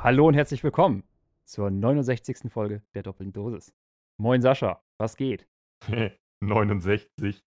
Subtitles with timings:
[0.00, 1.04] So, hallo und herzlich willkommen
[1.46, 2.50] zur 69.
[2.50, 3.74] Folge der Doppelten Dosis.
[4.20, 5.46] Moin Sascha, was geht?
[6.42, 7.42] 69.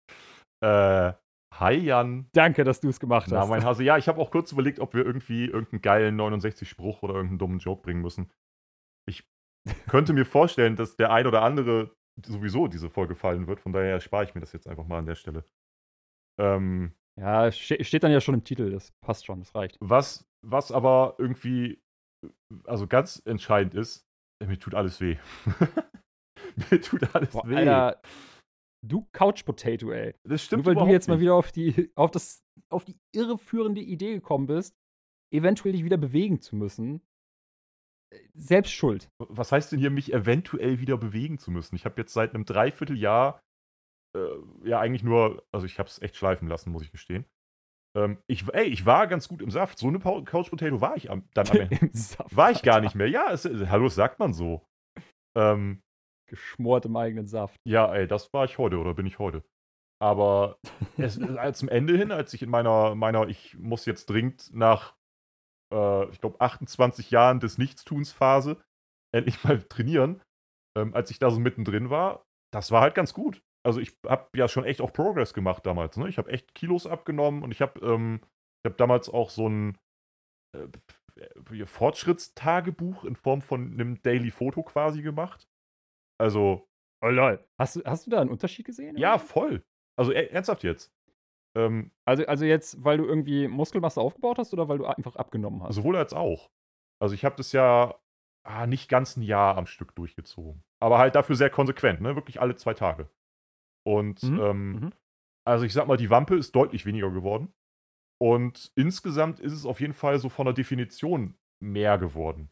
[0.62, 1.12] Äh,
[1.54, 2.28] hi Jan.
[2.32, 3.48] Danke, dass du es gemacht Na, hast.
[3.48, 3.84] mein Hase.
[3.84, 7.58] Ja, ich habe auch kurz überlegt, ob wir irgendwie irgendeinen geilen 69-Spruch oder irgendeinen dummen
[7.60, 8.30] Joke bringen müssen.
[9.08, 9.24] Ich
[9.88, 11.94] könnte mir vorstellen, dass der ein oder andere
[12.26, 13.60] sowieso diese Folge fallen wird.
[13.60, 15.44] Von daher spare ich mir das jetzt einfach mal an der Stelle.
[16.40, 19.76] Ähm, Ja, ste- steht dann ja schon im Titel, das passt schon, das reicht.
[19.80, 21.80] was, was aber irgendwie,
[22.64, 24.06] also ganz entscheidend ist,
[24.42, 25.16] äh, mir tut alles weh.
[26.70, 27.56] mir tut alles Boah, weh.
[27.56, 28.00] Alter,
[28.86, 30.14] du Couch Potato, ey.
[30.24, 31.22] das stimmt Nur weil du jetzt mal nicht.
[31.22, 34.74] wieder auf die, auf, das, auf die irreführende Idee gekommen bist,
[35.32, 37.02] eventuell dich wieder bewegen zu müssen.
[38.12, 39.08] äh, Selbst schuld.
[39.18, 41.76] Was heißt denn hier, mich eventuell wieder bewegen zu müssen?
[41.76, 43.40] Ich habe jetzt seit einem Dreivierteljahr
[44.16, 47.24] äh, ja eigentlich nur, also ich habe es echt schleifen lassen, muss ich gestehen.
[47.96, 49.78] Ähm, ich, ey, ich war ganz gut im Saft.
[49.78, 51.90] So eine Couch Potato war ich am, dann am Ende.
[51.92, 52.84] Saft, War ich gar Alter.
[52.84, 53.08] nicht mehr.
[53.08, 54.64] Ja, es, hallo, das sagt man so.
[55.36, 55.82] Ähm,
[56.28, 57.56] Geschmort im eigenen Saft.
[57.66, 59.42] ja, ey, das war ich heute oder bin ich heute.
[60.00, 60.58] Aber
[60.96, 64.94] es, äh, zum Ende hin, als ich in meiner, meiner, ich muss jetzt dringend nach,
[65.74, 68.62] äh, ich glaube, 28 Jahren des Nichtstuns-Phase
[69.12, 70.22] endlich mal trainieren,
[70.78, 73.42] ähm, als ich da so mittendrin war, das war halt ganz gut.
[73.62, 75.96] Also ich habe ja schon echt auch Progress gemacht damals.
[75.96, 76.08] Ne?
[76.08, 78.20] Ich habe echt Kilos abgenommen und ich habe ähm,
[78.64, 79.78] ich hab damals auch so ein
[80.56, 80.66] äh,
[81.20, 85.48] äh, Fortschrittstagebuch in Form von einem Daily Foto quasi gemacht.
[86.18, 86.66] Also
[87.02, 87.42] Oh lol.
[87.58, 88.96] Hast du, hast du da einen Unterschied gesehen?
[88.96, 89.26] ja, irgendwie?
[89.32, 89.64] voll.
[89.98, 90.92] Also e- ernsthaft jetzt.
[91.56, 95.62] Ähm, Also, also jetzt, weil du irgendwie Muskelmasse aufgebaut hast oder weil du einfach abgenommen
[95.62, 95.74] hast?
[95.76, 96.50] sowohl als auch.
[97.02, 97.98] Also ich habe das ja
[98.46, 100.62] ah, nicht ganz ein Jahr am Stück durchgezogen.
[100.78, 102.16] Aber halt dafür sehr konsequent, ne?
[102.16, 103.08] Wirklich alle zwei Tage.
[103.86, 104.90] Und Mhm, ähm, mhm.
[105.46, 107.52] also ich sag mal, die Wampe ist deutlich weniger geworden.
[108.22, 112.50] Und insgesamt ist es auf jeden Fall so von der Definition mehr geworden.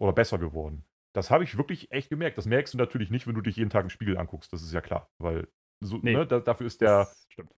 [0.00, 0.84] Oder besser geworden.
[1.14, 2.38] Das habe ich wirklich echt gemerkt.
[2.38, 4.52] Das merkst du natürlich nicht, wenn du dich jeden Tag im Spiegel anguckst.
[4.52, 5.10] Das ist ja klar.
[5.20, 5.48] Weil
[5.84, 6.14] so, Nee.
[6.14, 7.08] ne, da, dafür ist der,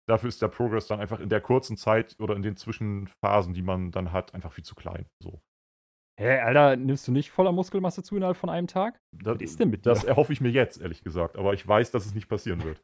[0.09, 3.63] dafür ist der Progress dann einfach in der kurzen Zeit oder in den Zwischenphasen, die
[3.63, 5.07] man dann hat, einfach viel zu klein.
[5.23, 5.41] So.
[6.19, 8.99] Hä, Alter, nimmst du nicht voller Muskelmasse zu innerhalb von einem Tag?
[9.13, 9.91] Das, Was ist denn mit dir?
[9.91, 11.37] das erhoffe ich mir jetzt, ehrlich gesagt.
[11.37, 12.83] Aber ich weiß, dass es nicht passieren wird.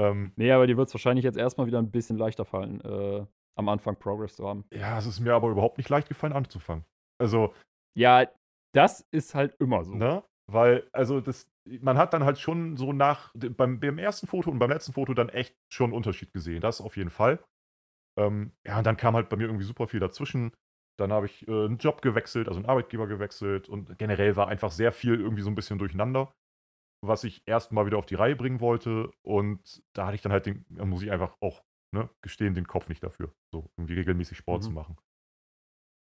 [0.00, 3.26] Ähm, Nee, aber dir wird es wahrscheinlich jetzt erstmal wieder ein bisschen leichter fallen, äh,
[3.56, 4.64] am Anfang Progress zu haben.
[4.72, 6.84] ja, es ist mir aber überhaupt nicht leicht gefallen anzufangen.
[7.18, 7.52] Also,
[7.96, 8.26] Ja,
[8.72, 9.94] das ist halt immer so.
[9.94, 10.22] ne?
[10.50, 11.48] Weil, also, das,
[11.80, 15.12] man hat dann halt schon so nach, beim, beim ersten Foto und beim letzten Foto
[15.14, 16.60] dann echt schon einen Unterschied gesehen.
[16.60, 17.38] Das auf jeden Fall.
[18.18, 20.52] Ähm, ja, und dann kam halt bei mir irgendwie super viel dazwischen.
[20.98, 24.70] Dann habe ich äh, einen Job gewechselt, also einen Arbeitgeber gewechselt und generell war einfach
[24.70, 26.32] sehr viel irgendwie so ein bisschen durcheinander,
[27.02, 29.10] was ich erst mal wieder auf die Reihe bringen wollte.
[29.22, 31.62] Und da hatte ich dann halt den, da muss ich einfach auch
[31.94, 34.64] ne, gestehen, den Kopf nicht dafür, so irgendwie regelmäßig Sport Mhm.
[34.66, 34.96] zu machen.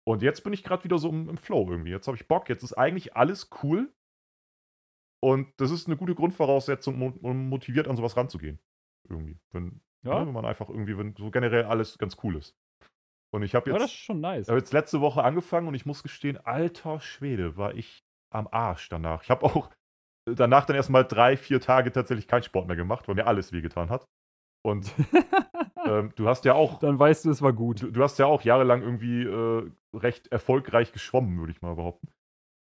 [0.07, 1.91] Und jetzt bin ich gerade wieder so im, im Flow irgendwie.
[1.91, 3.93] Jetzt habe ich Bock, jetzt ist eigentlich alles cool.
[5.23, 8.59] Und das ist eine gute Grundvoraussetzung, um, motiviert an sowas ranzugehen.
[9.09, 9.39] Irgendwie.
[9.53, 12.57] Wenn, Ja, ne, wenn man einfach irgendwie, wenn so generell alles ganz cool ist.
[13.35, 14.47] Und ich habe aber das jetzt, ist schon nice.
[14.47, 18.49] ich habe jetzt letzte Woche angefangen und ich muss gestehen, alter Schwede, war ich am
[18.51, 19.23] Arsch danach.
[19.23, 19.71] Ich habe auch
[20.35, 23.91] danach dann erstmal drei, vier Tage tatsächlich keinen Sport mehr gemacht, weil mir alles wehgetan
[23.91, 24.07] hat.
[24.65, 24.93] Und
[25.87, 27.83] ähm, du hast ja auch, Dann weißt du, es war gut.
[27.83, 32.09] du, du hast ja auch jahrelang irgendwie äh, recht erfolgreich geschwommen, würde ich mal behaupten.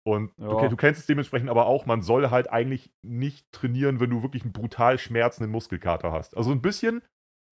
[0.06, 0.57] Und du, Ja.
[0.57, 4.22] ke- du kennst es dementsprechend aber auch, man soll halt eigentlich nicht trainieren, wenn du
[4.22, 6.35] wirklich einen brutal schmerzenden Muskelkater hast.
[6.35, 7.01] Also ein bisschen,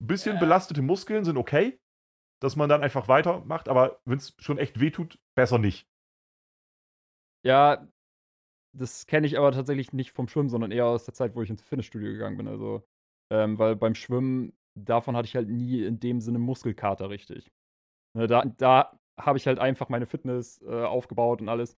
[0.02, 0.40] bisschen Ja.
[0.40, 1.78] belastete Muskeln sind okay,
[2.42, 5.86] dass man dann einfach weitermacht, aber wenn es schon echt wehtut, besser nicht.
[7.44, 7.86] Ja,
[8.72, 11.50] das kenne ich aber tatsächlich nicht vom Schwimmen, sondern eher aus der Zeit, wo ich
[11.50, 12.48] ins Fitnessstudio gegangen bin.
[12.48, 12.82] Also,
[13.32, 17.50] ähm, weil beim Schwimmen, davon hatte ich halt nie in dem Sinne Muskelkater richtig.
[18.16, 21.76] Ne, da da habe ich halt einfach meine Fitness äh, aufgebaut und alles.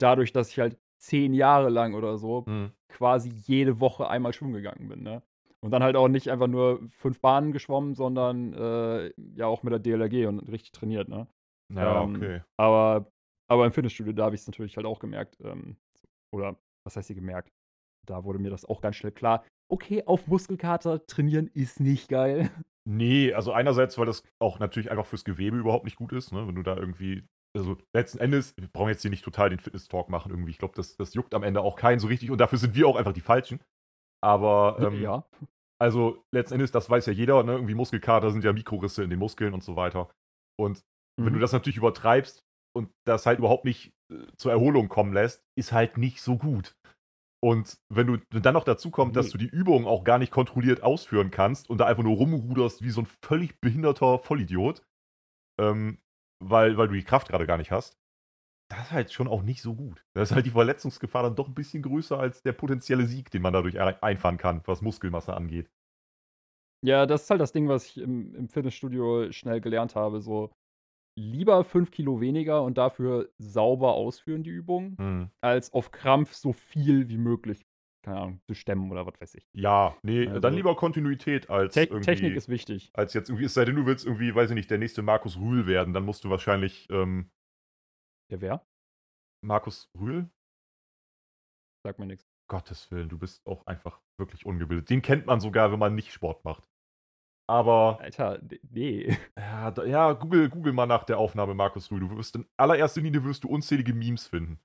[0.00, 2.44] Dadurch, dass ich halt zehn Jahre lang oder so
[2.88, 5.02] quasi jede Woche einmal schwimmen gegangen bin.
[5.02, 5.22] Ne?
[5.60, 9.72] Und dann halt auch nicht einfach nur fünf Bahnen geschwommen, sondern äh, ja auch mit
[9.72, 11.08] der DLRG und richtig trainiert.
[11.08, 11.26] Ne?
[11.74, 12.42] Ja, Ähm, okay.
[12.58, 13.10] Aber,
[13.48, 15.38] aber im Fitnessstudio, da habe ich es natürlich halt auch gemerkt.
[15.42, 15.76] Ähm,
[16.36, 16.56] oder
[16.86, 17.50] was heißt hier gemerkt?
[18.06, 19.44] Da wurde mir das auch ganz schnell klar.
[19.72, 22.50] Okay, auf Muskelkater trainieren ist nicht geil.
[22.88, 26.46] Nee, also einerseits, weil das auch natürlich einfach fürs Gewebe überhaupt nicht gut ist, ne?
[26.46, 30.08] wenn du da irgendwie, also letzten Endes, wir brauchen jetzt hier nicht total den Fitness-Talk
[30.08, 30.52] machen irgendwie.
[30.52, 32.86] Ich glaube, das, das juckt am Ende auch keinen so richtig und dafür sind wir
[32.86, 33.60] auch einfach die Falschen.
[34.22, 35.26] Aber, ähm, ja.
[35.80, 37.54] also letzten Endes, das weiß ja jeder, ne?
[37.54, 40.08] irgendwie Muskelkater sind ja Mikrorisse in den Muskeln und so weiter.
[40.56, 40.84] Und
[41.18, 41.40] wenn du Mhm.
[41.40, 42.44] das natürlich übertreibst
[42.76, 46.76] und das halt überhaupt nicht äh, zur Erholung kommen lässt, ist halt nicht so gut.
[47.44, 49.32] Und wenn du wenn dann noch dazu kommt, dass Nee.
[49.32, 52.90] du die Übungen auch gar nicht kontrolliert ausführen kannst und da einfach nur rumruderst wie
[52.90, 54.82] so ein völlig behinderter Vollidiot,
[55.60, 55.98] ähm,
[56.44, 57.98] weil, weil du die Kraft gerade gar nicht hast,
[58.70, 60.04] das ist halt schon auch nicht so gut.
[60.14, 63.42] Da ist halt die Verletzungsgefahr dann doch ein bisschen größer als der potenzielle Sieg, den
[63.42, 65.70] man dadurch einfahren kann, was Muskelmasse angeht.
[66.84, 70.20] Ja, das ist halt das Ding, was ich im, im Fitnessstudio schnell gelernt habe.
[70.20, 70.52] So
[71.18, 75.30] lieber 5 Kilo weniger und dafür sauber ausführen, die Übung, Mhm.
[75.40, 77.66] als auf Krampf so viel wie möglich,
[78.02, 79.48] keine Ahnung, zu stemmen oder was weiß ich.
[79.54, 82.04] Ja, nee, Also- dann lieber Kontinuität als Te irgendwie.
[82.04, 82.90] Technik ist wichtig.
[82.94, 85.38] als jetzt irgendwie, es sei denn, du willst irgendwie, weiß ich nicht, der nächste Markus
[85.38, 87.30] Rühl werden, dann musst du wahrscheinlich ähm,
[88.30, 88.66] Der wer?
[89.42, 90.28] Markus Rühl?
[91.84, 92.26] Sagt mir nichts.
[92.48, 94.90] Gottes Willen, du bist auch einfach wirklich ungebildet.
[94.90, 96.68] Den kennt man sogar, wenn man nicht Sport macht.
[97.48, 98.40] Aber Alter,
[98.70, 99.16] nee.
[99.38, 102.00] ja, da, ja Google, Google mal nach der Aufnahme Markus Rühl.
[102.00, 104.58] Du wirst in allererster Linie wirst du unzählige Memes finden.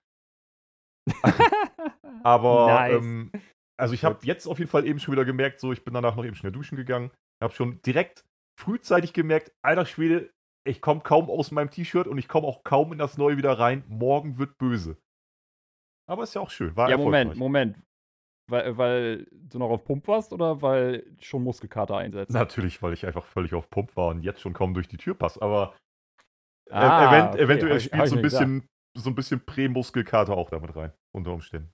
[2.24, 3.04] Aber Nice.
[3.04, 3.32] ähm,
[3.80, 6.16] also ich habe jetzt auf jeden Fall eben schon wieder gemerkt, so ich bin danach
[6.16, 7.12] noch eben schnell duschen gegangen,
[7.42, 8.26] habe schon direkt
[8.60, 10.32] frühzeitig gemerkt, alter Schwede,
[10.68, 13.58] ich komme kaum aus meinem T-Shirt und ich komme auch kaum in das neue wieder
[13.58, 13.84] rein.
[13.88, 14.98] Morgen wird böse.
[16.08, 16.76] Aber ist ja auch schön.
[16.76, 17.36] War ja, Moment.
[17.36, 17.78] Moment.
[18.48, 22.34] Weil, weil du noch auf Pump warst oder weil schon Muskelkater einsetzt?
[22.34, 25.14] Natürlich, weil ich einfach völlig auf Pump war und jetzt schon kaum durch die Tür
[25.14, 25.42] passe.
[25.42, 25.76] Aber
[26.70, 28.48] äh, Ah, event okay, eventuell ich- spielt so ein nicht gedacht.
[28.48, 31.72] bisschen, so ein bisschen Prämuskelkater auch damit rein, unter Umständen.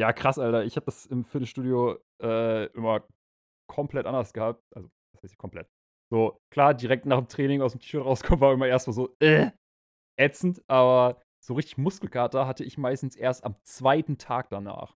[0.00, 0.64] Ja, krass, Alter.
[0.64, 3.04] Ich habe das im Fitnessstudio äh, immer
[3.68, 4.62] komplett anders gehabt.
[4.74, 5.68] Also, das heißt komplett.
[6.10, 9.50] So, klar, direkt nach dem Training aus dem T-Shirt rauskommen, war immer erstmal so, äh,
[10.16, 14.96] ätzend, aber so richtig Muskelkater hatte ich meistens erst am zweiten Tag danach.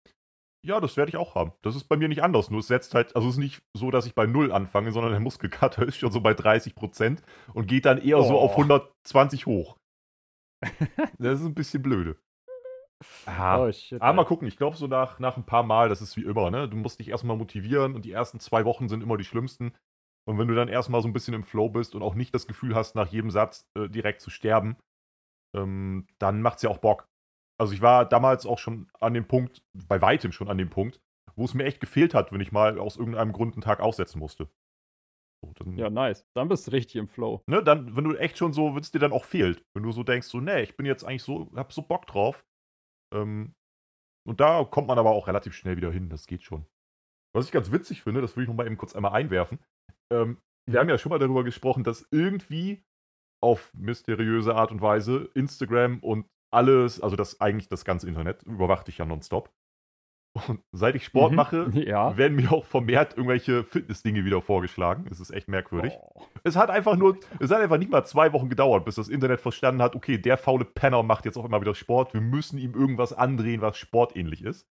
[0.63, 1.53] Ja, das werde ich auch haben.
[1.63, 2.51] Das ist bei mir nicht anders.
[2.51, 5.11] Nur es setzt halt, also es ist nicht so, dass ich bei Null anfange, sondern
[5.11, 7.23] der Muskelkater ist schon so bei 30 Prozent
[7.53, 8.41] und geht dann eher so Oh.
[8.41, 9.77] auf 120 hoch.
[11.17, 12.17] das ist ein bisschen blöde.
[13.25, 13.99] Ah, oh, shit.
[13.99, 16.51] aber mal gucken, ich glaube so nach, nach ein paar Mal, das ist wie immer,
[16.51, 16.69] ne?
[16.69, 19.73] Du musst dich erstmal motivieren und die ersten zwei Wochen sind immer die schlimmsten.
[20.27, 22.45] Und wenn du dann erstmal so ein bisschen im Flow bist und auch nicht das
[22.45, 24.77] Gefühl hast, nach jedem Satz äh, direkt zu sterben,
[25.55, 27.07] ähm, dann macht's ja auch Bock.
[27.61, 30.99] Also ich war damals auch schon an dem Punkt, bei weitem schon an dem Punkt,
[31.35, 34.17] wo es mir echt gefehlt hat, wenn ich mal aus irgendeinem Grund einen Tag aussetzen
[34.17, 34.49] musste.
[35.45, 36.25] So, dann, Ja, nice.
[36.35, 37.43] Dann bist du richtig im Flow.
[37.45, 39.91] ne, dann, wenn du echt schon so, wenn es dir dann auch fehlt, wenn du
[39.91, 42.43] so denkst, so, nee, ich bin jetzt eigentlich so, hab so Bock drauf.
[43.13, 43.53] Ähm,
[44.27, 46.65] und da kommt man aber auch relativ schnell wieder hin, das geht schon.
[47.35, 49.59] Was ich ganz witzig finde, das will ich noch mal eben kurz einmal einwerfen.
[50.11, 52.83] Ähm, wir haben ja schon mal darüber gesprochen, dass irgendwie
[53.39, 58.87] auf mysteriöse Art und Weise Instagram und alles, also das eigentlich das ganze Internet, überwacht
[58.87, 59.49] dich ja nonstop.
[60.47, 61.35] Und seit ich Sport Mhm.
[61.35, 62.15] mache, Ja.
[62.15, 65.05] werden mir auch vermehrt irgendwelche Fitness-Dinge wieder vorgeschlagen.
[65.11, 65.93] Es ist echt merkwürdig.
[65.99, 66.23] Oh.
[66.43, 69.41] Es hat einfach nur, es hat einfach nicht mal zwei Wochen gedauert, bis das Internet
[69.41, 72.13] verstanden hat, okay, der faule Penner macht jetzt auch immer wieder Sport.
[72.13, 74.65] Wir müssen ihm irgendwas andrehen, was sportähnlich ist.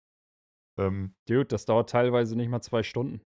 [0.79, 3.21] Ähm, Dude, das dauert teilweise nicht mal zwei Stunden,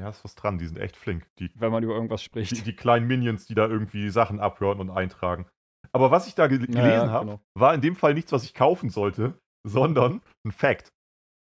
[0.00, 1.28] ja, ist was dran, die sind echt flink.
[1.38, 2.66] Die, wenn man über irgendwas die, spricht.
[2.66, 5.46] die kleinen Minions, die da irgendwie Sachen abhören und eintragen.
[5.90, 7.40] Aber was ich da ge Ja, gelesen ja, habe, genau.
[7.58, 10.88] war in dem Fall nichts, was ich kaufen sollte, sondern ein Fact.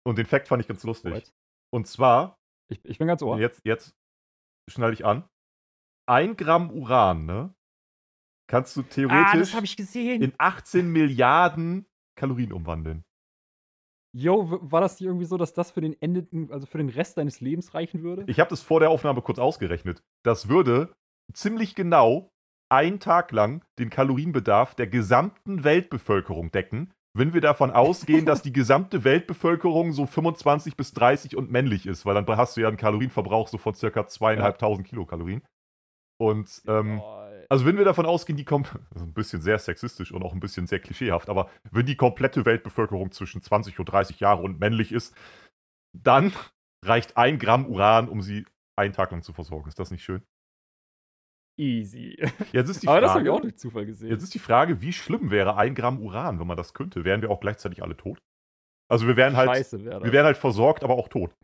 [0.05, 1.11] Und den Fact fand ich ganz lustig.
[1.13, 1.31] Alright.
[1.73, 2.35] Und zwar,
[2.71, 3.39] Ich, ich bin ganz ohr.
[3.39, 3.93] jetzt, jetzt
[4.69, 5.23] schnall ich an,
[6.09, 7.53] ein Gramm Uran, ne?
[8.49, 10.21] Kannst du ah, theoretisch das habe ich gesehen.
[10.21, 11.85] in 18 Milliarden
[12.19, 13.03] Kalorien umwandeln.
[14.15, 16.89] Yo, w- war das nicht irgendwie so, dass das für den endeten, also für den
[16.89, 18.25] Rest deines Lebens reichen würde?
[18.27, 20.03] Ich habe das vor der Aufnahme kurz ausgerechnet.
[20.23, 20.93] Das würde
[21.33, 22.29] ziemlich genau
[22.73, 28.51] einen Tag lang den Kalorienbedarf der gesamten Weltbevölkerung decken, wenn wir davon ausgehen, dass die
[28.53, 32.77] gesamte Weltbevölkerung so 25 bis 30 und männlich ist, weil dann hast du ja einen
[32.77, 35.43] Kalorienverbrauch so von circa zweieinhalbtausend Kilokalorien.
[36.19, 37.01] Und ähm,
[37.49, 40.39] Also wenn wir davon ausgehen, die kommt, also ein bisschen sehr sexistisch und auch ein
[40.39, 44.91] bisschen sehr klischeehaft, aber wenn die komplette Weltbevölkerung zwischen 20 und 30 Jahre und männlich
[44.91, 45.15] ist,
[45.93, 46.33] dann
[46.83, 49.67] reicht ein Gramm Uran, um sie einen Tag lang zu versorgen.
[49.69, 50.23] Ist das nicht schön?
[51.57, 52.17] Easy.
[52.51, 54.09] Jetzt ist die Aber das habe ich auch Frage, durch Zufall gesehen.
[54.09, 57.03] jetzt ist die Frage, wie schlimm wäre ein Gramm Uran, wenn man das könnte?
[57.03, 58.21] Wären wir auch gleichzeitig alle tot?
[58.89, 60.03] Also wir wären halt, Scheiße das.
[60.03, 61.35] wir wären halt versorgt, aber auch tot.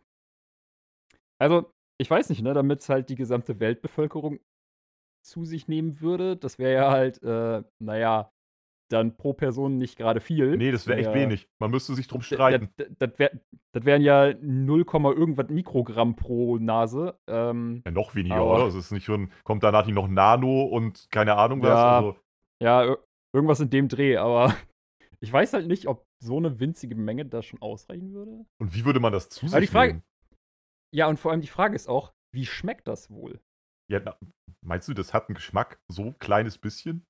[1.39, 4.39] Also, ich weiß nicht, ne, damit halt die gesamte Weltbevölkerung
[5.25, 8.31] zu sich nehmen würde, das wäre ja halt, äh, naja,
[8.91, 10.57] dann pro Person nicht gerade viel.
[10.57, 11.13] Nee, das wäre echt Ja.
[11.15, 11.47] wenig.
[11.61, 12.69] Man müsste sich drum streiten.
[12.77, 13.31] Das, das, wär,
[13.73, 17.19] das wären ja 0, irgendwas Mikrogramm pro Nase.
[17.27, 18.65] Ähm, Ja, noch weniger, Aber- oder?
[18.67, 21.69] Es ist nicht schon, kommt danach noch Nano und keine Ahnung was.
[21.69, 21.97] Ja.
[21.97, 22.17] Also,
[22.61, 23.03] ja, ir-
[23.33, 24.47] irgendwas in dem Dreh, aber
[25.21, 28.45] ich weiß halt nicht, ob so eine winzige Menge da schon ausreichen würde.
[28.59, 30.03] und wie würde man das zu sich die Frage- nehmen?
[30.93, 33.39] Ja, und vor allem die Frage ist auch, wie schmeckt das wohl?
[33.91, 34.17] Ja, na,
[34.65, 35.79] meinst du, das hat einen Geschmack?
[35.87, 37.05] So ein kleines bisschen?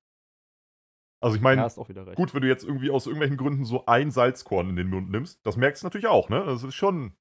[1.22, 4.70] Also ich meine, ja, gut, wenn du jetzt irgendwie aus irgendwelchen Gründen so ein Salzkorn
[4.70, 6.42] in den Mund nimmst, das merkst du natürlich auch, ne?
[6.46, 7.12] Das ist schon,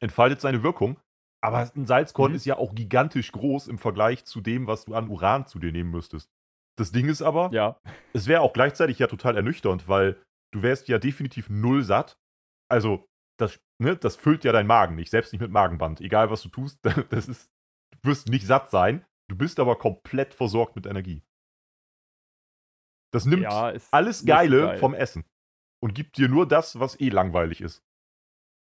[0.00, 0.98] entfaltet seine Wirkung.
[1.42, 2.36] Aber ein Salzkorn Mhm.
[2.36, 5.72] ist ja auch gigantisch groß im Vergleich zu dem, was du an Uran zu dir
[5.72, 6.28] nehmen müsstest.
[6.76, 7.80] Das Ding ist aber, Ja.
[8.12, 10.20] es wäre auch gleichzeitig ja total ernüchternd, weil
[10.52, 12.18] du wärst ja definitiv null satt.
[12.70, 16.02] Also, das, ne, das füllt ja deinen Magen nicht, selbst nicht mit Magenband.
[16.02, 16.78] Egal was du tust,
[17.10, 17.48] das ist,
[18.02, 21.22] du wirst nicht satt sein, du bist aber komplett versorgt mit Energie.
[23.12, 24.78] Das nimmt Ja, alles Geile geil.
[24.78, 25.24] vom Essen
[25.82, 27.82] und gibt dir nur das, was eh langweilig ist.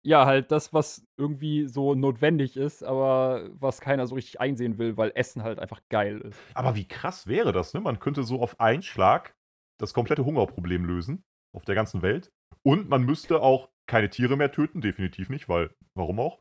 [0.05, 4.97] Ja, halt das, was irgendwie so notwendig ist, aber was keiner so richtig einsehen will,
[4.97, 6.39] weil Essen halt einfach geil ist.
[6.53, 7.81] Aber wie krass wäre das, ne?
[7.81, 9.33] Man könnte so auf einen Schlag
[9.79, 11.23] das komplette Hungerproblem lösen
[11.55, 12.29] auf der ganzen Welt.
[12.63, 16.39] Und man müsste auch keine Tiere mehr töten, definitiv nicht, weil warum auch?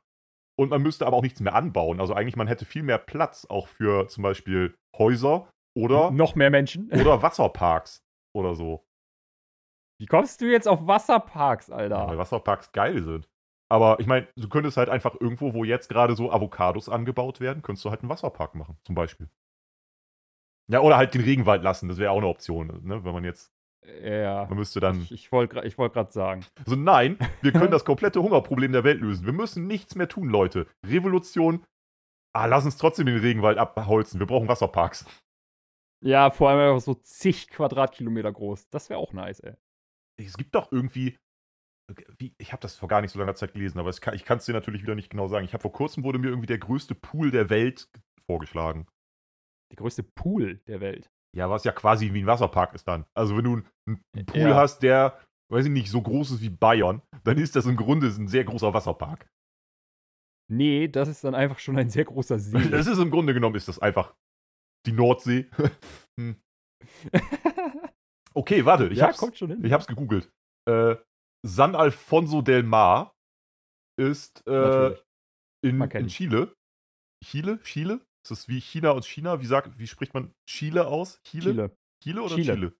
[0.59, 2.01] Und man müsste aber auch nichts mehr anbauen.
[2.01, 6.51] Also eigentlich, man hätte viel mehr Platz auch für zum Beispiel Häuser oder, Noch mehr
[6.51, 6.89] Menschen.
[6.93, 8.03] oder Wasserparks
[8.35, 8.85] oder so.
[10.01, 12.07] Wie kommst du jetzt auf Wasserparks, Ja, Alter?
[12.09, 13.29] weil Wasserparks geil sind.
[13.71, 17.63] Aber ich meine, du könntest halt einfach irgendwo, wo jetzt gerade so Avocados angebaut werden,
[17.63, 19.29] könntest du halt einen Wasserpark machen, zum Beispiel.
[20.71, 23.05] Ja, oder halt den Regenwald lassen, das wäre auch eine Option, ne?
[23.05, 23.53] Wenn man jetzt,
[24.03, 24.47] ja.
[24.47, 25.03] man müsste dann.
[25.03, 26.45] Ich, ich wollte ich wollt gerade sagen.
[26.59, 29.27] Also nein, wir können das komplette Hungerproblem der Welt lösen.
[29.27, 30.67] Wir müssen nichts mehr tun, Leute.
[30.87, 31.65] Revolution.
[32.35, 34.19] Ah, lass uns trotzdem den Regenwald abholzen.
[34.21, 35.07] Wir brauchen Wasserparks.
[36.05, 38.69] Ja, vor allem einfach so zig Quadratkilometer groß.
[38.69, 39.55] Das wäre auch nice, ey.
[40.21, 41.17] Es gibt doch irgendwie.
[42.19, 44.39] Wie, ich habe das vor gar nicht so langer Zeit gelesen, aber kann, ich kann
[44.39, 45.45] es dir natürlich wieder nicht genau sagen.
[45.45, 47.89] Ich habe vor kurzem wurde mir irgendwie der größte Pool der Welt
[48.27, 48.87] vorgeschlagen.
[49.71, 51.11] Der größte Pool der Welt.
[51.37, 53.05] Ja, was ja quasi wie ein Wasserpark ist dann.
[53.15, 53.53] Also wenn du
[53.87, 54.55] einen, einen Pool Ja.
[54.55, 55.21] hast, der,
[55.51, 58.45] weiß ich nicht, so groß ist wie Bayern, dann ist das im Grunde ein sehr
[58.45, 59.29] großer Wasserpark.
[60.51, 62.71] Nee, das ist dann einfach schon ein sehr großer See.
[62.71, 64.15] Das ist im Grunde genommen ist das einfach
[64.87, 65.51] die Nordsee.
[66.17, 66.41] Hm.
[68.35, 69.65] Okay, warte, ich ja, hab's, kommt schon hin.
[69.65, 70.33] ich hab's gegoogelt.
[70.69, 70.95] Äh,
[71.45, 73.17] San Alfonso del Mar
[73.99, 74.95] ist äh,
[75.65, 76.07] in, in.
[76.07, 76.55] Chile.
[77.25, 77.61] Chile?
[77.63, 78.07] Chile?
[78.25, 79.41] Ist das wie China und China?
[79.41, 81.21] Wie, sagt, wie spricht man Chile aus?
[81.23, 81.53] Chile?
[81.53, 81.77] Chile.
[82.03, 82.55] Chile oder Chile.
[82.55, 82.79] Chile?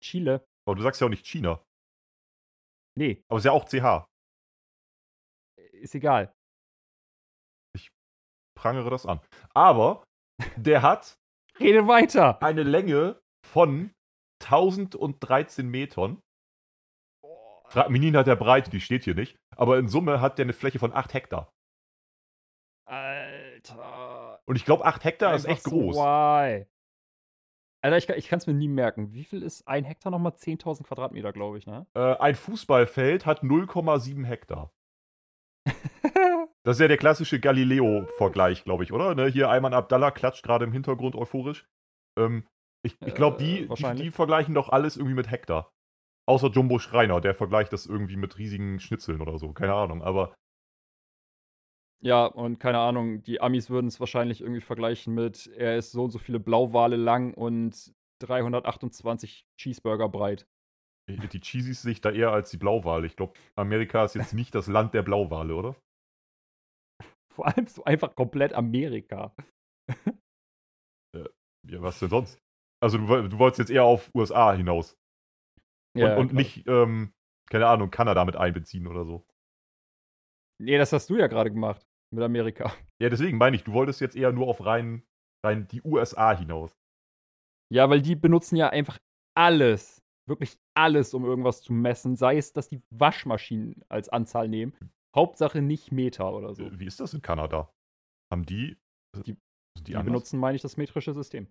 [0.00, 0.48] Chile.
[0.64, 1.64] Aber du sagst ja auch nicht China.
[2.96, 4.08] Nee, Aber es ist ja auch CH.
[5.72, 6.32] ist egal.
[8.54, 9.20] Prangere das an.
[9.54, 10.06] Aber
[10.56, 11.18] der hat
[11.58, 12.42] Rede weiter.
[12.42, 13.92] eine Länge von
[14.42, 16.20] 1013 Metern.
[17.68, 19.38] Frag mich nie nach der Breite, die steht hier nicht.
[19.56, 21.50] Aber in Summe hat der eine Fläche von 8 Hektar.
[22.86, 24.40] Alter.
[24.44, 25.96] Und ich glaube, 8 Hektar ist echt so groß.
[25.96, 26.66] Why?
[27.82, 29.12] Alter, ich, ich kann es mir nie merken.
[29.12, 30.32] Wie viel ist ein Hektar nochmal?
[30.32, 31.86] 10.000 Quadratmeter, glaube ich, ne?
[31.94, 34.72] Äh, ein Fußballfeld hat 0,7 Hektar.
[36.64, 39.14] Das ist ja der klassische Galileo-Vergleich, glaube ich, oder?
[39.14, 39.26] Ne?
[39.26, 41.66] Hier Ayman Abdallah klatscht gerade im Hintergrund euphorisch.
[42.18, 42.46] Ähm,
[42.84, 44.06] ich ich glaube, die, Äh, die, wahrscheinlich.
[44.06, 45.70] die vergleichen doch alles irgendwie mit Hektar.
[46.28, 49.52] Außer Jumbo Schreiner, der vergleicht das irgendwie mit riesigen Schnitzeln oder so.
[49.52, 50.34] Keine Ahnung, aber
[52.00, 56.04] Ja, und keine Ahnung, die Amis würden es wahrscheinlich irgendwie vergleichen mit, er ist so
[56.04, 60.46] und so viele Blauwale lang und 328 Cheeseburger breit.
[61.08, 63.06] die Cheesies sehe ich da eher als die Blauwale.
[63.06, 65.76] Ich glaube, Amerika ist jetzt nicht das Land der Blauwale, oder?
[67.34, 69.34] Vor allem so einfach komplett Amerika.
[71.64, 72.42] Ja, was denn sonst?
[72.82, 74.98] Also du, du wolltest jetzt eher auf USA hinaus.
[75.96, 76.42] Ja, und und klar.
[76.42, 77.12] nicht, ähm,
[77.48, 79.24] keine Ahnung, Kanada mit einbeziehen oder so.
[80.60, 81.86] Nee, das hast du ja gerade gemacht.
[82.12, 82.72] Mit Amerika.
[83.00, 85.02] Ja, deswegen meine ich, du wolltest jetzt eher nur auf rein,
[85.44, 86.72] rein die USA hinaus.
[87.72, 89.00] Ja, weil die benutzen ja einfach
[89.36, 92.14] alles, wirklich alles, um irgendwas zu messen.
[92.14, 94.72] Sei es, dass die Waschmaschinen als Anzahl nehmen.
[95.14, 96.68] Hauptsache nicht Meter oder so.
[96.78, 97.70] Wie ist das in Kanada?
[98.32, 98.76] Haben die.
[99.26, 99.36] Die-
[99.84, 100.04] Die anders?
[100.06, 101.48] benutzen, meine ich, das metrische System.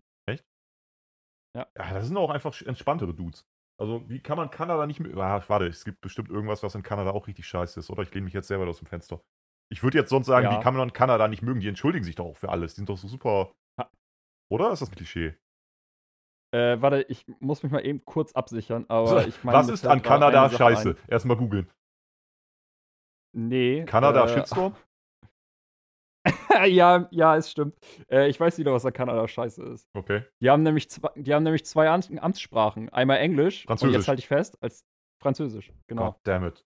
[1.53, 3.45] Ja, das sind auch einfach entspanntere Dudes.
[3.77, 5.13] Also, wie kann man Kanada nicht mit.
[5.17, 8.03] Ah, warte, es gibt bestimmt irgendwas, was in Kanada auch richtig scheiße ist, oder?
[8.03, 9.21] Ich lehne mich jetzt selber aus dem Fenster.
[9.69, 10.57] Ich würde jetzt sonst sagen, Ja.
[10.57, 11.59] wie kann man Kanada nicht mögen?
[11.59, 12.73] Die entschuldigen sich doch auch für alles.
[12.73, 13.51] Die sind doch so super.
[13.79, 13.89] Ha.
[14.49, 15.35] Oder ist das ein Klischee?
[16.53, 19.57] Äh, warte, ich muss mich mal eben kurz absichern, aber ich meine.
[19.57, 20.51] was ist an Kanada ein.
[20.51, 20.95] scheiße?
[21.09, 21.69] Erstmal googeln.
[23.33, 23.85] Nee.
[23.85, 24.75] Kanada äh, Shitstorm?
[26.67, 27.75] ja, ja, es stimmt.
[28.09, 29.87] Äh, ich weiß wieder, was an Kanada scheiße ist.
[29.93, 30.23] Okay.
[30.41, 32.89] Die haben nämlich zwei, die haben nämlich zwei Amts Amtssprachen.
[32.89, 33.61] Einmal Englisch.
[33.61, 33.95] Und Französisch.
[33.97, 34.85] jetzt halte ich fest, als
[35.21, 35.71] Französisch.
[35.87, 36.11] Genau.
[36.13, 36.65] Goddammit.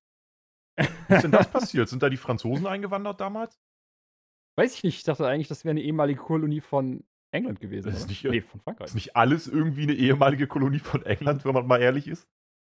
[0.78, 1.88] Wie ist denn das passiert?
[1.88, 3.58] Sind da die Franzosen eingewandert damals?
[4.58, 4.98] Weiß ich nicht.
[4.98, 7.90] Ich dachte eigentlich, das wäre eine ehemalige Kolonie von England gewesen.
[7.90, 8.88] Das ist nicht- nee, von Frankreich.
[8.88, 12.28] Ist nicht alles irgendwie eine ehemalige Kolonie von England, wenn man mal ehrlich ist?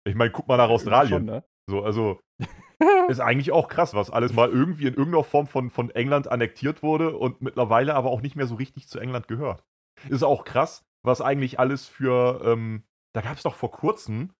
[0.06, 1.10] Ich meine, guck mal nach Irgendwie Australien.
[1.10, 1.44] Schon, ne?
[1.68, 2.20] So, also
[3.08, 6.82] ist eigentlich auch krass, was alles mal irgendwie in irgendeiner Form von, von England annektiert
[6.82, 9.64] wurde und mittlerweile aber auch nicht mehr so richtig zu England gehört.
[10.08, 14.32] Ist auch krass, was eigentlich alles für, ähm, da gab es doch vor kurzem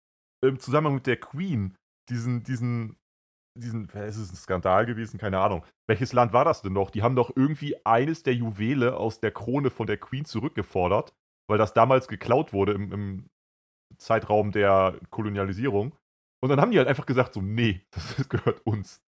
[0.45, 1.77] im Zusammenhang mit der Queen
[2.11, 2.97] diesen, diesen,
[3.57, 5.19] diesen, äh, ist es ein Skandal gewesen?
[5.19, 5.65] Keine Ahnung.
[5.89, 6.91] Welches Land war das denn noch?
[6.91, 11.15] Die haben doch irgendwie eines der Juwele aus der Krone von der Queen zurückgefordert,
[11.49, 13.31] weil das damals geklaut wurde im, im
[13.99, 15.97] Zeitraum der Kolonialisierung.
[16.45, 19.03] Und dann haben die halt einfach gesagt, so, nee, das gehört uns.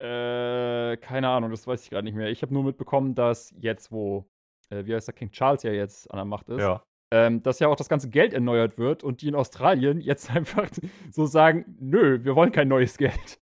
[0.00, 2.30] Äh, keine Ahnung, das weiß ich gerade nicht mehr.
[2.30, 4.26] Ich habe nur mitbekommen, dass jetzt, wo,
[4.70, 6.82] äh, wie heißt der King Charles ja jetzt an der Macht ist, Ja.
[7.12, 10.70] ähm, dass ja auch das ganze Geld erneuert wird und die in Australien jetzt einfach
[11.10, 13.38] so sagen, nö, wir wollen kein neues Geld.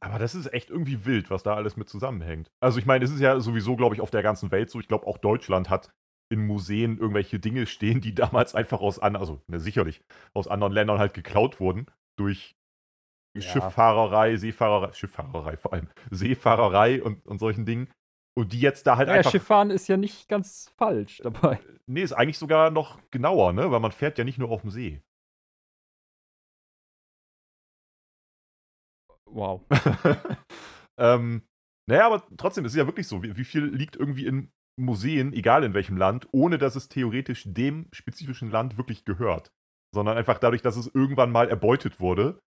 [0.00, 2.50] Aber das ist echt irgendwie wild, was da alles mit zusammenhängt.
[2.60, 4.80] Also ich meine, es ist ja sowieso, glaube ich, auf der ganzen Welt so.
[4.80, 5.94] Ich glaube, auch Deutschland hat
[6.30, 10.02] in Museen irgendwelche Dinge stehen, die damals einfach aus anderen, also ne, sicherlich
[10.34, 11.86] aus anderen Ländern halt geklaut wurden
[12.18, 12.56] durch
[13.36, 13.42] Ja.
[13.42, 17.88] Schifffahrerei, Seefahrerei, Schifffahrerei vor allem, Seefahrerei und, und solchen Dingen.
[18.36, 19.32] Und die jetzt da halt Naja, einfach.
[19.32, 21.60] Schifffahren ist ja nicht ganz falsch dabei.
[21.86, 23.70] Nee, ist eigentlich sogar noch genauer, ne?
[23.72, 25.02] Weil man fährt ja nicht nur auf dem See.
[29.26, 29.62] Wow.
[30.98, 31.42] ähm,
[31.88, 35.32] naja, aber trotzdem, es ist ja wirklich so, wie, wie viel liegt irgendwie in Museen,
[35.32, 39.50] egal in welchem Land, ohne dass es theoretisch dem spezifischen Land wirklich gehört.
[39.94, 42.38] Sondern einfach dadurch, dass es irgendwann mal erbeutet wurde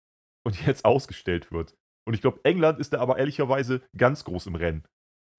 [0.46, 1.76] und jetzt ausgestellt wird.
[2.08, 4.84] Und ich glaube, England ist da aber ehrlicherweise ganz groß im Rennen.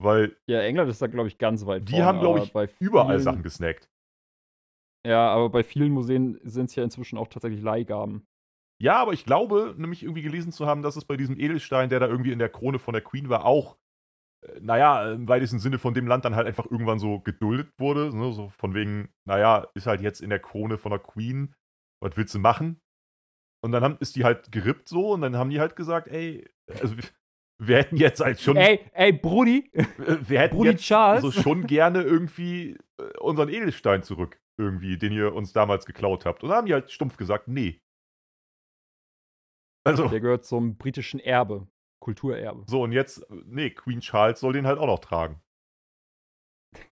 [0.00, 2.68] Weil Ja, England ist da, glaube ich, ganz weit die vorne, haben, glaube ich, bei
[2.80, 3.88] überall vielen- Sachen gesnackt.
[5.06, 8.24] Ja, aber bei vielen Museen sind es ja inzwischen auch tatsächlich Leihgaben.
[8.80, 12.00] Ja, aber ich glaube, nämlich irgendwie gelesen zu haben, dass es bei diesem Edelstein, der
[12.00, 13.76] da irgendwie in der Krone von der Queen war, auch,
[14.60, 18.14] naja, im weitesten Sinne von dem Land dann halt einfach irgendwann so geduldet wurde.
[18.16, 18.32] Ne?
[18.32, 21.54] So von wegen, naja, ist halt jetzt in der Krone von der Queen,
[22.02, 22.80] was willst du machen?
[23.64, 26.48] Und dann haben, ist die halt gerippt so und dann haben die halt gesagt, ey,
[26.80, 26.96] also
[27.60, 29.70] wir, hätten jetzt halt schon, Ey, ey, Brudi,
[30.28, 31.22] wir hätten Brudi jetzt Charles.
[31.22, 36.42] so schon gerne irgendwie äh, unseren Edelstein zurück, irgendwie, den ihr uns damals geklaut habt.
[36.42, 37.80] Und dann haben die halt stumpf gesagt, nee.
[39.84, 41.68] Also, Der gehört zum britischen Erbe,
[42.02, 42.64] Kulturerbe.
[42.66, 45.40] so und jetzt, nee, Queen Charles soll den halt auch noch tragen.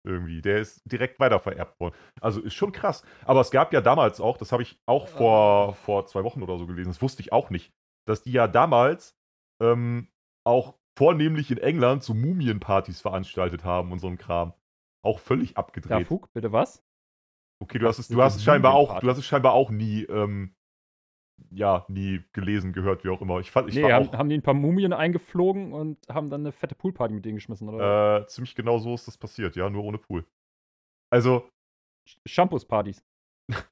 [0.04, 1.94] Irgendwie, der ist direkt weitervererbt worden.
[2.20, 3.04] Also ist schon krass.
[3.24, 6.58] Aber es gab ja damals auch, das habe ich auch vor, vor zwei Wochen oder
[6.58, 7.72] so gelesen, das wusste ich auch nicht,
[8.06, 9.16] dass die ja damals
[9.62, 10.08] ähm,
[10.44, 14.54] auch vornehmlich in England so Mumienpartys veranstaltet haben und so ein Kram.
[15.04, 16.06] Auch völlig Ja, abgedreht.
[16.06, 16.84] Fug, bitte was?
[17.62, 20.02] Okay, du hast es, du hast es scheinbar auch, du hast es scheinbar auch nie,
[20.02, 20.54] ähm,
[21.50, 23.40] ja, nie gelesen, gehört, wie auch immer.
[23.40, 26.30] Ich fand, ich nee, war haben, auch haben die ein paar Mumien eingeflogen und haben
[26.30, 28.22] dann eine fette Poolparty mit denen geschmissen, oder?
[28.22, 30.24] äh, ziemlich genau so ist das passiert, ja, nur ohne Pool.
[31.12, 31.48] Also,
[32.26, 33.04] Shampoos-Partys.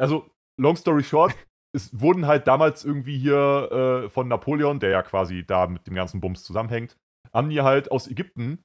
[0.00, 1.34] also, long story short,
[1.76, 5.94] es wurden halt damals irgendwie hier äh, von Napoleon, der ja quasi da mit dem
[5.94, 6.96] ganzen Bums zusammenhängt,
[7.32, 8.62] haben die halt aus Ägypten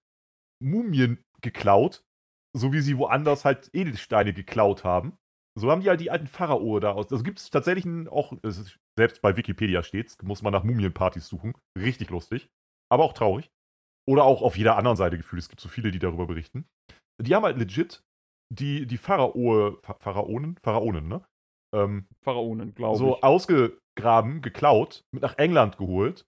[0.61, 2.03] Mumien geklaut,
[2.55, 5.17] so wie sie woanders halt Edelsteine geklaut haben.
[5.59, 7.11] So haben die halt die alten Pharao da aus.
[7.11, 11.53] Also gibt es tatsächlich auch, ist, selbst bei Wikipedia steht's, muss man nach Mumienpartys suchen.
[11.77, 12.49] Richtig lustig,
[12.91, 13.49] aber auch traurig.
[14.07, 15.41] Oder auch auf jeder anderen Seite gefühlt.
[15.41, 16.65] Es gibt so viele, die darüber berichten.
[17.21, 18.03] Die haben halt legit
[18.53, 21.25] die, die Pharao, Pha- Pharaonen, Pharaonen, ne?
[21.75, 23.23] Ähm, Pharaonen, glaube so ich.
[23.23, 26.25] ausgegraben, geklaut, mit nach England geholt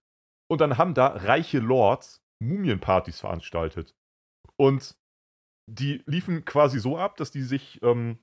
[0.50, 3.94] und dann haben da reiche Lords Mumienpartys veranstaltet.
[4.58, 4.98] Und
[5.70, 8.18] die liefen quasi so ab, dass die sich, ähm,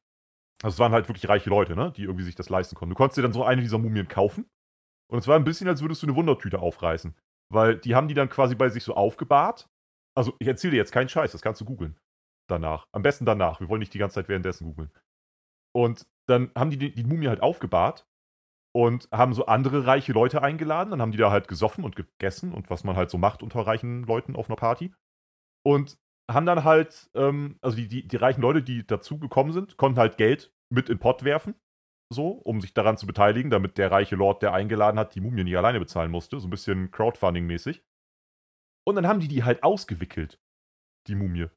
[0.64, 2.92] also es waren halt wirklich reiche Leute, ne, die irgendwie sich das leisten konnten.
[2.92, 4.50] Du konntest dir dann so eine dieser Mumien kaufen
[5.12, 7.16] und es war ein bisschen, als würdest du eine Wundertüte aufreißen.
[7.50, 9.70] Weil die haben die dann quasi bei sich so aufgebahrt.
[10.16, 11.98] Also ich erzähle dir jetzt keinen Scheiß, das kannst du googeln.
[12.50, 12.88] Danach.
[12.92, 13.60] Am besten danach.
[13.60, 14.92] Wir wollen nicht die ganze Zeit währenddessen googeln.
[15.74, 18.06] Und dann haben die die, die Mumie halt aufgebahrt
[18.76, 20.92] und haben so andere reiche Leute eingeladen.
[20.92, 23.62] Dann haben die da halt gesoffen und gegessen und was man halt so macht unter
[23.62, 24.94] reichen Leuten auf einer Party.
[25.64, 25.98] Und
[26.30, 30.00] haben dann halt, ähm, also die, die, die reichen Leute, die dazu gekommen sind, konnten
[30.00, 31.56] halt Geld mit in den Pott werfen.
[32.14, 35.44] So, um sich daran zu beteiligen, damit der reiche Lord, der eingeladen hat, die Mumie
[35.44, 36.40] nicht alleine bezahlen musste.
[36.40, 37.82] So ein bisschen Crowdfunding-mäßig.
[38.88, 40.40] Und dann haben die die halt ausgewickelt,
[41.08, 41.50] die Mumie.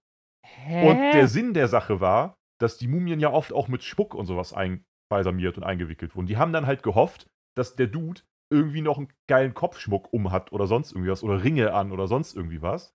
[0.45, 0.91] Hä?
[0.91, 4.27] Und der Sinn der Sache war, dass die Mumien ja oft auch mit Spuck und
[4.27, 6.27] sowas einbalsamiert und eingewickelt wurden.
[6.27, 10.53] Die haben dann halt gehofft, dass der Dude irgendwie noch einen geilen Kopfschmuck um hat
[10.53, 12.93] oder sonst irgendwie was oder Ringe an oder sonst irgendwie was.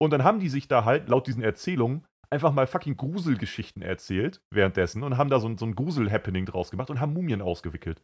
[0.00, 4.40] Und dann haben die sich da halt, laut diesen Erzählungen, einfach mal fucking Gruselgeschichten erzählt
[4.50, 8.02] währenddessen und haben da so, ein- so ein Grusel-Happening draus gemacht und haben Mumien ausgewickelt.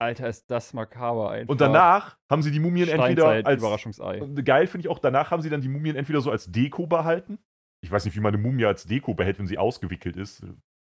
[0.00, 1.50] Alter, ist das makaber einfach.
[1.52, 4.18] Und danach haben sie die Mumien entweder als Überraschungsei.
[4.42, 7.38] Geil finde ich auch, danach haben sie dann die Mumien entweder so als Deko behalten.
[7.82, 10.42] Ich weiß nicht, wie man eine Mumie als Deko behält, wenn sie ausgewickelt ist.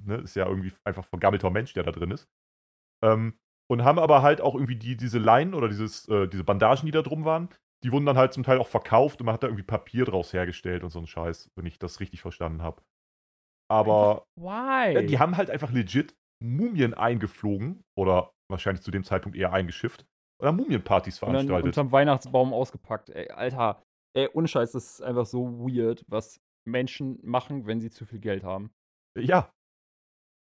[0.03, 0.15] Ne?
[0.15, 2.27] Ist ja irgendwie einfach vergammelter Mensch, der da drin ist.
[3.03, 3.37] Ähm,
[3.69, 6.91] und haben aber halt auch irgendwie die, diese Leinen oder dieses, äh, diese Bandagen, die
[6.91, 7.49] da drum waren,
[7.83, 10.33] die wurden dann halt zum Teil auch verkauft und man hat da irgendwie Papier draus
[10.33, 12.81] hergestellt und so ein Scheiß, wenn ich das richtig verstanden habe.
[13.69, 14.93] Aber Why?
[14.93, 20.05] ja, die haben halt einfach legit Mumien eingeflogen oder wahrscheinlich zu dem Zeitpunkt eher eingeschifft
[20.41, 21.67] oder Mumienpartys und dann veranstaltet.
[21.67, 23.09] unterm Weihnachtsbaum ausgepackt.
[23.09, 23.81] Ey, Alter,
[24.13, 28.19] ey, ohne Scheiß, das ist einfach so weird, was Menschen machen, wenn sie zu viel
[28.19, 28.71] Geld haben.
[29.17, 29.51] Ja.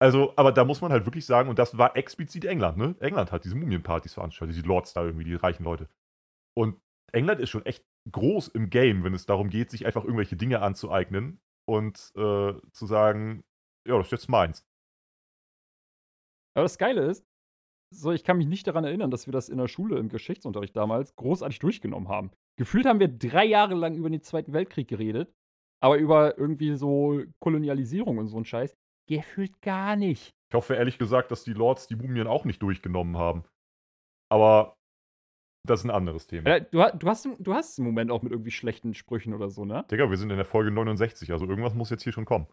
[0.01, 2.95] Also, aber da muss man halt wirklich sagen, und das war explizit England, ne?
[2.99, 5.87] England hat diese Mumienpartys veranstaltet, diese Lords da irgendwie, die reichen Leute.
[6.57, 6.77] Und
[7.13, 10.61] England ist schon echt groß im Game, wenn es darum geht, sich einfach irgendwelche Dinge
[10.61, 13.43] anzueignen und äh, zu sagen,
[13.87, 14.65] ja, das ist jetzt meins.
[16.55, 17.25] Aber das Geile ist,
[17.91, 20.75] so, ich kann mich nicht daran erinnern, dass wir das in der Schule im Geschichtsunterricht
[20.75, 22.31] damals großartig durchgenommen haben.
[22.57, 25.31] Gefühlt haben wir drei Jahre lang über den Zweiten Weltkrieg geredet,
[25.81, 28.75] aber über irgendwie so Kolonialisierung und so ein Scheiß
[29.07, 30.31] gefühlt gar nicht.
[30.49, 33.43] Ich hoffe ehrlich gesagt, dass die Lords die Mumien auch nicht durchgenommen haben.
[34.31, 34.75] Aber
[35.65, 36.59] das ist ein anderes Thema.
[36.59, 39.85] Du, du, hast, du hast im Moment auch mit irgendwie schlechten Sprüchen oder so, ne?
[39.89, 42.47] Digga, wir sind in der Folge 69, also irgendwas muss jetzt hier schon kommen.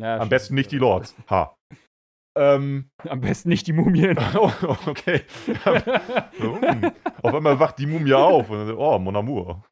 [0.00, 1.14] Ja, Am besten nicht die Lords.
[1.30, 1.56] Ha.
[2.36, 4.18] Ähm, Am besten nicht die Mumien.
[4.34, 4.50] oh,
[4.86, 5.22] okay.
[5.62, 6.92] hm.
[7.22, 9.64] Auf einmal wacht die Mumie auf und dann, oh, Mon Amour.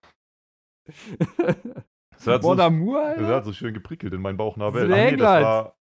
[0.87, 3.35] Das hat, Mon so, Amour, das Alter?
[3.35, 4.87] hat so schön geprickelt in meinen Bauchnabel.
[4.87, 5.76] Das Ach nee, das war,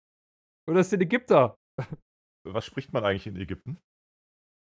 [0.71, 1.57] Oder ist der Ägypter?
[2.47, 3.79] was spricht man eigentlich in Ägypten?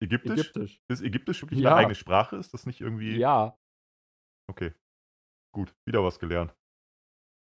[0.00, 0.32] Ägyptisch?
[0.40, 0.80] Ägyptisch.
[0.88, 1.70] Ist Ägyptisch wirklich Ja.
[1.70, 2.36] eine eigene Sprache?
[2.36, 3.16] Ist das nicht irgendwie.
[3.16, 3.56] Ja.
[4.48, 4.72] Okay.
[5.52, 6.54] Gut, wieder was gelernt.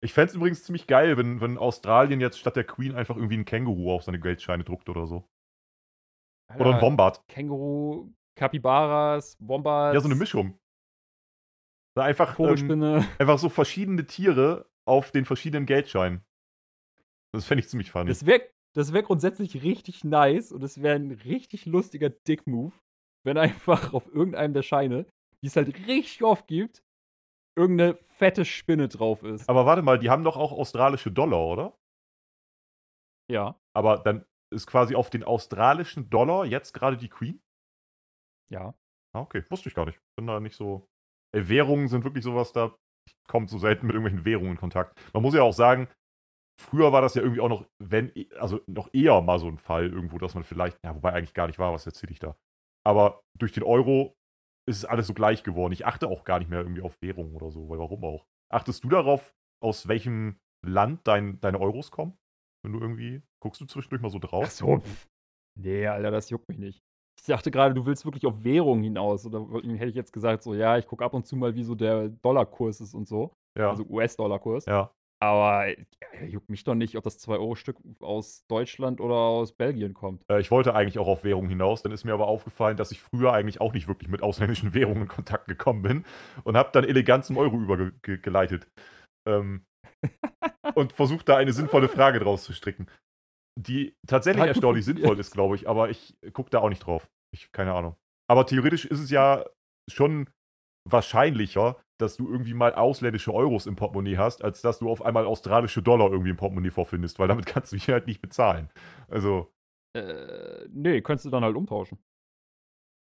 [0.02, 3.38] Ich fände es übrigens ziemlich geil, wenn, wenn Australien jetzt statt der Queen einfach irgendwie
[3.38, 5.30] ein Känguru auf seine Geldscheine druckt oder so.
[6.56, 7.28] Oder ein Alter, Wombat.
[7.28, 10.58] Känguru, Kapibaras, Wombats, Ja, so eine Mischung.
[11.96, 16.26] Da einfach, ähm, einfach so verschiedene Tiere auf den verschiedenen Geldscheinen.
[17.34, 18.08] Das fände ich ziemlich funny.
[18.08, 18.42] Das wäre
[18.76, 22.74] das wär grundsätzlich richtig nice und es wäre ein richtig lustiger Dick-Move,
[23.26, 25.06] wenn einfach auf irgendeinem der Scheine,
[25.42, 26.84] die es halt richtig oft gibt,
[27.58, 29.50] irgendeine fette Spinne drauf ist.
[29.50, 31.76] Aber warte mal, die haben doch auch australische Dollar, oder?
[33.28, 37.42] Ja, Aber dann ist quasi auf den australischen Dollar jetzt gerade die Queen?
[38.50, 38.74] ja.
[39.14, 39.44] Ah, okay.
[39.50, 40.00] Wusste ich gar nicht.
[40.16, 40.88] Bin da nicht so.
[41.36, 42.76] Ey, Währungen sind wirklich sowas, da
[43.28, 45.00] kommt so selten mit irgendwelchen Währungen in Kontakt.
[45.14, 45.88] Man muss ja auch sagen,
[46.60, 49.88] früher war das ja irgendwie auch noch, wenn, also noch eher mal so ein Fall
[49.88, 52.36] irgendwo, dass man vielleicht, ja, wobei eigentlich gar nicht war, was erzähle ich da.
[52.86, 54.16] Aber durch den Euro
[54.68, 55.74] ist es alles so gleich geworden.
[55.74, 58.26] Ich achte auch gar nicht mehr irgendwie auf Währungen oder so, weil warum auch?
[58.52, 62.18] Achtest du darauf, aus welchem Land dein, deine Euros kommen?
[62.64, 64.46] Wenn du irgendwie, guckst du zwischendurch mal so drauf?
[64.48, 64.84] Ach so.
[65.60, 66.84] Nee, Alter, das juckt mich nicht.
[67.20, 69.26] Ich dachte gerade, du willst wirklich auf Währung hinaus.
[69.26, 69.42] Oder
[69.78, 72.10] hätte ich jetzt gesagt, so, ja, ich gucke ab und zu mal, wie so der
[72.10, 73.34] Dollarkurs ist und so.
[73.58, 73.70] Ja.
[73.70, 74.66] Also US-Dollarkurs.
[74.66, 74.94] ja.
[75.22, 75.76] Aber ja,
[76.26, 80.24] juckt mich doch nicht, ob das 2-Euro-Stück aus Deutschland oder aus Belgien kommt.
[80.32, 83.02] Äh, Ich wollte eigentlich auch auf Währung hinaus, dann ist mir aber aufgefallen, dass ich
[83.02, 86.06] früher eigentlich auch nicht wirklich mit ausländischen Währungen in Kontakt gekommen bin
[86.44, 88.68] und habe dann elegant zum Euro übergeleitet.
[89.28, 89.66] Ähm,
[90.76, 92.88] und versucht da eine sinnvolle Frage draus zu stricken.
[93.60, 97.10] Die tatsächlich erstaunlich sinnvoll ist, glaube ich, aber ich gucke da auch nicht drauf.
[97.34, 97.96] Ich keine Ahnung.
[98.30, 99.46] Aber theoretisch ist es ja
[99.92, 100.30] schon
[100.90, 105.26] wahrscheinlicher, dass du irgendwie mal ausländische Euros im Portemonnaie hast, als dass du auf einmal
[105.26, 108.70] australische Dollar irgendwie im Portemonnaie vorfindest, weil damit kannst du hier halt nicht bezahlen.
[109.10, 109.52] Also,
[109.96, 112.00] Äh, nee, könntest du dann halt umtauschen.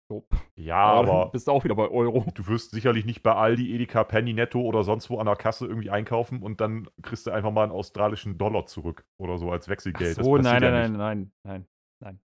[0.09, 0.27] So.
[0.57, 2.27] ja, Aber dann aber bist du auch wieder bei Euro.
[2.35, 5.66] du wirst sicherlich nicht bei Aldi, Edeka, Penny, Netto oder sonst wo an der Kasse
[5.66, 9.68] irgendwie einkaufen und dann kriegst du einfach mal einen australischen Dollar zurück oder so als
[9.68, 10.16] Wechselgeld.
[10.18, 10.99] das nein, nein, ja nein, nicht.
[10.99, 11.68] nein, nein,
[12.01, 12.20] nein.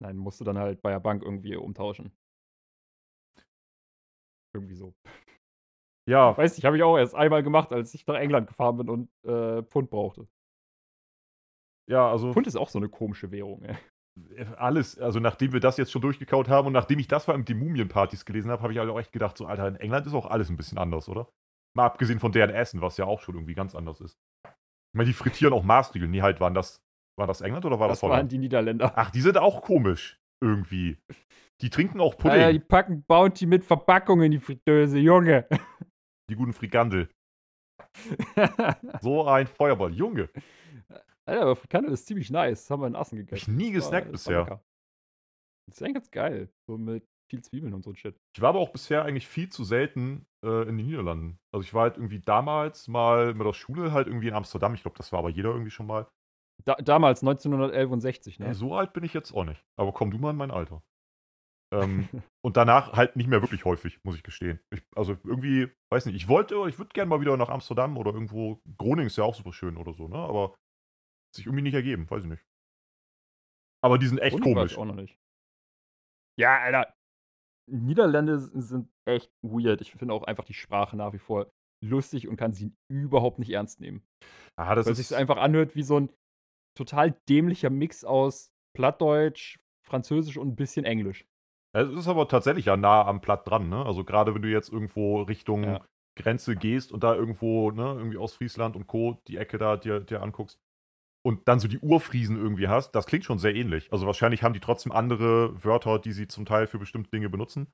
[0.00, 2.12] Nein, musst du dann halt bei der Bank irgendwie umtauschen.
[4.54, 4.94] Irgendwie so.
[6.08, 8.88] Ja, Weiß nicht, habe ich auch erst einmal gemacht, als ich nach England gefahren bin
[8.88, 10.28] und äh, Pfund brauchte.
[11.88, 13.76] ja, also Pfund ist auch so eine komische Währung, ey.
[14.56, 17.44] alles, also nachdem wir das jetzt schon durchgekaut haben und nachdem ich das vor allem
[17.44, 20.14] den Mumienpartys gelesen habe, habe ich halt auch echt gedacht, so, Alter, in England ist
[20.14, 21.28] auch alles ein bisschen anders, oder?
[21.76, 24.16] Mal abgesehen von deren Essen, was ja auch schon irgendwie ganz anders ist.
[24.44, 26.10] Ich meine, die frittieren auch Maßregeln.
[26.10, 26.80] Nee, halt, waren das,
[27.18, 28.32] war das England oder war das, Das waren Holland?
[28.32, 28.92] die Niederländer.
[28.96, 30.96] Ach, die sind auch komisch, irgendwie.
[31.60, 35.46] Die trinken auch Pudding, Alter, die packen Bounty mit Verpackung in die Fritteuse, Junge.
[36.30, 37.08] die guten Frikandel.
[39.02, 39.92] So ein Feuerball.
[39.92, 40.30] Junge,
[41.26, 42.62] Alter, aber Frikandel ist ziemlich nice.
[42.62, 43.56] Das haben wir in Assen hab ich gegessen.
[43.56, 44.44] nie gesnackt war bisher.
[45.66, 46.48] Das ist eigentlich ganz geil.
[46.66, 48.16] So mit viel Zwiebeln und so ein Shit.
[48.36, 51.40] Ich war aber auch bisher eigentlich viel zu selten äh, in den Niederlanden.
[51.52, 54.74] Also ich war halt irgendwie damals mal mit der Schule halt irgendwie in Amsterdam.
[54.74, 56.06] Ich glaube, das war aber jeder irgendwie schon mal.
[56.64, 58.46] Da, damals, 1911 und 60, ne?
[58.46, 59.62] Äh, so alt bin ich jetzt auch nicht.
[59.76, 60.82] Aber komm du mal in mein Alter.
[61.72, 62.08] Ähm,
[62.44, 64.60] und danach halt nicht mehr wirklich häufig, muss ich gestehen.
[64.72, 68.12] Ich, also irgendwie, weiß nicht, ich wollte, ich würde gerne mal wieder nach Amsterdam oder
[68.12, 70.16] irgendwo, Groningen ist ja auch super schön oder so, ne?
[70.16, 70.54] Aber
[71.34, 72.44] sich irgendwie nicht ergeben, weiß ich nicht.
[73.84, 74.78] Aber die sind echt Groningen komisch.
[74.78, 75.18] auch noch nicht.
[76.38, 76.92] Ja, Alter.
[77.68, 79.80] Niederlande sind echt weird.
[79.80, 81.50] Ich finde auch einfach die Sprache nach wie vor
[81.84, 84.06] lustig und kann sie überhaupt nicht ernst nehmen.
[84.56, 86.10] Ah, das Weil sich einfach anhört wie so ein
[86.76, 91.26] total dämlicher Mix aus Plattdeutsch, Französisch und ein bisschen Englisch.
[91.76, 93.84] Es ist aber tatsächlich ja nah am Platt dran, ne?
[93.84, 95.86] Also gerade wenn du jetzt irgendwo Richtung Ja.
[96.16, 100.00] Grenze gehst und da irgendwo, ne, irgendwie aus Friesland und Co., die Ecke da dir,
[100.00, 100.58] dir anguckst
[101.22, 103.92] und dann so die Urfriesen irgendwie hast, das klingt schon sehr ähnlich.
[103.92, 107.70] Also wahrscheinlich haben die trotzdem andere Wörter, die sie zum Teil für bestimmte Dinge benutzen.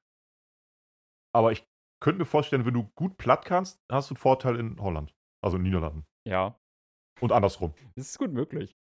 [1.33, 1.65] Aber ich
[2.03, 5.15] könnte mir vorstellen, wenn du gut platt kannst, hast du einen Vorteil in Holland.
[5.45, 6.07] Also in den Niederlanden.
[6.27, 6.59] Ja.
[7.21, 7.75] Und andersrum.
[7.95, 8.77] Das ist gut möglich.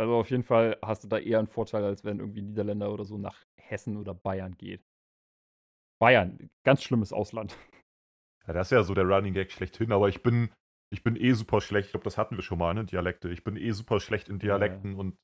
[0.00, 3.04] Also auf jeden Fall hast du da eher einen Vorteil, als wenn irgendwie Niederländer oder
[3.04, 4.82] so nach Hessen oder Bayern geht.
[6.00, 7.56] Bayern, ganz schlimmes Ausland.
[8.46, 10.52] Ja, das ist ja so der Running Gag schlechthin, aber ich bin,
[10.92, 11.86] ich bin eh super schlecht.
[11.86, 12.84] Ich glaube, das hatten wir schon mal, ne?
[12.84, 13.30] Dialekte.
[13.30, 14.98] Ich bin eh super schlecht in Dialekten Ja.
[14.98, 15.16] und,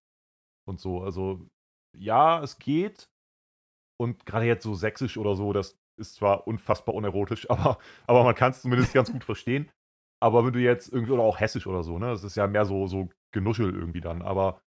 [0.67, 1.03] und so.
[1.03, 1.47] Also,
[1.99, 3.11] ja, es geht.
[4.01, 8.35] Und gerade jetzt so Sächsisch oder so, das ist zwar unfassbar unerotisch, aber, aber man
[8.35, 9.71] kann es zumindest ganz gut verstehen.
[10.23, 12.07] Aber wenn du jetzt irgendwie, oder auch Hessisch oder so, ne?
[12.07, 14.23] Das ist ja mehr so, so Genuschel irgendwie dann.
[14.23, 14.61] Aber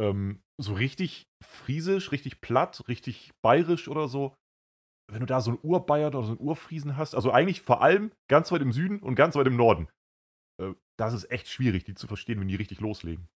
[0.00, 4.34] ähm, so richtig Friesisch, richtig platt, richtig bayerisch oder so,
[5.10, 8.10] wenn du da so einen Urbayern oder so einen Urfriesen hast, also eigentlich vor allem
[8.28, 9.88] ganz weit im Süden und ganz weit im Norden,
[10.60, 13.28] äh, das ist echt schwierig, die zu verstehen, wenn die richtig loslegen.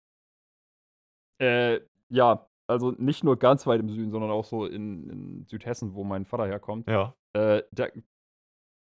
[1.41, 5.93] Äh, ja, also nicht nur ganz weit im Süden, sondern auch so in, in Südhessen,
[5.93, 6.87] wo mein Vater herkommt.
[6.87, 7.15] Ja.
[7.33, 7.87] Äh, da,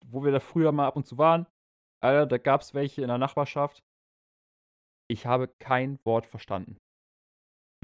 [0.07, 1.47] wo wir da früher mal ab und zu waren,
[2.01, 3.83] Alter, da gab es welche in der Nachbarschaft.
[5.11, 6.77] Ich habe kein Wort verstanden.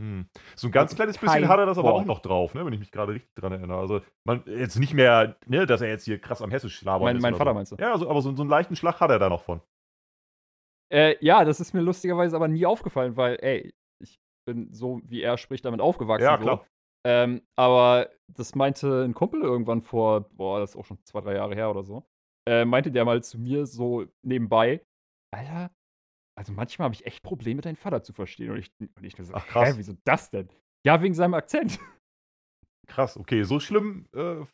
[0.01, 0.27] Hm.
[0.57, 2.07] So ein ganz Also kleines bisschen hat er das aber auch Wort.
[2.07, 3.79] noch drauf, ne, wenn ich mich gerade richtig dran erinnere.
[3.79, 7.19] Also, man, jetzt nicht mehr, ne, dass er jetzt hier krass am Hessisch labern Mein,
[7.19, 7.55] mein Vater so.
[7.55, 7.77] meinst du?
[7.77, 9.61] Ja, also, aber so, so einen leichten Schlag hat er da noch von.
[10.93, 15.23] Äh, ja, das ist mir lustigerweise aber nie aufgefallen, weil, ey, ich bin so, wie
[15.23, 16.25] er spricht, damit aufgewachsen.
[16.25, 16.43] Ja, so.
[16.43, 16.67] klar.
[17.07, 21.35] Ähm, aber das meinte ein Kumpel irgendwann vor, boah, das ist auch schon zwei, drei
[21.35, 22.05] Jahre her oder so.
[22.49, 24.85] Äh, meinte der mal zu mir so nebenbei,
[25.35, 25.71] Alter,
[26.37, 28.51] also manchmal habe ich echt Probleme, deinen Vater zu verstehen.
[28.51, 29.70] Und ich, und ich nur so, Ach, krass.
[29.70, 30.49] hä, wieso das denn?
[30.85, 31.79] Ja, wegen seinem Akzent.
[32.87, 34.44] Krass, okay, so schlimm äh,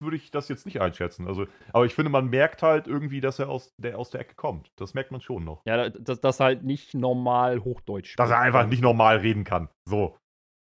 [0.00, 1.26] würde ich das jetzt nicht einschätzen.
[1.26, 4.34] Also, aber ich finde, man merkt halt irgendwie, dass er aus der, aus der Ecke
[4.34, 4.70] kommt.
[4.76, 5.62] Das merkt man schon noch.
[5.66, 9.68] Ja, dass das halt nicht normal Hochdeutsch Dass er einfach nicht normal reden kann.
[9.88, 10.16] So.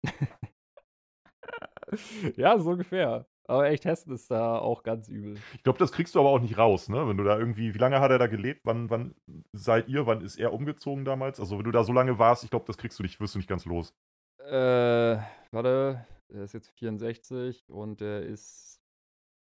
[2.35, 3.25] ja, so ungefähr.
[3.49, 5.37] Aber echt, Hessen ist da auch ganz übel.
[5.53, 7.07] Ich glaube, das kriegst du aber auch nicht raus, ne?
[7.07, 8.61] Wenn du da irgendwie, wie lange hat er da gelebt?
[8.65, 9.15] Wann, wann
[9.53, 10.05] seid ihr?
[10.05, 11.39] Wann ist er umgezogen damals?
[11.39, 13.39] Also, wenn du da so lange warst, ich glaube, das kriegst du nicht, wirst du
[13.39, 13.93] nicht ganz los.
[14.39, 15.17] Äh,
[15.51, 18.81] warte, er ist jetzt 64 und er ist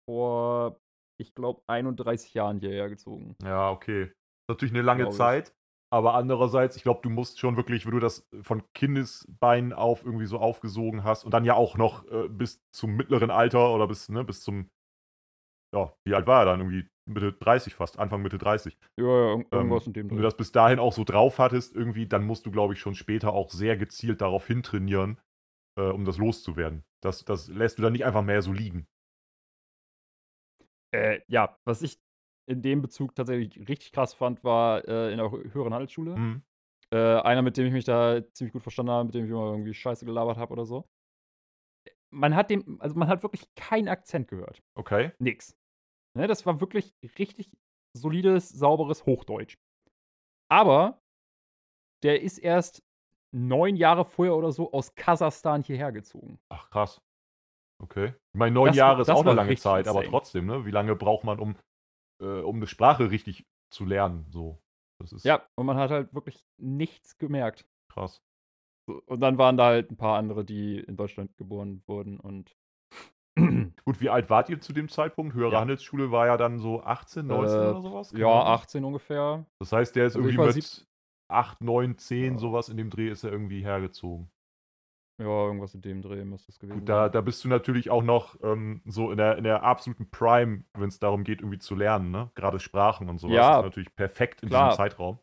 [0.05, 0.81] vor,
[1.17, 3.37] ich glaube, 31 Jahren hierher gezogen.
[3.43, 4.05] Ja, okay.
[4.05, 5.11] Ist natürlich eine lange.
[5.11, 5.55] Zeit,
[5.93, 10.27] aber andererseits, ich glaube, du musst schon wirklich, wenn du das von Kindesbeinen auf irgendwie
[10.27, 14.09] so aufgesogen hast und dann ja auch noch äh, bis zum mittleren Alter oder bis,
[14.09, 14.71] ne, bis zum,
[15.75, 16.61] ja, wie alt war er dann?
[16.61, 18.79] Irgendwie Mitte 30 fast, Anfang Mitte 30.
[18.97, 21.75] Ja, ja, Ähm, irgendwas in dem Wenn du das bis dahin auch so drauf hattest,
[21.75, 25.21] irgendwie, dann musst du, glaube ich, schon später auch sehr gezielt darauf hintrainieren,
[25.79, 26.85] äh, um das loszuwerden.
[27.03, 28.87] Das, das lässt du dann nicht einfach mehr so liegen.
[30.95, 31.99] Äh, ja, was ich
[32.47, 36.17] in dem Bezug tatsächlich richtig krass fand, war äh, in der hö- höheren Handelsschule.
[36.17, 36.43] Mhm.
[36.93, 39.51] Äh, einer, mit dem ich mich da ziemlich gut verstanden habe, mit dem ich immer
[39.53, 40.89] irgendwie Scheiße gelabert habe oder so.
[42.11, 44.63] Man hat dem, also man hat wirklich keinen Akzent gehört.
[44.75, 45.13] Okay.
[45.19, 45.57] Nix.
[46.15, 47.51] Ne, das war wirklich richtig
[47.97, 49.57] solides, sauberes Hochdeutsch.
[50.51, 51.01] Aber
[52.03, 52.83] der ist erst
[53.35, 56.39] neun Jahre vorher oder so aus Kasachstan hierher gezogen.
[56.51, 57.01] Ach, krass.
[57.83, 58.09] Okay.
[58.35, 60.11] Ich meine, neun Das Jahre ist auch eine lange Zeit, aber insane.
[60.11, 60.67] trotzdem, ne?
[60.67, 61.57] Wie lange braucht man, um,
[62.23, 64.27] äh, um eine Sprache richtig zu lernen?
[64.31, 64.59] So.
[65.25, 67.67] Ja, und man hat halt wirklich nichts gemerkt.
[67.89, 68.23] krass.
[68.87, 72.57] Und dann waren da halt ein paar andere, die in Deutschland geboren wurden und
[73.85, 75.35] Gut, wie alt wart ihr zu dem Zeitpunkt?
[75.35, 75.61] Höhere Ja.
[75.61, 78.13] Handelsschule war ja dann so 18, 19 Äh, oder sowas?
[78.13, 78.47] Ja, Ahnung.
[78.55, 79.47] 18 ungefähr.
[79.59, 80.87] Das heißt, der ist Also irgendwie mit
[81.29, 82.39] 8, 9, 10, Ja.
[82.39, 84.31] sowas in dem Dreh ist er irgendwie hergezogen.
[85.19, 87.13] Ja, irgendwas in dem Dreh müsste es gewesen Gut, da, sein.
[87.13, 90.89] da bist du natürlich auch noch ähm, so in der, in der absoluten Prime, wenn
[90.89, 92.31] es darum geht, irgendwie zu lernen, ne?
[92.35, 93.35] Gerade Sprachen und sowas.
[93.35, 94.71] Ja, Das ist natürlich perfekt in klar.
[94.71, 95.19] diesem Zeitraum.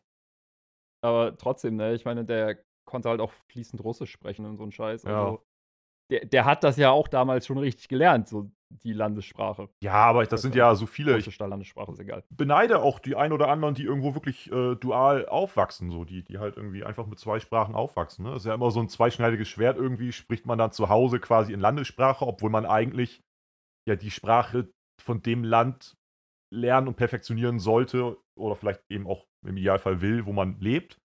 [1.02, 4.72] Aber trotzdem, ne, ich meine, der konnte halt auch fließend Russisch sprechen und so ein
[4.72, 5.04] Scheiß.
[5.04, 5.12] Ja.
[5.12, 5.46] Also,
[6.10, 9.68] der, der hat das ja auch damals schon richtig gelernt, so die Landessprache.
[9.82, 11.18] Ja, aber das sind ja so viele.
[11.18, 12.24] Ich Landessprache, ist egal.
[12.30, 16.38] beneide auch die ein oder anderen, die irgendwo wirklich äh, dual aufwachsen, so die, die
[16.38, 18.24] halt irgendwie einfach mit zwei Sprachen aufwachsen.
[18.24, 18.32] Ne?
[18.32, 21.52] Das ist ja immer so ein zweischneidiges Schwert irgendwie, spricht man dann zu Hause quasi
[21.52, 23.22] in Landessprache, obwohl man eigentlich
[23.88, 25.96] ja die Sprache von dem Land
[26.52, 30.98] lernen und perfektionieren sollte oder vielleicht eben auch im Idealfall will, wo man lebt.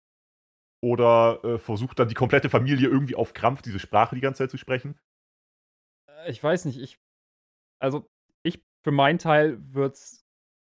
[0.84, 4.52] Oder äh, versucht dann die komplette Familie irgendwie auf Krampf diese Sprache die ganze Zeit
[4.52, 5.00] zu sprechen.
[6.08, 7.00] Äh, Ich weiß nicht, ich.
[7.80, 8.08] Also,
[8.44, 10.26] ich für meinen Teil würd's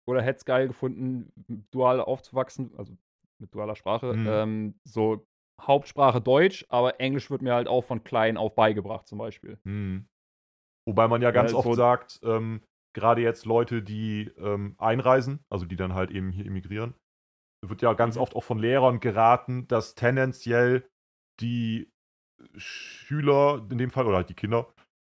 [0.07, 1.31] oder hätte es geil gefunden,
[1.71, 2.95] dual aufzuwachsen, also
[3.39, 4.13] mit dualer Sprache.
[4.15, 4.27] Mhm.
[4.27, 5.25] Ähm, so
[5.61, 9.57] Hauptsprache Deutsch, aber Englisch wird mir halt auch von klein auf beigebracht, zum Beispiel.
[9.65, 10.07] Hm.
[10.87, 12.61] Wobei man ja ganz Weil oft so- sagt, ähm,
[12.93, 16.93] gerade jetzt Leute, die ähm, einreisen, also die dann halt eben hier emigrieren,
[17.65, 18.21] wird ja ganz Mhm.
[18.21, 20.87] oft auch von Lehrern geraten, dass tendenziell
[21.39, 21.89] die
[22.55, 24.67] Schüler, in dem Fall, oder halt die Kinder,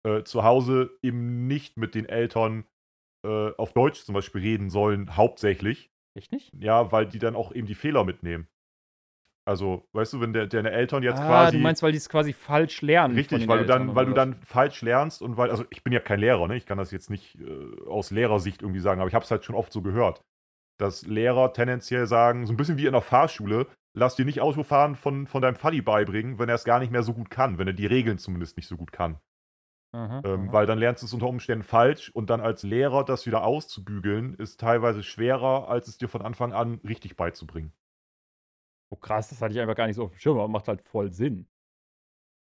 [0.03, 2.65] äh, zu Hause eben nicht mit den Eltern
[3.25, 5.91] äh, auf Deutsch zum Beispiel reden sollen, hauptsächlich.
[6.17, 6.51] Echt nicht?
[6.59, 8.47] Ja, weil die dann auch eben die Fehler mitnehmen.
[9.47, 11.57] Also, weißt du, wenn der, deine Eltern jetzt ah, quasi.
[11.57, 13.15] du meinst, weil die es quasi falsch lernen.
[13.15, 15.93] Richtig, weil du Eltern dann, weil du dann falsch lernst und weil, also ich bin
[15.93, 16.55] ja kein Lehrer, ne?
[16.55, 19.43] Ich kann das jetzt nicht äh, aus Lehrersicht irgendwie sagen, aber ich habe es halt
[19.43, 20.21] schon oft so gehört,
[20.79, 23.65] dass Lehrer tendenziell sagen, so ein bisschen wie in der Fahrschule,
[23.97, 27.03] lass dir nicht Autofahren von, von deinem Faddy beibringen, wenn er es gar nicht mehr
[27.03, 29.19] so gut kann, wenn er die Regeln zumindest nicht so gut kann.
[29.93, 30.51] Aha, Ähm, aha.
[30.51, 34.35] weil dann lernst du es unter Umständen falsch und dann als Lehrer das wieder auszubügeln,
[34.35, 37.73] ist teilweise schwerer, als es dir von Anfang an richtig beizubringen.
[38.91, 40.81] Oh krass, das hatte ich einfach gar nicht so auf dem Schirm, aber macht halt
[40.87, 41.47] voll Sinn.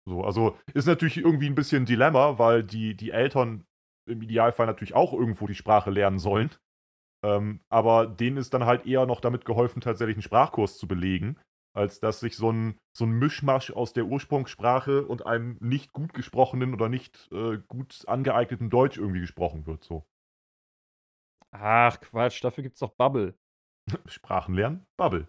[0.08, 3.66] So, also ist natürlich irgendwie ein bisschen ein Dilemma, weil die, die Eltern
[4.08, 6.52] im Idealfall natürlich auch irgendwo die Sprache lernen sollen.
[7.24, 11.40] Ähm, aber denen ist dann halt eher noch damit geholfen, tatsächlich einen Sprachkurs zu belegen,
[11.76, 16.14] als dass sich so ein, so ein Mischmasch aus der Ursprungssprache und einem nicht gut
[16.14, 19.84] gesprochenen oder nicht äh, gut angeeigneten Deutsch irgendwie gesprochen wird.
[19.84, 20.06] So.
[21.52, 23.38] Ach Quatsch, dafür gibt's doch Bubble.
[24.06, 25.28] Sprachen lernen, Bubble.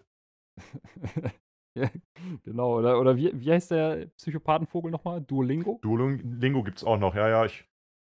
[1.77, 1.89] ja,
[2.43, 5.21] genau, oder, oder wie, wie heißt der Psychopathenvogel nochmal?
[5.21, 5.79] Duolingo?
[5.81, 7.45] Duolingo gibt es auch noch, ja, ja.
[7.45, 7.65] Ich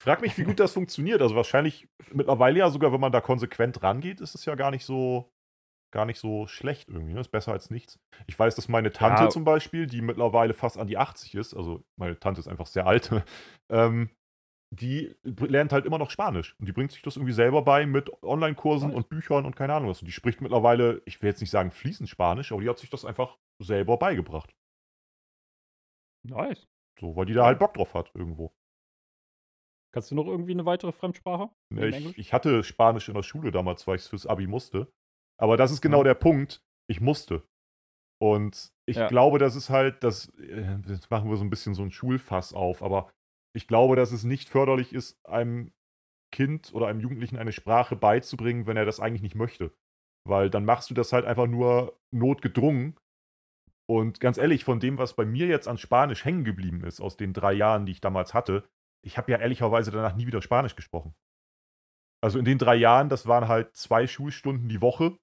[0.02, 1.22] frage mich, wie gut das funktioniert.
[1.22, 4.84] Also wahrscheinlich mittlerweile ja sogar, wenn man da konsequent rangeht, ist es ja gar nicht
[4.84, 5.32] so,
[5.94, 7.14] gar nicht so schlecht irgendwie.
[7.14, 7.20] Ne?
[7.20, 7.98] Ist besser als nichts.
[8.26, 9.30] Ich weiß, dass meine Tante Ja.
[9.30, 12.86] zum Beispiel, die mittlerweile fast an die 80 ist, also meine Tante ist einfach sehr
[12.86, 13.10] alt,
[13.70, 14.10] ähm,
[14.70, 16.56] die lernt halt immer noch Spanisch.
[16.58, 19.88] Und die bringt sich das irgendwie selber bei mit Online-Kursen und Büchern und keine Ahnung
[19.88, 20.02] was.
[20.02, 22.90] Und die spricht mittlerweile, ich will jetzt nicht sagen fließend Spanisch, aber die hat sich
[22.90, 24.52] das einfach selber beigebracht.
[26.26, 26.66] Nice.
[26.98, 28.52] So, weil die da halt Bock drauf hat irgendwo.
[29.92, 31.50] Kannst du noch irgendwie eine weitere Fremdsprache?
[31.72, 34.48] Ne, neben ich, ich hatte Spanisch in der Schule damals, weil ich es fürs Abi
[34.48, 34.92] musste.
[35.40, 36.04] Aber das ist genau Ja.
[36.04, 36.62] der Punkt.
[36.88, 37.42] Ich musste.
[38.20, 39.08] Und ich Ja.
[39.08, 42.52] glaube, das ist halt, das, äh, jetzt machen wir so ein bisschen so ein Schulfass
[42.54, 43.10] auf, aber
[43.54, 45.72] ich glaube, dass es nicht förderlich ist, einem
[46.32, 49.72] Kind oder einem Jugendlichen eine Sprache beizubringen, wenn er das eigentlich nicht möchte.
[50.26, 52.96] Weil dann machst du das halt einfach nur notgedrungen.
[53.86, 57.16] Und ganz ehrlich, von dem, was bei mir jetzt an Spanisch hängen geblieben ist, aus
[57.16, 58.64] den drei Jahren, die ich damals hatte,
[59.04, 61.14] ich habe ja ehrlicherweise danach nie wieder Spanisch gesprochen.
[62.22, 65.18] Also in den drei Jahren, das waren halt zwei Schulstunden die Woche.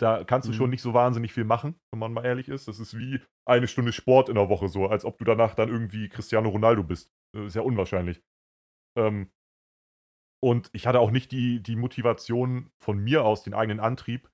[0.00, 0.56] Da kannst du Mhm.
[0.56, 2.68] schon nicht so wahnsinnig viel machen, wenn man mal ehrlich ist.
[2.68, 5.68] Das ist wie eine Stunde Sport in der Woche so, als ob du danach dann
[5.68, 7.12] irgendwie Cristiano Ronaldo bist.
[7.34, 8.22] Das ist ja unwahrscheinlich.
[8.98, 9.30] Ähm,
[10.42, 14.30] und ich hatte auch nicht die, die Motivation von mir aus, den eigenen Antrieb,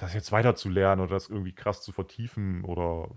[0.00, 3.10] das jetzt weiterzulernen oder das irgendwie krass zu vertiefen oder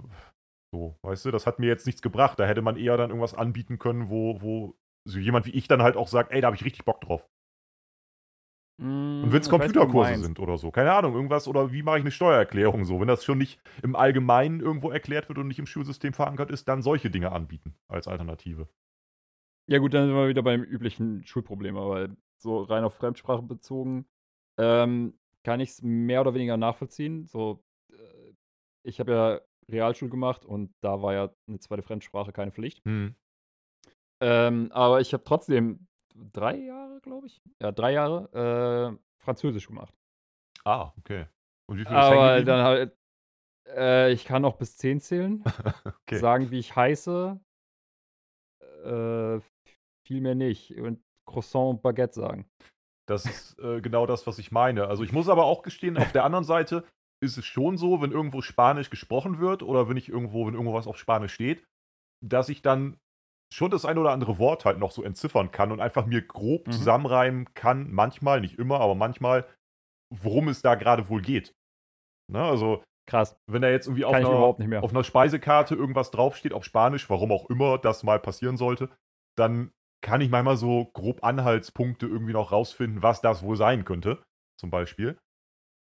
[0.74, 1.32] so, weißt du?
[1.32, 2.40] Das hat mir jetzt nichts gebracht.
[2.40, 4.76] Da hätte man eher dann irgendwas anbieten können, wo, wo
[5.08, 7.28] so jemand wie ich dann halt auch sagt, ey, da habe ich richtig Bock drauf.
[8.80, 10.72] Mm, Und wenn es weiß, Computerkurse sind oder so.
[10.72, 13.00] Keine Ahnung, irgendwas oder wie mache ich eine Steuererklärung so.
[13.00, 16.68] Wenn das schon nicht im Allgemeinen irgendwo erklärt wird und nicht im Schulsystem verankert ist,
[16.68, 18.68] dann solche Dinge anbieten als Alternative.
[19.70, 24.06] Ja, gut, dann sind wir wieder beim üblichen Schulproblem, aber so rein auf Fremdsprache bezogen,
[24.58, 27.26] ähm, kann ich es mehr oder weniger nachvollziehen.
[27.26, 28.34] So, äh,
[28.84, 32.84] ich habe ja Realschule gemacht und da war ja eine zweite Fremdsprache keine Pflicht.
[32.86, 33.16] Hm.
[34.22, 35.88] Ähm, aber ich habe trotzdem
[36.34, 39.94] drei Jahre, glaube ich, ja, drei Jahre äh, Französisch gemacht.
[40.64, 41.28] Ah, okay.
[41.70, 42.46] Und wie viel ist Aber geblieben?
[42.48, 42.98] dann halt,
[43.70, 45.44] äh, ich kann auch bis zehn zählen,
[46.04, 46.18] Okay.
[46.20, 47.40] sagen, wie ich heiße,
[48.84, 49.40] äh,
[50.06, 50.76] viel mehr nicht.
[50.78, 52.50] Und Croissant und Baguette sagen.
[53.08, 54.88] Das ist äh, genau das, was ich meine.
[54.88, 56.86] Also ich muss aber auch gestehen, auf der anderen Seite
[57.24, 60.74] ist es schon so, wenn irgendwo Spanisch gesprochen wird oder wenn ich irgendwo, wenn irgendwo
[60.74, 61.66] was auf Spanisch steht,
[62.24, 62.98] dass ich dann
[63.54, 66.68] schon das ein oder andere Wort halt noch so entziffern kann und einfach mir grob
[66.68, 66.72] Mhm.
[66.72, 69.46] zusammenreimen kann, manchmal, nicht immer, aber manchmal,
[70.14, 71.54] worum es da gerade wohl geht.
[72.32, 72.42] Ne?
[72.44, 74.84] Also, Krass, wenn da jetzt irgendwie auf einer, überhaupt nicht mehr.
[74.84, 78.90] auf einer Speisekarte irgendwas draufsteht auf Spanisch, warum auch immer das mal passieren sollte,
[79.38, 79.72] dann
[80.04, 84.22] kann ich manchmal so grob Anhaltspunkte irgendwie noch rausfinden, was das wohl sein könnte,
[84.60, 85.18] zum Beispiel.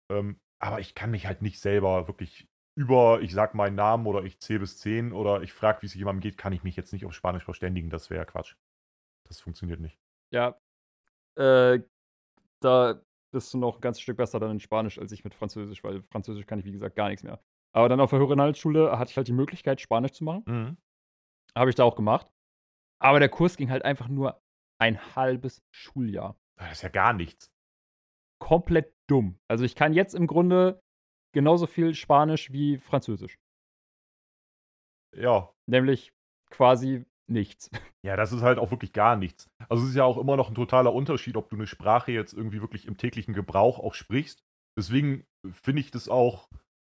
[0.09, 2.47] Ähm, aber ich kann mich halt nicht selber wirklich
[2.77, 5.95] über, ich sag meinen Namen oder ich zähle bis 10 oder ich frage, wie es
[5.95, 7.89] jemandem geht, kann ich mich jetzt nicht auf Spanisch verständigen.
[7.89, 8.55] Das wäre Quatsch.
[9.27, 9.99] Das funktioniert nicht.
[10.31, 10.59] Ja,
[11.35, 11.79] äh,
[12.61, 13.01] da
[13.33, 16.03] bist du noch ein ganzes Stück besser dann in Spanisch als ich mit Französisch, weil
[16.03, 17.41] Französisch kann ich, wie gesagt, gar nichts mehr.
[17.73, 20.43] Aber dann auf der höheren Handelsschule hatte ich halt die Möglichkeit, Spanisch zu machen.
[20.45, 20.77] Mhm.
[21.55, 22.27] Habe ich da auch gemacht.
[22.99, 24.39] Aber der Kurs ging halt einfach nur
[24.79, 26.37] ein halbes Schuljahr.
[26.57, 27.51] Das ist ja gar nichts.
[28.39, 29.39] Komplett dumm.
[29.47, 30.79] Also ich kann jetzt im Grunde
[31.33, 33.37] genauso viel Spanisch wie Französisch.
[35.15, 36.13] Ja, Nämlich
[36.49, 37.69] quasi nichts.
[38.05, 39.49] Ja, das ist halt auch wirklich gar nichts.
[39.67, 42.31] Also es ist ja auch immer noch ein totaler Unterschied, ob du eine Sprache jetzt
[42.31, 44.45] irgendwie wirklich im täglichen Gebrauch auch sprichst.
[44.77, 46.47] Deswegen finde ich das auch,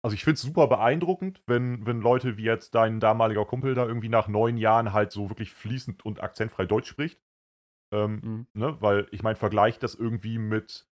[0.05, 3.87] also ich finde es super beeindruckend, wenn, wenn Leute wie jetzt dein damaliger Kumpel da
[3.87, 7.21] irgendwie nach neun Jahren halt so wirklich fließend und akzentfrei Deutsch spricht.
[7.93, 8.47] Ähm, Mhm.
[8.53, 8.77] ne?
[8.81, 10.89] Weil ich meine, vergleich das irgendwie mit,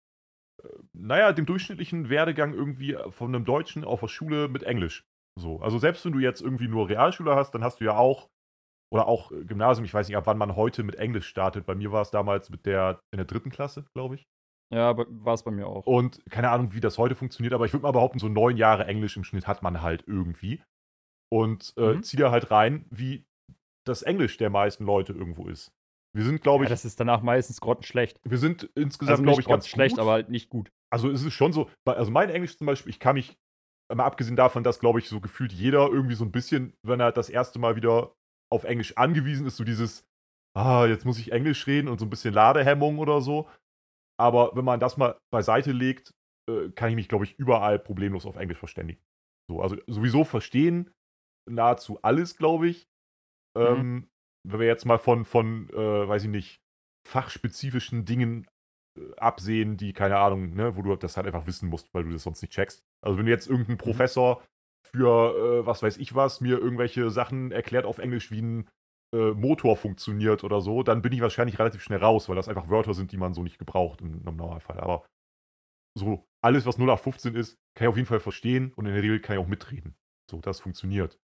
[0.93, 5.05] naja, dem durchschnittlichen Werdegang irgendwie von einem Deutschen auf der Schule mit Englisch.
[5.39, 5.61] So.
[5.61, 8.29] Also selbst wenn du jetzt irgendwie nur Realschule hast, dann hast du ja auch,
[8.93, 11.67] oder auch äh, Gymnasium, ich weiß nicht, ab wann man heute mit Englisch startet.
[11.67, 14.27] Bei mir war es damals mit der, in der dritten Klasse, glaube ich.
[14.73, 15.87] Ja, war es bei mir auch.
[15.87, 18.87] Und keine Ahnung, wie das heute funktioniert, aber ich würde mal behaupten, so neun Jahre
[18.87, 20.63] Englisch im Schnitt hat man halt irgendwie.
[21.33, 22.03] Und äh, Mhm.
[22.03, 23.27] zieh da halt rein, wie
[23.87, 25.73] das Englisch der meisten Leute irgendwo ist.
[26.17, 28.19] Wir sind, glaube Ja, ich, das ist danach meistens grottenschlecht.
[28.25, 30.01] wir sind insgesamt, Also glaube ich, ganz schlecht, gut.
[30.01, 30.71] aber halt nicht gut.
[30.91, 33.37] Also es ist schon so, also mein Englisch zum Beispiel, ich kann mich,
[33.95, 37.13] mal abgesehen davon, dass, glaube ich, so gefühlt jeder irgendwie so ein bisschen, wenn er
[37.13, 38.15] das erste Mal wieder
[38.53, 40.05] auf Englisch angewiesen ist, so dieses,
[40.57, 43.49] ah, jetzt muss ich Englisch reden und so ein bisschen Ladehemmung oder so.
[44.19, 46.13] Aber wenn man das mal beiseite legt,
[46.51, 49.01] äh, kann ich mich, glaube ich, überall problemlos auf Englisch verständigen.
[49.51, 50.91] So, also sowieso verstehen
[51.49, 52.89] nahezu alles, glaube ich.
[53.57, 54.09] Ähm,
[54.47, 56.61] Wenn wir jetzt mal von, von äh, weiß ich nicht,
[57.07, 58.47] fachspezifischen Dingen
[58.99, 62.11] äh, absehen, die, keine Ahnung, ne, wo du das halt einfach wissen musst, weil du
[62.11, 62.83] das sonst nicht checkst.
[63.05, 64.43] Also wenn jetzt irgendein Professor
[64.93, 68.69] für äh, was weiß ich was mir irgendwelche Sachen erklärt auf Englisch, wie ein
[69.13, 72.69] äh, Motor funktioniert oder so, dann bin ich wahrscheinlich relativ schnell raus, weil das einfach
[72.69, 74.81] Wörter sind, die man so nicht gebraucht im, im Normalfall.
[74.81, 75.07] Aber
[75.97, 78.93] so alles, was 0 nach 15 ist, kann ich auf jeden Fall verstehen und in
[78.93, 79.97] der Regel kann ich auch mitreden.
[80.31, 81.19] So, das funktioniert.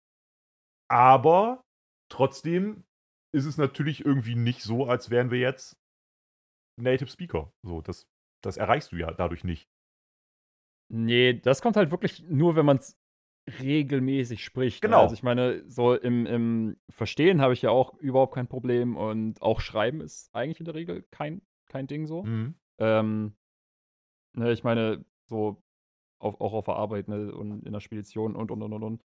[0.89, 1.63] Aber
[2.09, 2.83] trotzdem
[3.31, 5.77] ist es natürlich irgendwie nicht so, als wären wir jetzt
[6.77, 7.51] Native Speaker.
[7.63, 8.07] So, das,
[8.41, 9.69] das erreichst du ja dadurch nicht.
[10.91, 12.97] Nee, das kommt halt wirklich nur, wenn man es
[13.61, 14.83] regelmäßig spricht.
[14.83, 14.89] ne?
[14.89, 15.01] Genau.
[15.01, 19.41] Also ich meine, so im, im Verstehen habe ich ja auch überhaupt kein Problem und
[19.41, 22.23] auch Schreiben ist eigentlich in der Regel kein, kein Ding so.
[22.23, 22.55] Mhm.
[22.79, 23.35] Ähm,
[24.33, 25.61] ne, ich meine, so
[26.19, 29.05] auf, auch auf der Arbeit ne, und in der Spedition und und und und und.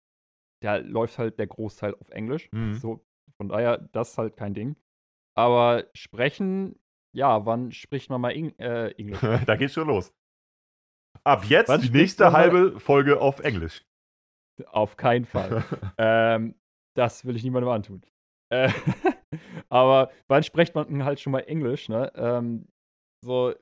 [0.62, 2.50] Da läuft halt der Großteil auf Englisch.
[2.52, 2.74] Mhm.
[2.74, 3.04] So,
[3.40, 4.76] von daher, das ist halt kein Ding.
[5.34, 6.78] Aber sprechen,
[7.16, 9.18] ja, wann spricht man mal Eng äh, Englisch?
[9.46, 10.12] da geht's schon los.
[11.24, 13.82] Ab jetzt Wann die nächste halbe Folge auf Englisch.
[14.66, 15.64] Auf keinen Fall.
[15.98, 16.54] ähm,
[16.94, 18.04] das will ich niemandem antun.
[18.52, 18.70] Äh,
[19.70, 22.12] aber wann spricht man halt schon mal Englisch, ne?
[22.16, 22.68] Ähm,
[23.24, 23.54] so,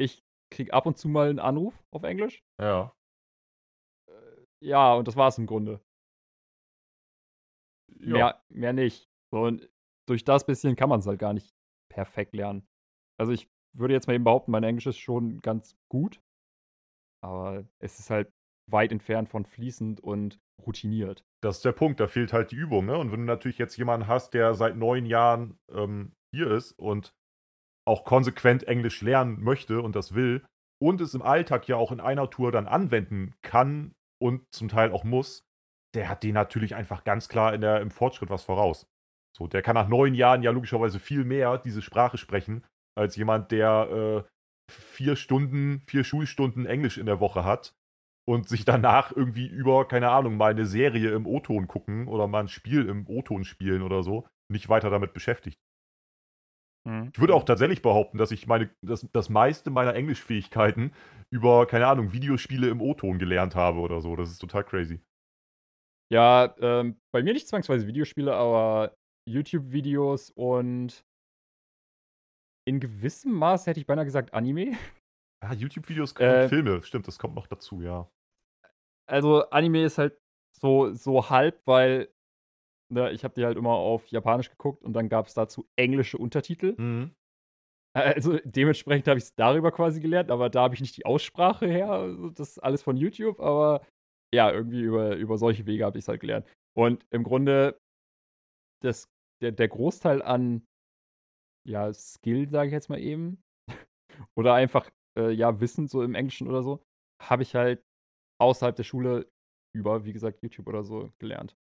[0.00, 2.42] ich krieg ab und zu mal einen Anruf auf Englisch.
[2.60, 2.92] ja.
[4.64, 5.80] Ja, und das war's im Grunde.
[8.00, 8.12] Ja.
[8.14, 9.08] Mehr, mehr nicht.
[9.32, 9.68] So, und
[10.08, 11.54] durch das bisschen kann man es halt gar nicht
[11.88, 12.66] perfekt lernen.
[13.18, 16.20] Also ich würde jetzt mal eben behaupten, mein Englisch ist schon ganz gut.
[17.22, 18.30] Aber es ist halt
[18.70, 21.24] weit entfernt von fließend und routiniert.
[21.42, 22.86] Das ist der Punkt, da fehlt halt die Übung.
[22.86, 22.96] Ne?
[22.98, 27.14] Und wenn du natürlich jetzt jemanden hast, der seit neun Jahren ähm, hier ist und
[27.86, 30.44] auch konsequent Englisch lernen möchte und das will
[30.82, 34.92] und es im Alltag ja auch in einer Tour dann anwenden kann und zum Teil
[34.92, 35.45] auch muss,
[35.96, 38.86] der hat den natürlich einfach ganz klar in der, im Fortschritt was voraus.
[39.36, 42.64] So, der kann nach neun Jahren ja logischerweise viel mehr diese Sprache sprechen,
[42.96, 47.74] als jemand, der äh, vier Stunden, vier Schulstunden Englisch in der Woche hat
[48.28, 52.40] und sich danach irgendwie über, keine Ahnung, mal eine Serie im O-Ton gucken oder mal
[52.40, 55.58] ein Spiel im O-Ton spielen oder so, nicht weiter damit beschäftigt.
[57.12, 60.92] Ich würde auch tatsächlich behaupten, dass ich meine, das, das meiste meiner Englischfähigkeiten
[61.30, 64.14] über, keine Ahnung, Videospiele im O-Ton gelernt habe oder so.
[64.14, 65.00] Das ist total crazy.
[66.12, 68.96] Ja, ähm, bei mir nicht zwangsweise Videospiele, aber
[69.28, 71.04] YouTube-Videos und
[72.68, 74.76] in gewissem Maß hätte ich beinahe gesagt Anime.
[75.44, 78.10] Ah, YouTube-Videos und Äh, Filme, stimmt, das kommt noch dazu, ja.
[79.06, 80.18] Also Anime ist halt
[80.58, 82.08] so, so halb, weil
[82.90, 86.16] ne, ich habe die halt immer auf Japanisch geguckt und dann gab es dazu englische
[86.16, 86.74] Untertitel.
[86.80, 87.14] Mhm.
[87.94, 91.66] Also dementsprechend habe ich es darüber quasi gelernt, aber da habe ich nicht die Aussprache
[91.66, 91.90] her.
[91.90, 93.86] Also das ist alles von YouTube, aber
[94.36, 96.46] ja, irgendwie über, über solche Wege habe ich es halt gelernt.
[96.76, 97.78] Und im Grunde,
[98.82, 99.08] das,
[99.42, 100.62] der, der Großteil an
[101.66, 103.42] ja, Skill, sage ich jetzt mal eben,
[104.38, 106.84] oder einfach äh, ja, Wissen so im Englischen oder so,
[107.20, 107.82] habe ich halt
[108.38, 109.26] außerhalb der Schule
[109.74, 111.56] über, wie gesagt, YouTube oder so gelernt.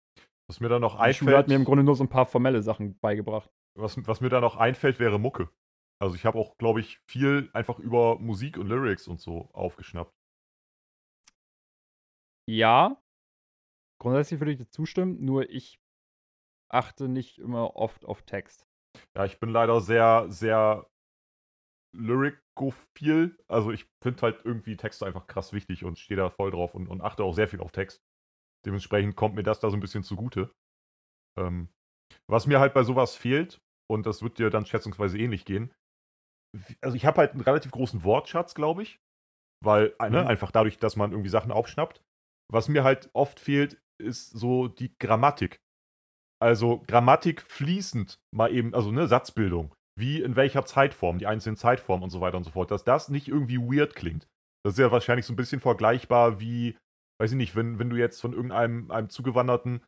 [0.49, 2.27] Was mir da noch Die Schule hat einfällt, mir im Grunde nur so ein paar
[2.27, 3.51] formelle Sachen beigebracht.
[3.79, 5.49] was, was mir da noch einfällt, wäre Mucke.
[6.03, 10.13] Also ich habe auch, glaube ich, viel einfach über Musik und Lyrics und so aufgeschnappt.
[12.47, 13.03] Ja,
[13.99, 15.81] grundsätzlich würde ich dir zustimmen, nur ich
[16.71, 18.67] achte nicht immer oft auf Text.
[19.17, 20.87] Ja, ich bin leider sehr, sehr
[21.93, 23.39] lyricophil.
[23.49, 26.89] Also ich finde halt irgendwie Texte einfach krass wichtig und stehe da voll drauf und,
[26.89, 28.03] und achte auch sehr viel auf Text.
[28.67, 30.55] Dementsprechend kommt mir das da so ein bisschen zugute.
[31.39, 31.71] Ähm,
[32.29, 35.75] Was mir halt bei sowas fehlt, und das wird dir dann schätzungsweise ähnlich gehen,
[36.83, 39.01] also, ich habe halt 'n relativ großen Wortschatz, glaube ich,
[39.65, 40.27] weil, ne, Mhm.
[40.27, 42.03] einfach dadurch, dass man irgendwie Sachen aufschnappt.
[42.53, 45.59] Was mir halt oft fehlt, ist so die Grammatik.
[46.43, 49.75] Also, Grammatik fließend mal eben also, ne, Satzbildung.
[49.99, 53.09] Wie in welcher Zeitform, die einzelnen Zeitformen und so weiter und so fort, dass das
[53.11, 54.27] nicht irgendwie weird klingt.
[54.65, 56.77] Das ist ja wahrscheinlich so 'n bisschen vergleichbar wie,
[57.21, 59.83] weiß ich nicht, wenn wenn du jetzt von irgendeinem einem Zugewanderten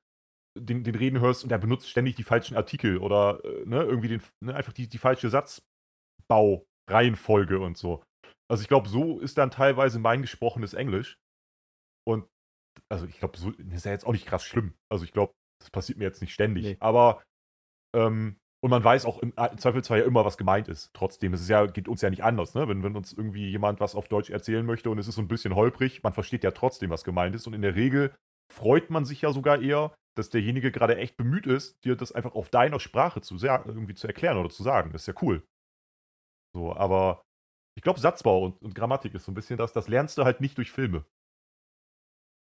[0.59, 4.09] den den reden hörst und der benutzt ständig die falschen Artikel oder, äh, ne, irgendwie
[4.09, 8.03] den ne, einfach die die falsche Satzbaureihenfolge und so.
[8.51, 11.17] Also, ich glaube, so ist dann teilweise mein gesprochenes Englisch.
[12.07, 12.27] Und
[12.89, 14.75] also, ich glaube, so ist ja jetzt auch nicht krass schlimm.
[14.91, 16.65] Also, ich glaube, das passiert mir jetzt nicht ständig.
[16.67, 16.77] Ne.
[16.81, 17.23] Aber,
[17.95, 20.91] ähm und man weiß auch im a im Zweifelsfall ja immer, was gemeint ist.
[20.95, 22.69] Trotzdem, es ist ja geht uns ja nicht anders, ne?
[22.69, 25.29] Wenn wenn uns irgendwie jemand was auf Deutsch erzählen möchte und es ist so 'n
[25.29, 27.47] bisschen holprig, man versteht ja trotzdem, was gemeint ist.
[27.47, 28.15] Und in der Regel
[28.53, 32.35] freut man sich ja sogar eher, dass derjenige grade echt bemüht ist, dir das einfach
[32.35, 34.93] auf deiner Sprache zu sa irgendwie zu erklären oder zu sagen.
[34.93, 35.45] Das ist ja cool.
[36.55, 37.23] So, aber
[37.77, 40.41] ich glaube, Satzbau und und Grammatik ist so 'n bisschen das das lernst du halt
[40.41, 41.07] nicht durch Filme.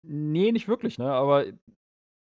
[0.09, 1.11] Ne, nicht wirklich, ne?
[1.11, 1.47] Aber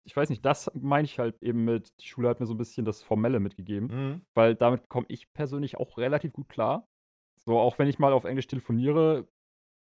[0.05, 2.57] ich weiß nicht, das meine ich halt eben mit die Schule hat mir so 'n
[2.57, 4.21] bisschen das Formelle mitgegeben, Mhm.
[4.35, 6.89] weil damit komme ich persönlich auch relativ gut klar.
[7.37, 9.27] So, auch wenn ich mal auf Englisch telefoniere,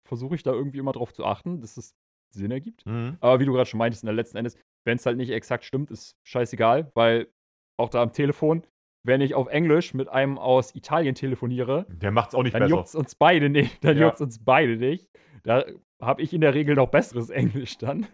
[0.07, 1.95] versuche ich da irgendwie immer drauf zu achten, dass es
[2.31, 2.85] Sinn ergibt.
[2.85, 3.17] Mhm.
[3.21, 6.17] Aber wie du grad schon meintest, ne, letzten Endes, wenn's halt nicht exakt stimmt, ist
[6.23, 7.31] scheißegal, weil
[7.77, 8.65] auch da am Telefon,
[9.03, 12.75] wenn ich auf Englisch mit einem aus Italien telefoniere Der macht's auch nicht dann besser.
[12.75, 14.03] juckt's uns beide nicht dann Ja.
[14.07, 15.09] juckt's uns beide nicht.
[15.43, 15.65] Da
[16.01, 18.07] habe ich in der Regel noch besseres Englisch dann.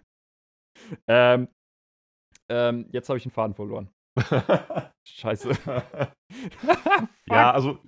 [1.07, 1.47] Ähm
[2.49, 3.89] ähm, jetzt habe ich 'n Faden verloren.
[5.07, 5.51] Scheiße.
[7.29, 7.79] Ja, also,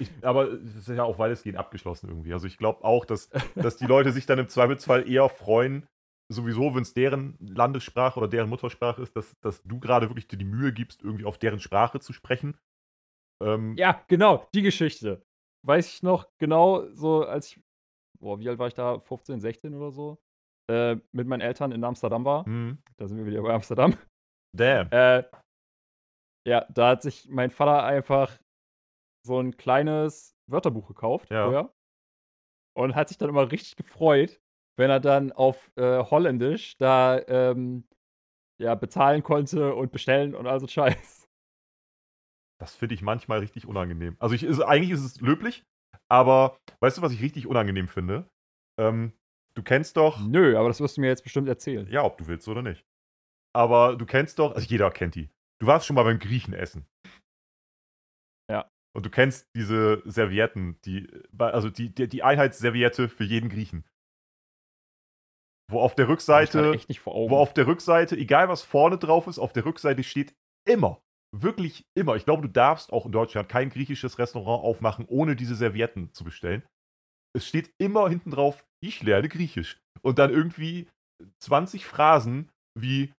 [0.00, 2.32] ich aber es ist ja auch weitestgehend abgeschlossen irgendwie.
[2.32, 5.86] Also, ich glaube auch, dass dass die Leute sich dann im Zweifelsfall eher freuen,
[6.28, 10.44] sowieso, wenn's deren Landessprache oder deren Muttersprache ist, dass dass du grade wirklich dir die
[10.44, 12.56] Mühe gibst, irgendwie auf deren Sprache zu sprechen.
[13.42, 15.22] Ähm Ja, genau, die Geschichte.
[15.64, 17.62] Weiß ich noch genau, so als ich
[18.20, 19.00] boah, wie alt war ich da?
[19.00, 20.18] 15, 16 oder so,
[20.70, 22.44] äh, mit meinen Eltern in Amsterdam war.
[22.46, 22.78] Mhm.
[22.98, 23.96] Da sind wir wieder bei Amsterdam.
[24.54, 24.92] Damn.
[24.92, 25.24] Äh,
[26.46, 28.38] ja, da hat sich mein Vater einfach
[29.26, 31.42] so 'n kleines Wörterbuch gekauft Ja.
[31.42, 31.72] vorher
[32.76, 34.40] und hat sich dann immer richtig gefreut,
[34.78, 37.84] wenn er dann auf, äh, Holländisch da, ähm,
[38.60, 41.28] ja, bezahlen konnte und bestellen und all so 'n Scheiß.
[42.60, 44.16] Das finde ich manchmal richtig unangenehm.
[44.18, 45.64] Also, ich ist eigentlich ist es löblich,
[46.08, 48.28] aber weißt du, was ich richtig unangenehm finde?
[48.80, 49.12] Ähm,
[49.54, 51.86] du kennst doch Nö, aber das wirst du mir jetzt bestimmt erzählen.
[51.88, 52.84] Ja, ob du willst oder nicht.
[53.54, 55.30] Aber du kennst doch also, jeder kennt die.
[55.60, 56.86] Du warst schon mal beim Griechen essen.
[58.50, 58.70] Ja.
[58.94, 61.08] Und du kennst diese Servietten, die
[61.38, 63.84] also, die die die Einheitsserviette für jeden Griechen.
[65.70, 67.30] Wo auf der Rückseite echt nicht vor Augen.
[67.30, 70.34] wo auf der Rückseite, egal was vorne drauf ist, auf der Rückseite steht
[70.66, 71.00] immer,
[71.36, 75.54] wirklich immer ich glaube, du darfst auch in Deutschland kein griechisches Restaurant aufmachen, ohne diese
[75.54, 76.62] Servietten zu bestellen.
[77.36, 80.88] Es steht immer hinten drauf: „Ich lerne Griechisch.“ Und dann irgendwie
[81.42, 83.12] 20 Phrasen wie: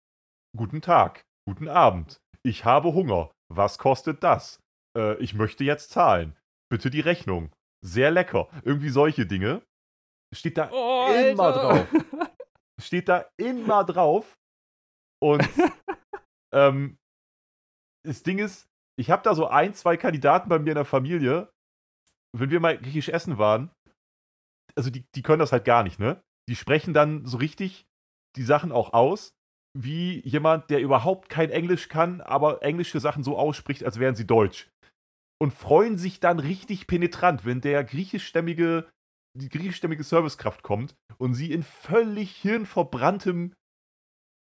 [0.57, 4.59] „Guten Tag, guten Abend, ich habe Hunger, was kostet das?
[4.97, 6.35] Äh, ich möchte jetzt zahlen.
[6.71, 7.53] Bitte die Rechnung.
[7.85, 9.63] Sehr lecker.“ Irgendwie solche Dinge.
[10.35, 11.61] Steht da Oh, immer Alter.
[11.61, 11.89] drauf.
[12.81, 14.37] Steht da immer drauf.
[15.21, 15.43] Und,
[16.55, 16.97] ähm,
[18.07, 18.69] das Ding ist,
[18.99, 21.51] ich habe da so 1, 2 Kandidaten bei mir in der Familie,
[22.37, 23.71] wenn wir mal griechisch essen waren
[24.79, 26.23] also, die die können das halt gar nicht, ne?
[26.49, 27.87] Die sprechen dann so richtig
[28.37, 29.35] die Sachen auch aus,
[29.77, 34.27] wie jemand, der überhaupt kein Englisch kann, aber englische Sachen so ausspricht, als wären sie
[34.27, 34.71] deutsch.
[35.41, 38.89] Und freuen sich dann richtig penetrant, wenn der griechischstämmige
[39.39, 43.53] die griechischstämmige Servicekraft kommt und sie in völlig hirnverbranntem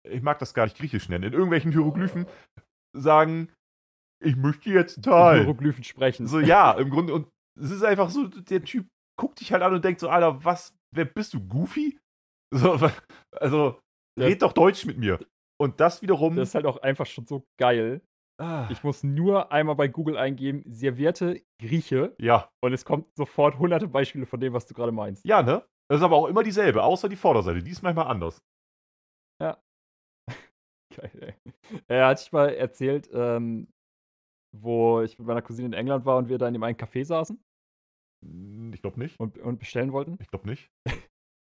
[0.09, 2.27] ich mag das gar nicht griechisch nennen, in irgendwelchen Hieroglyphen
[2.97, 3.53] sagen:
[4.25, 6.27] „Ich möchte jetzt zahlen.“ Hieroglyphen sprechen.
[6.27, 7.29] So, ja, im Grunde und
[7.61, 8.87] es ist einfach so, der Typ
[9.19, 11.99] guckt dich halt an und denkt so: „Alter, was wer bist du, Goofy?“
[12.53, 12.79] So,
[13.33, 13.79] also,
[14.19, 15.21] red doch Deutsch mit mir.
[15.61, 18.01] Und das wiederum Das ist halt auch einfach schon so geil.
[18.41, 18.67] Ah.
[18.71, 22.51] Ich muss nur einmal bei Google eingeben: „Serviette Grieche“ Ja.
[22.63, 25.25] und es kommt sofort hunderte Beispiele von dem, was du grade meinst.
[25.27, 25.65] Ja, ne?
[25.89, 28.43] Das ist aber auch immer dieselbe, außer die Vorderseite, die ist manchmal anders.
[29.43, 29.63] Ja.
[30.97, 31.81] Geil, ey.
[31.89, 33.69] Äh, hatte ich mal erzählt, ähm,
[34.57, 37.05] wo ich mit meiner Cousine in England war und wir da in dem einen Café
[37.05, 37.43] saßen?
[38.25, 39.19] Hm, ich glaube nicht.
[39.21, 40.17] Und und bestellen wollten?
[40.21, 40.71] Ich glaube nicht.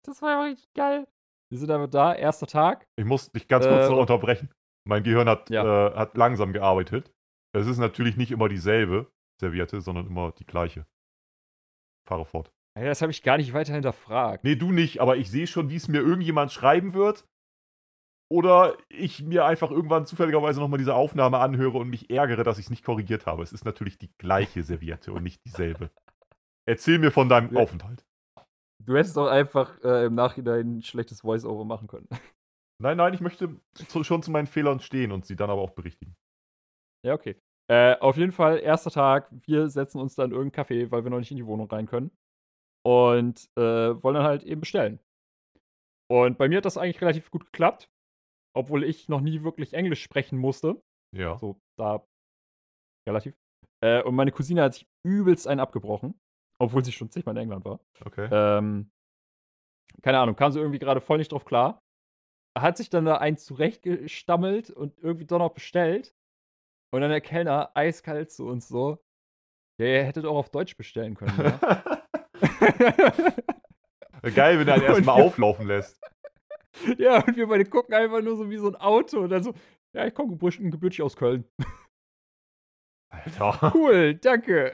[0.06, 1.06] Das war ja richtig geil.
[1.50, 2.40] Wir sind einfach da, 1.
[2.40, 2.86] Tag.
[2.96, 4.50] Ich muss dich ganz kurz Äh, noch unterbrechen.
[4.86, 5.88] Mein Gehirn hat Ja.
[5.88, 7.12] äh, hat langsam gearbeitet.
[7.52, 9.10] Es ist natürlich nicht immer dieselbe
[9.40, 10.86] Serviette, sondern immer die gleiche.
[12.06, 12.52] Fahre fort.
[12.76, 14.42] Das habe ich gar nicht weiter hinterfragt.
[14.44, 17.24] Ne, du nicht, aber ich sehe schon, wie's mir irgendjemand schreiben wird
[18.28, 22.66] oder ich mir einfach irgendwann zufälligerweise nochmal diese Aufnahme anhöre und mich ärgere, dass ich
[22.66, 23.42] es nicht korrigiert habe.
[23.44, 25.90] Es ist natürlich die gleiche Serviette und nicht dieselbe.
[26.66, 27.60] Erzähl mir von deinem Ja.
[27.60, 28.04] Aufenthalt.
[28.82, 32.08] Du hättest auch einfach äh, im Nachhinein ein schlechtes Voice-Over machen können.
[32.82, 35.70] Nein, nein, ich möchte zu, schon zu meinen Fehlern stehen und sie dann aber auch
[35.70, 36.16] berichtigen.
[37.04, 37.36] Ja, okay.
[37.70, 41.10] Äh, auf jeden Fall, erster Tag, wir setzen uns dann in irgendein Café, weil wir
[41.10, 42.10] noch nicht in die Wohnung rein können.
[42.86, 45.00] Und äh, wollen dann halt eben bestellen.
[46.10, 47.88] Und bei mir hat das eigentlich relativ gut geklappt.
[48.56, 50.80] Obwohl ich noch nie wirklich Englisch sprechen musste.
[51.16, 51.38] Ja.
[51.38, 52.06] So, da
[53.08, 53.34] relativ.
[53.82, 56.20] Äh, und meine Cousine hat sich übelst einen abgebrochen.
[56.60, 57.80] Obwohl sie schon zigmal in England war.
[58.04, 58.28] Okay.
[58.30, 58.90] Ähm,
[60.02, 61.82] keine Ahnung, kam sie irgendwie gerade voll nicht drauf klar.
[62.56, 66.14] Hat sich dann da eins zurechtgestammelt und irgendwie doch noch bestellt.
[66.92, 68.98] Und dann der Kellner eiskalt zu uns so:
[69.80, 71.92] Ja, ihr hättet auch auf Deutsch bestellen können, ja?
[74.34, 76.00] Geil, wenn er halt erstmal auflaufen lässt.
[76.98, 79.20] ja, und wir beide gucken einfach nur so wie so ein Auto.
[79.20, 79.54] Und dann so:
[79.92, 81.44] Ja, ich komme gebürtig, gebürtig aus Köln.
[83.10, 83.72] Alter.
[83.74, 84.72] Cool, danke.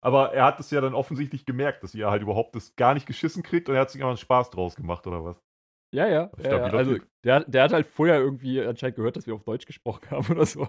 [0.00, 3.06] Aber er hat es ja dann offensichtlich gemerkt, dass ihr halt überhaupt das gar nicht
[3.06, 5.42] geschissen kriegt und er hat sich einfach einen Spaß draus gemacht, oder was?
[5.94, 6.30] Ja, ja.
[6.42, 6.64] ja, ja.
[6.64, 10.26] Also, der, der hat halt vorher irgendwie anscheinend gehört, dass wir auf Deutsch gesprochen haben
[10.32, 10.62] oder so.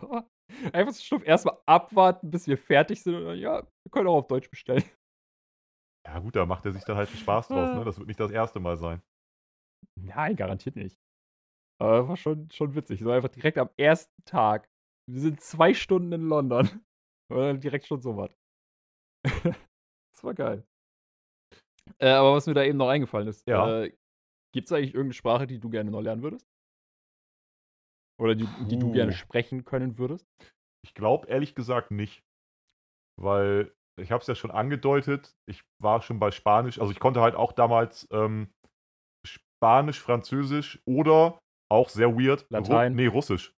[0.72, 3.16] Einfach so stumpf erstmal abwarten, bis wir fertig sind.
[3.16, 4.84] Und dann, ja, wir können auch auf Deutsch bestellen.
[6.06, 7.84] Ja, gut, da macht er sich dann halt Spaß draus, ne?
[7.84, 9.02] Das wird nicht das erste Mal sein.
[10.00, 10.96] Nein, garantiert nicht.
[11.82, 13.00] Aber war schon, schon witzig.
[13.00, 14.70] So einfach direkt am ersten Tag.
[15.10, 16.70] Wir sind zwei Stunden in London.
[17.32, 18.32] Und dann direkt schon so was.
[19.44, 20.64] das war geil.
[21.98, 23.82] Äh, aber was mir da eben noch eingefallen ist, Ja.
[23.84, 23.92] äh,
[24.56, 26.48] gibt es eigentlich irgendeine Sprache, die du gerne noch lernen würdest?
[28.18, 30.26] Oder die, die du gerne sprechen können würdest?
[30.82, 32.24] Ich glaube ehrlich gesagt nicht.
[33.22, 37.20] Weil ich habe es ja schon angedeutet, ich war schon bei Spanisch, also ich konnte
[37.20, 38.50] halt auch damals ähm,
[39.28, 41.38] Spanisch, Französisch oder
[41.70, 42.94] auch sehr weird, Latein.
[42.94, 43.54] Ru nee, Russisch.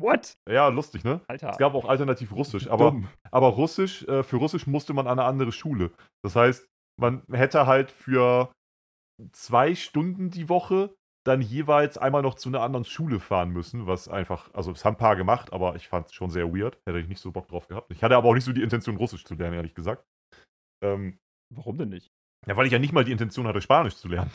[0.00, 0.34] What?
[0.48, 1.20] Ja, lustig, ne?
[1.26, 1.50] Alter.
[1.50, 3.08] Es gab auch alternativ Russisch, aber, dumm.
[3.32, 5.90] aber Russisch, äh, für Russisch musste man an eine andere Schule.
[6.22, 6.68] Das heißt,
[7.00, 8.52] man hätte halt für
[9.32, 10.94] zwei Stunden die Woche
[11.24, 14.94] dann jeweils einmal noch zu einer anderen Schule fahren müssen, was einfach, also es haben
[14.94, 16.78] ein paar gemacht, aber ich fand es schon sehr weird.
[16.86, 17.90] Hätte ich nicht so Bock drauf gehabt.
[17.90, 20.04] Ich hatte aber auch nicht so die Intention, Russisch zu lernen, ehrlich gesagt.
[20.84, 21.18] Ähm,
[21.52, 22.12] Warum denn nicht?
[22.46, 24.30] ja, weil ich ja nicht mal die Intention hatte, Spanisch zu lernen.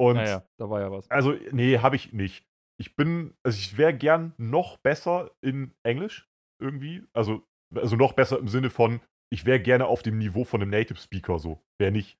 [0.00, 1.10] Und Naja, da war ja was.
[1.10, 2.46] also, nee, habe ich nicht.
[2.78, 6.28] Ich bin, also ich wäre gern noch besser in Englisch
[6.62, 7.04] irgendwie.
[7.14, 9.00] Also, also noch besser im Sinne von,
[9.32, 11.62] ich wäre gerne auf dem Niveau von einem Native Speaker so.
[11.78, 12.18] Wäre nicht.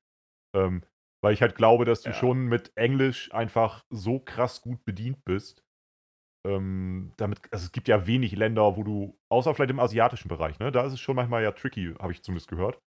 [0.54, 0.82] Ähm,
[1.22, 2.14] weil ich halt glaube, dass du Ja.
[2.14, 5.62] schon mit Englisch einfach so krass gut bedient bist.
[6.46, 10.58] Ähm, damit, also es gibt ja wenig Länder, wo du, außer vielleicht im asiatischen Bereich,
[10.60, 10.72] ne?
[10.72, 12.80] Da ist es schon manchmal ja tricky, habe ich zumindest gehört.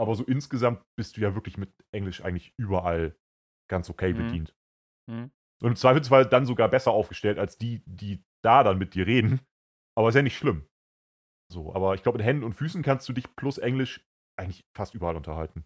[0.00, 3.16] Aber so insgesamt bist du ja wirklich mit Englisch eigentlich überall
[3.70, 4.18] ganz okay Mhm.
[4.18, 4.56] bedient.
[5.08, 5.32] Mhm.
[5.62, 9.40] Und im Zweifelsfall dann sogar besser aufgestellt als die, die da dann mit dir reden.
[9.96, 10.66] Aber ist ja nicht schlimm.
[11.52, 14.06] So, aber ich glaube, mit Händen und Füßen kannst du dich plus Englisch
[14.38, 15.64] eigentlich fast überall unterhalten.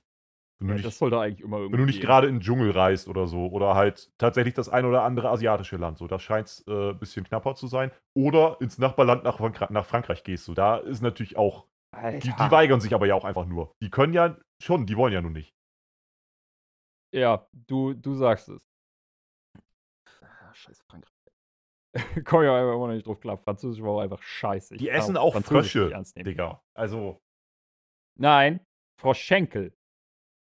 [0.59, 1.73] Wenn du Ja, nicht, das sollte eigentlich immer irgendwie.
[1.75, 3.49] wenn du nicht gerade in den Dschungel reist oder so.
[3.49, 5.99] Oder halt tatsächlich das ein oder andere asiatische Land.
[5.99, 7.91] So, da scheint es äh, ein bisschen knapper zu sein.
[8.15, 9.39] Oder ins Nachbarland nach,
[9.71, 10.55] nach Frankreich gehst du.
[10.55, 11.67] Da ist natürlich auch.
[11.93, 12.19] Alter.
[12.19, 13.75] Die, die weigern sich aber ja auch einfach nur.
[13.83, 15.55] Die können ja schon, die wollen ja nur nicht.
[17.13, 18.67] Ja, du, du sagst es.
[20.23, 21.13] Ah, scheiß Frankreich.
[22.25, 23.39] Komm ja einfach immer noch nicht drauf klar.
[23.39, 24.75] Französisch war auch einfach scheiße.
[24.75, 26.03] Ich Die essen auch Frösche.
[26.17, 26.63] Digga.
[26.75, 27.21] Also,
[28.19, 28.61] Nein,
[28.99, 29.75] Frau Schenkel.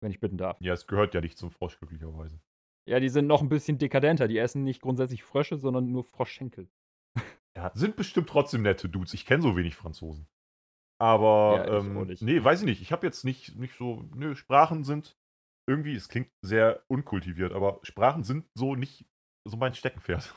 [0.03, 0.59] Wenn ich bitten darf.
[0.59, 2.37] ja, es gehört ja nicht zum Frosch, glücklicherweise.
[2.85, 4.27] Ja, die sind noch ein bisschen dekadenter.
[4.27, 6.69] Die essen nicht grundsätzlich Frösche, sondern nur Froschschenkel.
[7.55, 9.13] Ja, sind bestimmt trotzdem nette Dudes.
[9.13, 10.27] Ich kenne so wenig Franzosen.
[10.99, 12.81] Aber, Ja, ähm, nee, weiß ich nicht.
[12.81, 15.15] Ich habe jetzt nicht, nicht so, nö, Sprachen sind
[15.69, 19.05] irgendwie, es klingt sehr unkultiviert, aber Sprachen sind so nicht
[19.47, 20.33] so mein Steckenpferd.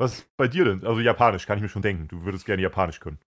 [0.00, 0.84] Was ist bei dir denn?
[0.86, 2.08] Also Japanisch, kann ich mir schon denken.
[2.08, 3.20] Du würdest gerne Japanisch können.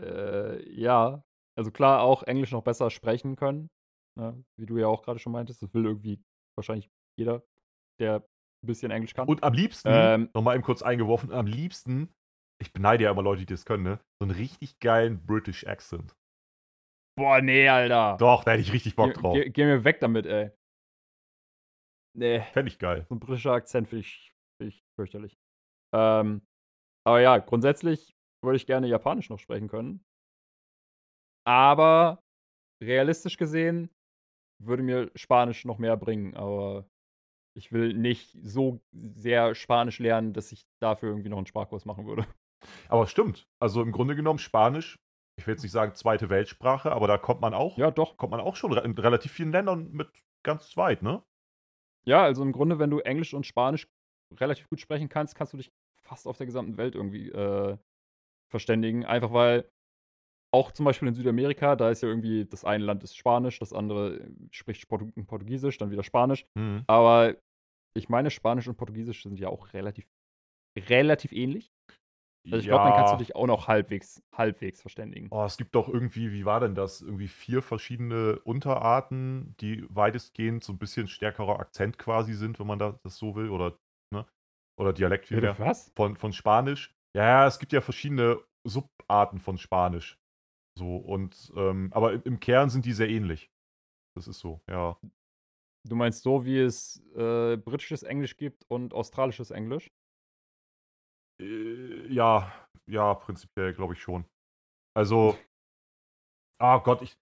[0.00, 1.24] Äh, ja.
[1.56, 3.70] Also klar, auch Englisch noch besser sprechen können.
[4.18, 4.44] Ne?
[4.58, 5.62] Wie du ja auch gerade schon meintest.
[5.62, 6.20] Das will irgendwie
[6.56, 7.44] wahrscheinlich jeder,
[8.00, 9.28] der ein bisschen Englisch kann.
[9.28, 10.30] Und am liebsten, Ähm.
[10.34, 12.12] nochmal eben kurz eingeworfen, am liebsten,
[12.60, 14.00] ich beneide ja immer Leute, die das können, ne?
[14.20, 16.16] So einen richtig geilen British Accent.
[17.16, 18.16] Boah, nee, Alter.
[18.18, 19.34] Doch, da hätte ich richtig Bock drauf.
[19.34, 20.50] geh, geh mir weg damit, ey.
[22.16, 22.40] Nee.
[22.52, 23.06] Fände ich geil.
[23.08, 25.38] So ein britischer Akzent finde ich, find ich fürchterlich.
[25.94, 26.42] Ähm,
[27.06, 30.04] aber ja, grundsätzlich würde ich gerne Japanisch noch sprechen können.
[31.46, 32.22] Aber
[32.82, 33.90] realistisch gesehen
[34.58, 36.34] würde mir Spanisch noch mehr bringen.
[36.36, 36.86] Aber
[37.56, 42.06] ich will nicht so sehr Spanisch lernen, dass ich dafür irgendwie noch einen Sprachkurs machen
[42.06, 42.26] würde.
[42.88, 43.46] Aber stimmt.
[43.60, 44.96] Also im Grunde genommen Spanisch,
[45.38, 48.16] ich will jetzt nicht sagen zweite Weltsprache, aber da kommt man auch, Ja, doch.
[48.16, 50.10] kommt man auch schon in relativ vielen Ländern mit
[50.44, 51.22] ganz weit, ne?
[52.06, 53.88] Ja, also im Grunde, wenn du Englisch und Spanisch
[54.36, 57.76] relativ gut sprechen kannst, kannst du dich fast auf der gesamten Welt irgendwie äh,
[58.50, 59.04] verständigen.
[59.04, 59.68] Einfach weil
[60.50, 63.72] auch zum Beispiel in Südamerika, da ist ja irgendwie, das eine Land ist Spanisch, das
[63.72, 66.46] andere äh, spricht Portu Portugiesisch, dann wieder Spanisch.
[66.54, 66.84] Mhm.
[66.86, 67.36] Aber
[67.94, 70.06] ich meine, Spanisch und Portugiesisch sind ja auch relativ,
[70.76, 71.72] relativ ähnlich.
[72.46, 75.28] Also ich glaube, dann kannst du dich auch noch halbwegs, halbwegs verständigen.
[75.30, 77.02] Oh, es gibt doch irgendwie, wie war denn das?
[77.02, 82.78] Irgendwie vier verschiedene Unterarten, die weitestgehend so ein bisschen stärkerer Akzent quasi sind, wenn man
[82.78, 83.76] das so will, oder,
[84.14, 84.24] ne?
[84.80, 85.58] Oder Dialekt vielmehr.
[85.58, 85.92] Was?
[85.94, 86.94] Von, von Spanisch.
[87.14, 90.18] Ja, ja, es gibt ja verschiedene Subarten von Spanisch.
[90.78, 93.50] So, und, ähm, aber im, im Kern sind die sehr ähnlich.
[94.16, 94.96] Das ist so, ja.
[95.88, 99.90] Du meinst so, wie es äh, britisches Englisch gibt und australisches Englisch?
[101.40, 102.52] Äh, ja,
[102.86, 104.24] ja, prinzipiell glaube ich schon.
[104.96, 105.36] Also,
[106.60, 107.16] ah Gott, ich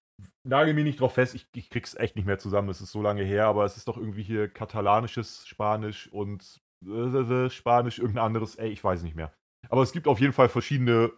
[0.44, 3.00] nagel mich nicht drauf fest, ich, ich krieg's echt nicht mehr zusammen, es ist so
[3.00, 8.56] lange her, aber es ist doch irgendwie hier katalanisches Spanisch und äh, Spanisch, irgendein anderes,
[8.56, 9.32] ey, ich weiß nicht mehr.
[9.70, 11.12] Aber es gibt auf jeden Fall verschiedene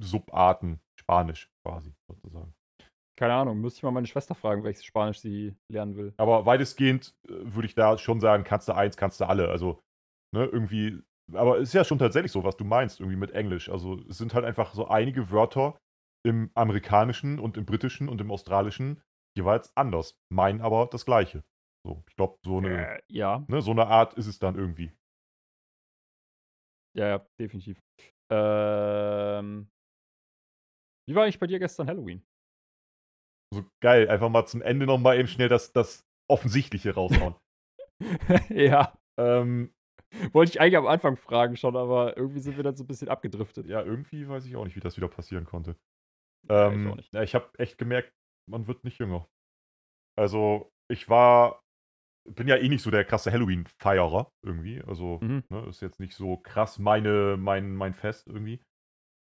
[0.00, 2.54] Subarten Spanisch quasi, sozusagen.
[3.16, 6.12] Keine Ahnung, müsste ich mal meine Schwester fragen, welches Spanisch sie lernen will.
[6.16, 9.48] Aber weitestgehend äh, würde ich da schon sagen, kannst du eins, kannst du alle.
[9.48, 9.80] Also,
[10.34, 13.70] ne, irgendwie aber es ist ja schon tatsächlich so, was du meinst, irgendwie mit Englisch.
[13.70, 15.78] Also es sind halt einfach so einige Wörter
[16.26, 19.02] im amerikanischen und im britischen und im australischen
[19.36, 21.42] jeweils anders, meinen aber das Gleiche.
[21.86, 24.92] So, ich glaube, so eine, Äh, ja, ne, so eine Art ist es dann irgendwie.
[26.96, 27.78] ja, ja, definitiv.
[28.30, 29.68] Ähm,
[31.06, 32.22] wie war eigentlich bei dir gestern Halloween?
[33.52, 37.36] So geil, einfach mal zum Ende nochmal eben schnell das, das Offensichtliche raushauen.
[38.50, 39.72] ja, ähm,
[40.32, 43.08] wollte ich eigentlich am Anfang fragen schon, aber irgendwie sind wir dann so ein bisschen
[43.08, 43.66] abgedriftet.
[43.68, 45.76] ja, irgendwie weiß ich auch nicht, wie das wieder passieren konnte.
[46.48, 47.14] Ja, ich Ähm, auch nicht.
[47.14, 48.12] ja, ich habe echt gemerkt,
[48.50, 49.28] man wird nicht jünger.
[50.16, 51.62] Also, ich war,
[52.28, 54.82] bin ja eh nicht so der krasse Halloween-Feierer irgendwie.
[54.82, 55.44] Also, Mhm.
[55.50, 58.60] ne, ist jetzt nicht so krass meine, mein, mein Fest irgendwie.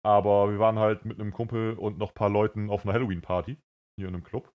[0.05, 3.57] Aber wir waren halt mit einem Kumpel und noch ein paar Leuten auf einer Halloween-Party
[3.99, 4.53] hier in einem Club,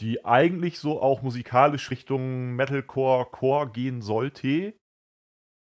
[0.00, 4.78] die eigentlich so auch musikalisch Richtung Metalcore, Core gehen sollte.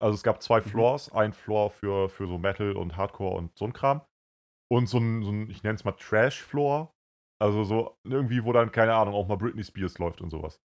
[0.02, 0.66] Also es gab zwei Mhm.
[0.66, 4.02] Floors, ein Floor für, für so Metal und Hardcore und so ein Kram.
[4.72, 6.92] Und so ein, so ein ich nenne es mal Trash-Floor.
[7.40, 10.60] Also so irgendwie, wo dann, keine Ahnung, auch mal Britney Spears läuft und sowas.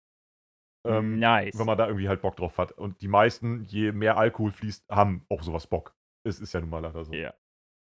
[0.86, 1.58] Ähm, nice.
[1.58, 2.72] Wenn man da irgendwie halt Bock drauf hat.
[2.72, 5.94] Und die meisten, je mehr Alkohol fließt, haben auch sowas Bock.
[6.24, 7.12] Es ist ja nun mal leider so.
[7.12, 7.34] Ja.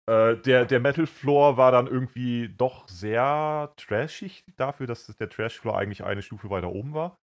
[0.10, 5.60] Äh, der der Metal Floor war dann irgendwie doch sehr trashig dafür, dass der Trash
[5.60, 7.20] Floor eigentlich eine Stufe weiter oben war.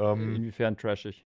[0.00, 1.26] Ähm, Inwiefern trashig?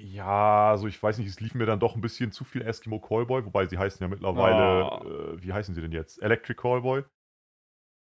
[0.00, 3.00] ja, also ich weiß nicht, es lief mir dann doch ein bisschen zu viel Eskimo
[3.00, 5.02] Callboy, wobei sie heißen ja mittlerweile, Ah.
[5.04, 6.22] äh, wie heißen sie denn jetzt?
[6.22, 7.02] Electric Callboy.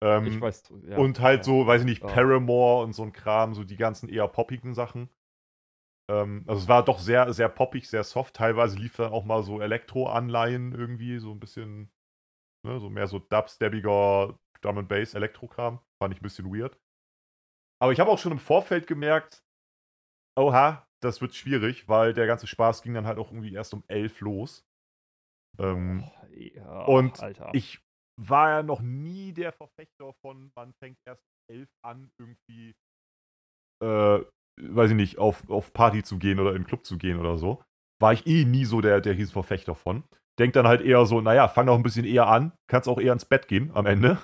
[0.02, 0.64] Ähm, Ich weiß.
[0.88, 1.44] Ja, und halt ja.
[1.44, 2.08] so, weiß ich nicht, Ah.
[2.08, 5.08] Paramore und so ein Kram, so die ganzen eher poppigen Sachen.
[6.10, 8.36] Ähm, also es war doch sehr, sehr poppig, sehr soft.
[8.36, 11.90] Teilweise lief dann auch mal so Elektro-Anleihen irgendwie, so ein bisschen,
[12.66, 15.80] ne, so mehr so dubstebiger Drum and Bass, Elektro-Kram.
[16.02, 16.78] Fand ich ein bisschen weird.
[17.80, 19.44] Aber ich habe auch schon im Vorfeld gemerkt,
[20.38, 23.84] oha, das wird schwierig, weil der ganze Spaß ging dann halt auch irgendwie erst um
[23.88, 24.64] elf los.
[25.58, 27.50] Ähm, Oh, ja, und Alter.
[27.54, 27.80] ich
[28.20, 32.74] war ja noch nie der Verfechter von, man fängt erst um elf an, irgendwie,
[33.82, 34.24] äh,
[34.60, 37.38] weiß ich nicht, auf, auf Party zu gehen oder in den Club zu gehen oder
[37.38, 37.62] so.
[38.00, 40.04] War ich eh nie so der, der Riesenverfechter von.
[40.38, 43.12] Denk dann halt eher so, naja, fang doch ein bisschen eher an, kannst auch eher
[43.12, 44.18] ins Bett gehen am Ende.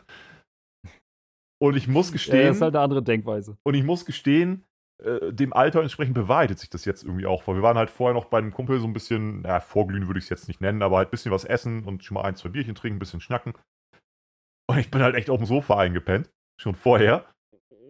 [1.63, 3.57] Und ich muss ja, gestehen, das ist halt eine andere Denkweise.
[3.65, 4.65] und ich muss gestehen,
[5.03, 7.47] äh, dem Alter entsprechend bewahrheitet sich das jetzt irgendwie auch.
[7.47, 10.19] Weil wir waren halt vorher noch bei einem Kumpel so ein bisschen, ja, vorglühen würde
[10.19, 12.37] ich es jetzt nicht nennen, aber halt ein bisschen was essen und schon mal ein,
[12.37, 13.55] zwei Bierchen trinken, ein bisschen schnacken.
[14.69, 17.27] Und ich bin halt echt auf dem Sofa eingepennt, schon vorher.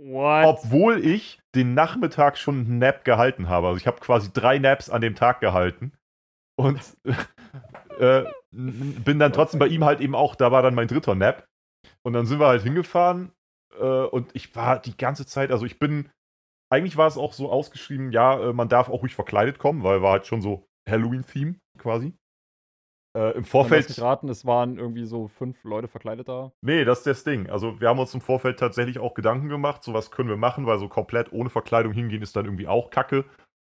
[0.03, 0.47] What?
[0.47, 3.67] Obwohl ich den Nachmittag schon einen Nap gehalten habe.
[3.67, 5.93] Also ich habe quasi drei Naps an dem Tag gehalten.
[6.57, 6.81] Und
[7.99, 11.47] äh, bin dann trotzdem bei ihm halt eben auch, da war dann mein dritter Nap.
[12.03, 13.33] Und dann sind wir halt hingefahren
[13.79, 16.11] äh, und ich war die ganze Zeit, also ich bin,
[16.71, 20.03] eigentlich war es auch so ausgeschrieben, ja, äh, man darf auch ruhig verkleidet kommen, weil
[20.03, 22.15] war halt schon so Halloween-Theme quasi.
[23.17, 23.89] Äh, Im Vorfeld.
[23.89, 26.53] nicht raten, es waren irgendwie so fünf Leute verkleidet da.
[26.63, 27.51] Nee, das ist das Ding.
[27.51, 30.67] Also wir haben uns im Vorfeld tatsächlich auch Gedanken gemacht, so was können wir machen,
[30.67, 33.25] weil so komplett ohne Verkleidung hingehen ist dann irgendwie auch kacke.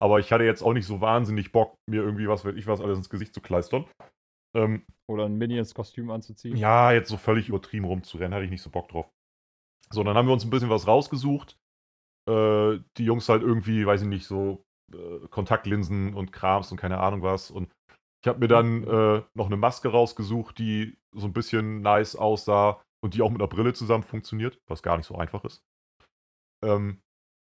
[0.01, 2.81] Aber ich hatte jetzt auch nicht so wahnsinnig Bock, mir irgendwie was weiß ich was
[2.81, 3.87] alles ins Gesicht zu kleistern.
[4.57, 6.57] Ähm, Oder ein Minions-Kostüm anzuziehen.
[6.57, 9.11] ja, jetzt so völlig übertrieben rumzurennen, hatte ich nicht so Bock drauf.
[9.91, 11.57] So, dann haben wir uns ein bisschen was rausgesucht.
[12.31, 14.63] Äh, die Jungs halt irgendwie, weiß ich nicht, so
[14.93, 17.51] äh, Kontaktlinsen und Krams und keine Ahnung was.
[17.51, 17.73] Und
[18.25, 22.83] ich habe mir dann äh, noch eine Maske rausgesucht, die so ein bisschen nice aussah
[23.05, 25.63] und die auch mit einer Brille zusammen funktioniert, was gar nicht so einfach ist.
[26.65, 27.03] Ähm,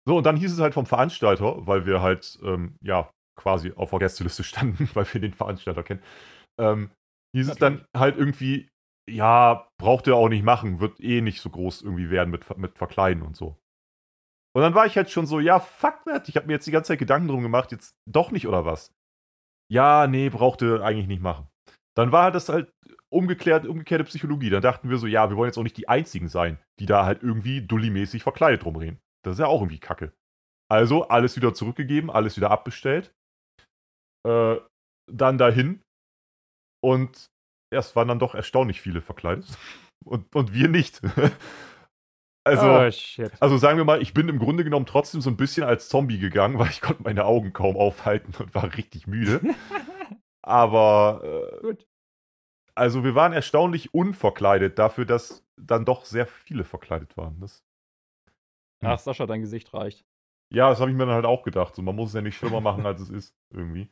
[0.07, 3.89] so, und dann hieß es halt vom Veranstalter, weil wir halt, ähm, ja, quasi auf
[3.89, 6.03] der Gästeliste standen, weil wir den Veranstalter kennen,
[6.59, 6.91] ähm,
[7.35, 8.69] hieß es dann halt irgendwie,
[9.09, 12.77] ja, braucht ihr auch nicht machen, wird eh nicht so groß irgendwie werden mit, mit
[12.77, 13.57] Verkleiden und so.
[14.55, 16.71] Und dann war ich halt schon so, ja, fuck that, ich habe mir jetzt die
[16.71, 18.93] ganze Zeit Gedanken drum gemacht, jetzt doch nicht oder was?
[19.71, 21.47] Ja, nee, brauchte eigentlich nicht machen.
[21.95, 22.71] Dann war das halt
[23.09, 24.49] umgekehrt, umgekehrte Psychologie.
[24.49, 27.05] Dann dachten wir so, ja, wir wollen jetzt auch nicht die Einzigen sein, die da
[27.05, 28.99] halt irgendwie dulli-mäßig verkleidet rumreden.
[29.23, 30.13] Das ist ja auch irgendwie kacke.
[30.69, 33.13] Also alles wieder zurückgegeben, alles wieder abbestellt.
[34.27, 34.57] Äh,
[35.11, 35.81] dann dahin.
[36.83, 37.27] Und
[37.73, 39.47] erst waren dann doch erstaunlich viele verkleidet.
[40.05, 41.01] Und, und wir nicht.
[42.47, 45.63] also, oh, also sagen wir mal, ich bin im Grunde genommen trotzdem so ein bisschen
[45.63, 49.41] als Zombie gegangen, weil ich konnte meine Augen kaum aufhalten und war richtig müde.
[50.41, 51.87] Aber äh, Gut.
[52.73, 57.39] also wir waren erstaunlich unverkleidet dafür, dass dann doch sehr viele verkleidet waren.
[57.41, 57.63] Das,
[58.79, 58.89] hm.
[58.89, 60.05] Ach, Sascha, dein Gesicht reicht.
[60.49, 61.75] Ja, das habe ich mir dann halt auch gedacht.
[61.75, 63.89] So, man muss es ja nicht schlimmer machen, als es ist, irgendwie.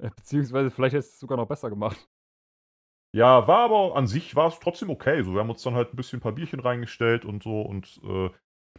[0.00, 2.08] Äh, beziehungsweise vielleicht hättest du es sogar noch besser gemacht.
[3.14, 5.22] Ja, war aber an sich war es trotzdem okay.
[5.22, 8.00] So, wir haben uns dann halt ein bisschen ein paar Bierchen reingestellt und so und
[8.02, 8.30] äh,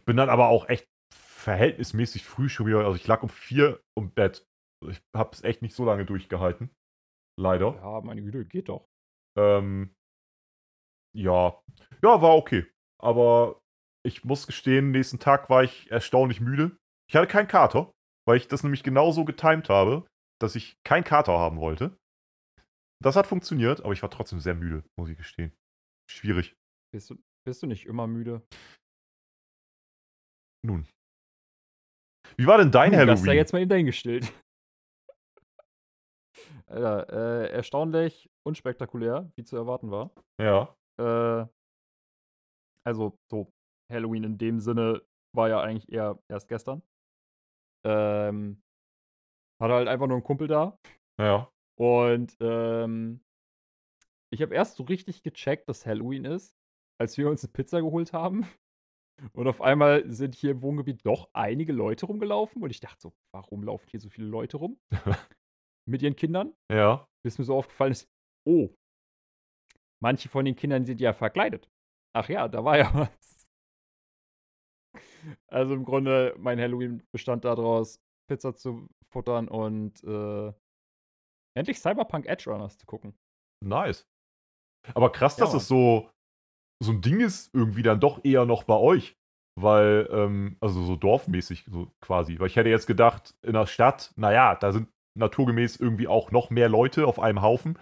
[0.04, 2.84] bin dann aber auch echt verhältnismäßig früh schon wieder.
[2.84, 4.46] Also ich lag um vier im Bett.
[4.86, 6.70] Ich habe es echt nicht so lange durchgehalten.
[7.40, 7.76] Leider.
[7.76, 8.86] Ja, meine Güte, geht doch.
[9.38, 9.94] Ähm,
[11.16, 11.58] ja.
[12.02, 12.66] Ja, war okay.
[13.00, 13.58] Aber
[14.04, 16.76] ich muss gestehen, nächsten Tag war ich erstaunlich müde.
[17.08, 17.90] Ich hatte keinen Kater,
[18.26, 20.06] weil ich das nämlich genauso getimt habe,
[20.42, 21.96] dass ich keinen Kater haben wollte.
[23.02, 25.52] Das hat funktioniert, aber ich war trotzdem sehr müde, muss ich gestehen.
[26.10, 26.56] Schwierig.
[26.92, 28.46] Bist du, bist du nicht immer müde?
[30.64, 30.86] Nun.
[32.36, 33.16] Wie war denn dein hm, Halloween?
[33.16, 34.32] Das da jetzt mal eben dahingestellt.
[36.66, 40.10] Alter, äh, erstaunlich unspektakulär, wie zu erwarten war.
[40.40, 40.76] Ja.
[40.98, 41.46] Äh,
[42.84, 43.52] also, so,
[43.92, 45.02] Halloween in dem Sinne
[45.34, 46.82] war ja eigentlich eher erst gestern.
[47.84, 48.62] Ähm,
[49.60, 50.78] hatte halt einfach nur einen Kumpel da.
[51.18, 51.50] Ja.
[51.78, 53.20] Und ähm,
[54.32, 56.54] ich habe erst so richtig gecheckt, dass Halloween ist,
[56.98, 58.46] als wir uns eine Pizza geholt haben.
[59.32, 62.62] Und auf einmal sind hier im Wohngebiet doch einige Leute rumgelaufen.
[62.62, 64.78] Und ich dachte so, warum laufen hier so viele Leute rum?
[65.88, 66.54] Mit ihren Kindern.
[66.70, 67.06] Ja.
[67.22, 68.08] Bis mir so aufgefallen ist,
[68.46, 68.70] oh,
[70.02, 71.70] manche von den Kindern sind ja verkleidet.
[72.14, 73.46] Ach ja, da war ja was.
[75.48, 80.52] Also im Grunde, mein Halloween bestand daraus, Pizza zu futtern und äh,
[81.56, 83.14] endlich Cyberpunk Edge Runners zu gucken.
[83.64, 84.06] Nice.
[84.94, 86.10] Aber krass, ja, dass es so,
[86.82, 89.16] so ein Ding ist, irgendwie dann doch eher noch bei euch.
[89.58, 92.38] Weil, ähm, also so dorfmäßig so quasi.
[92.38, 94.88] Weil ich hätte jetzt gedacht, in der Stadt, naja, da sind
[95.18, 97.78] naturgemäß irgendwie auch noch mehr Leute auf einem Haufen.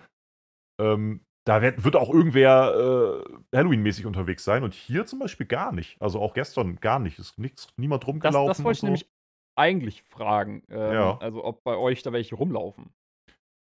[0.81, 5.73] Ähm, da wird, wird auch irgendwer äh, Halloween-mäßig unterwegs sein und hier zum Beispiel gar
[5.73, 6.01] nicht.
[6.01, 7.19] Also auch gestern gar nicht.
[7.19, 8.49] Ist nichts, niemand rumgelaufen.
[8.49, 8.87] Das, das wollte ich so.
[8.87, 9.11] nämlich
[9.57, 10.63] eigentlich fragen.
[10.69, 11.19] Ähm, ja.
[11.19, 12.95] Also ob bei euch da welche rumlaufen.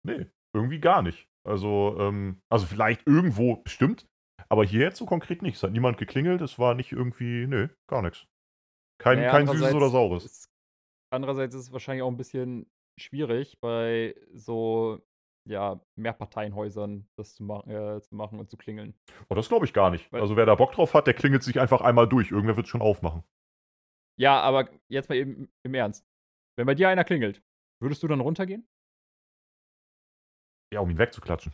[0.06, 1.28] Nee, irgendwie gar nicht.
[1.44, 4.08] Also, ähm, also vielleicht irgendwo bestimmt,
[4.50, 5.56] aber hier jetzt so konkret nicht.
[5.56, 8.26] Es hat niemand geklingelt, es war nicht irgendwie, nö, gar nichts.
[9.00, 10.26] Kein, naja, kein Süßes oder Saures.
[10.26, 10.50] Ist,
[11.12, 15.02] andererseits ist es wahrscheinlich auch ein bisschen schwierig bei so
[15.48, 18.96] ja, Mehrparteienhäusern das zu, ma äh, zu machen und zu klingeln.
[19.30, 20.12] Oh, das glaube ich gar nicht.
[20.12, 22.32] Weil also wer da Bock drauf hat, der klingelt sich einfach einmal durch.
[22.32, 23.24] Irgendwer wird schon aufmachen.
[24.18, 26.08] Ja, aber jetzt mal eben im Ernst.
[26.58, 27.44] Wenn bei dir einer klingelt,
[27.82, 28.68] würdest du dann runtergehen?
[30.76, 31.54] Ja, um ihn wegzuklatschen.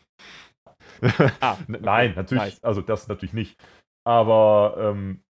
[1.39, 1.79] Ah, okay.
[1.81, 2.63] Nein, natürlich, nice.
[2.63, 3.59] also das natürlich nicht.
[4.03, 5.23] Aber ähm,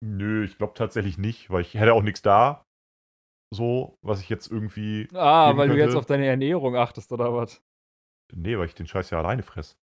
[0.00, 2.64] nö, ich glaube tatsächlich nicht, weil ich hätte auch nichts da
[3.54, 5.08] so, was ich jetzt irgendwie.
[5.14, 5.74] Ah, weil könnte.
[5.74, 7.62] du jetzt auf deine Ernährung achtest oder was?
[8.32, 9.78] Nee, weil ich den Scheiß ja alleine fress.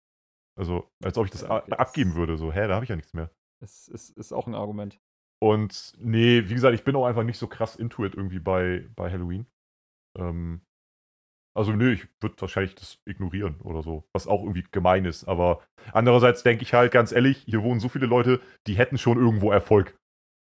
[0.58, 2.38] Also, als ob ich das okay, abgeben würde.
[2.38, 3.30] So, hä, da habe ich ja nichts mehr.
[3.62, 5.00] Das ist, ist auch ein Argument.
[5.42, 8.90] Und nee, wie gesagt, ich bin auch einfach nicht so krass into it irgendwie bei,
[8.96, 9.46] bei Halloween.
[10.18, 10.62] Ähm,
[11.56, 15.28] also nö, ich würde wahrscheinlich das ignorieren oder so, was auch irgendwie gemein ist.
[15.28, 19.18] Aber andererseits denke ich halt ganz ehrlich, hier wohnen so viele Leute, die hätten schon
[19.18, 19.98] irgendwo Erfolg.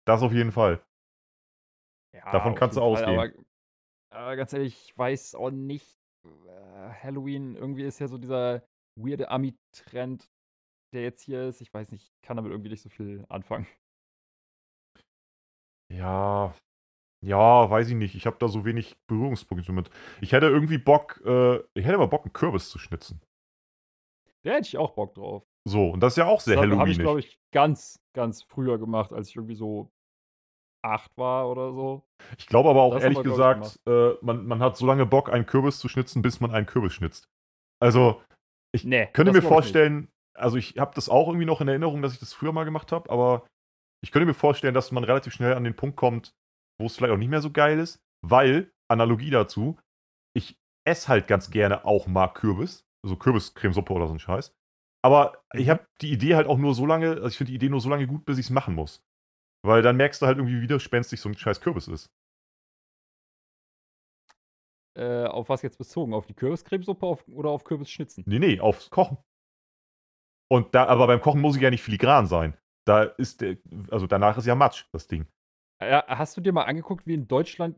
[0.06, 0.84] Das auf jeden Fall.
[2.14, 3.20] Ja, Davon kannst du ausgehen.
[3.20, 3.32] aber,
[4.12, 6.00] aber, ganz ehrlich, ich weiß auch nicht.
[6.26, 8.64] Äh, Halloween, irgendwie ist ja so dieser
[8.98, 10.30] weirde Ami-Trend,
[10.94, 11.62] der jetzt hier ist.
[11.62, 13.68] Ich weiß nicht, ich kann damit irgendwie nicht so viel anfangen.
[15.92, 16.56] Ja,
[17.22, 18.16] ja, weiß ich nicht.
[18.16, 19.90] Ich habe da so wenig Berührungspunkte mit.
[20.22, 23.22] Ich hätte irgendwie Bock, äh, ich hätte mal Bock, einen Kürbis zu schnitzen.
[24.44, 25.44] Da hätte ich auch Bock drauf.
[25.68, 26.78] So, und das ist ja auch sehr Halloween.
[26.78, 29.92] Das habe ich, glaube ich, ganz, ganz früher gemacht, als ich irgendwie so
[30.84, 32.04] acht war oder so.
[32.38, 35.48] Ich glaube aber auch das ehrlich gesagt, äh, man, man hat so lange Bock, einen
[35.48, 37.28] Kürbis zu schnitzen, bis man einen Kürbis schnitzt.
[37.82, 38.22] Also,
[38.72, 42.14] ich nee, könnte mir vorstellen, also ich habe das auch irgendwie noch in Erinnerung, dass
[42.14, 43.48] ich das früher mal gemacht habe, aber
[44.04, 46.36] ich könnte mir vorstellen, dass man relativ schnell an den Punkt kommt,
[46.80, 49.78] wo es vielleicht auch nicht mehr so geil ist, weil, Analogie dazu,
[50.86, 52.86] esse halt ganz gerne auch mal Kürbis.
[53.04, 54.56] Also Kürbiscremesuppe oder so ein Scheiß.
[55.04, 55.70] Aber ich Mhm.
[55.72, 57.90] habe die Idee halt auch nur so lange, also ich finde die Idee nur so
[57.90, 59.04] lange gut, bis ich es machen muss.
[59.64, 62.12] Weil dann merkst du halt irgendwie, wie widerspenstig so ein scheiß Kürbis ist.
[64.96, 66.14] Äh, auf was jetzt bezogen?
[66.14, 68.24] Auf die Kürbiscremesuppe auf, oder auf Kürbisschnitzen?
[68.28, 69.18] Nee, nee, aufs Kochen.
[70.52, 72.58] Und da, aber beim Kochen muss ich ja nicht filigran sein.
[72.88, 73.58] Da ist der,
[73.90, 75.28] also danach ist ja Matsch, das Ding.
[75.82, 77.78] Ja, hast du dir mal angeguckt, wie in Deutschland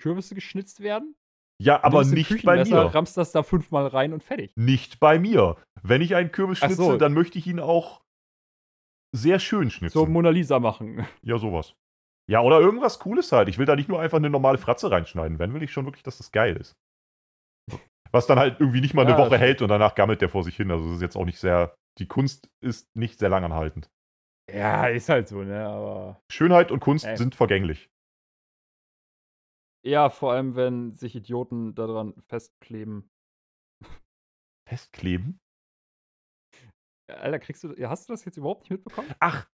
[0.00, 1.14] Kürbisse geschnitzt werden?
[1.62, 2.76] Ja, aber nicht bei mir.
[2.94, 4.52] rammst das da fünfmal rein und fertig.
[4.56, 5.56] Nicht bei mir.
[5.82, 6.96] Wenn ich einen Kürbis Ach schnitze, so.
[6.98, 8.02] dann möchte ich ihn auch
[9.14, 9.94] sehr schön schnitzen.
[9.98, 11.06] So Mona Lisa machen.
[11.22, 11.74] Ja, sowas.
[12.28, 13.48] Ja, oder irgendwas Cooles halt.
[13.48, 15.38] Ich will da nicht nur einfach eine normale Fratze reinschneiden.
[15.38, 16.74] Wenn, will ich schon wirklich, dass das geil ist.
[18.12, 20.28] Was dann halt irgendwie nicht mal eine Ja, Woche das- hält und danach gammelt der
[20.28, 20.70] vor sich hin.
[20.70, 21.74] Also es ist jetzt auch nicht sehr.
[21.98, 23.88] Die Kunst ist nicht sehr langanhaltend.
[24.52, 25.66] Ja, ist halt so, ne?
[25.66, 26.20] Aber.
[26.30, 27.16] Schönheit und Kunst Ey.
[27.16, 27.90] sind vergänglich.
[29.84, 33.08] Ja, vor allem, wenn sich Idioten daran festkleben.
[34.68, 35.38] Festkleben?
[37.08, 37.74] Alter, kriegst du.
[37.88, 39.08] Hast du das jetzt überhaupt nicht mitbekommen?
[39.20, 39.48] Ach,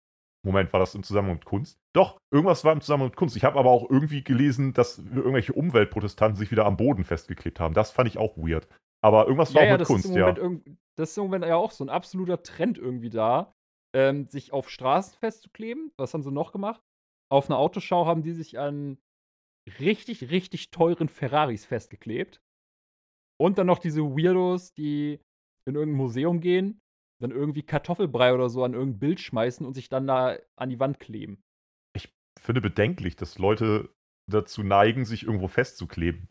[0.45, 1.79] Moment, war das im Zusammenhang mit Kunst?
[1.93, 3.35] Doch, irgendwas war im Zusammenhang mit Kunst.
[3.35, 7.73] Ich habe aber auch irgendwie gelesen, dass irgendwelche Umweltprotestanten sich wieder am Boden festgeklebt haben.
[7.73, 8.67] Das fand ich auch weird.
[9.03, 10.21] Aber irgendwas war Ja, auch ja, mit das Kunst, ist im ja.
[10.27, 13.53] Moment irgend- das ist im Moment ja auch so ein absoluter Trend irgendwie da,
[13.93, 15.91] ähm, sich auf Straßen festzukleben.
[15.97, 16.81] Was haben sie noch gemacht?
[17.29, 18.97] Auf einer Autoschau haben die sich an
[19.79, 22.41] richtig, richtig teuren Ferraris festgeklebt.
[23.39, 25.19] Und dann noch diese Weirdos, die
[25.65, 26.81] in irgendein Museum gehen,
[27.21, 30.79] dann irgendwie Kartoffelbrei oder so an irgendein Bild schmeißen und sich dann da an die
[30.79, 31.43] Wand kleben.
[31.95, 33.93] Ich finde bedenklich, dass Leute
[34.27, 36.29] dazu neigen, sich irgendwo festzukleben.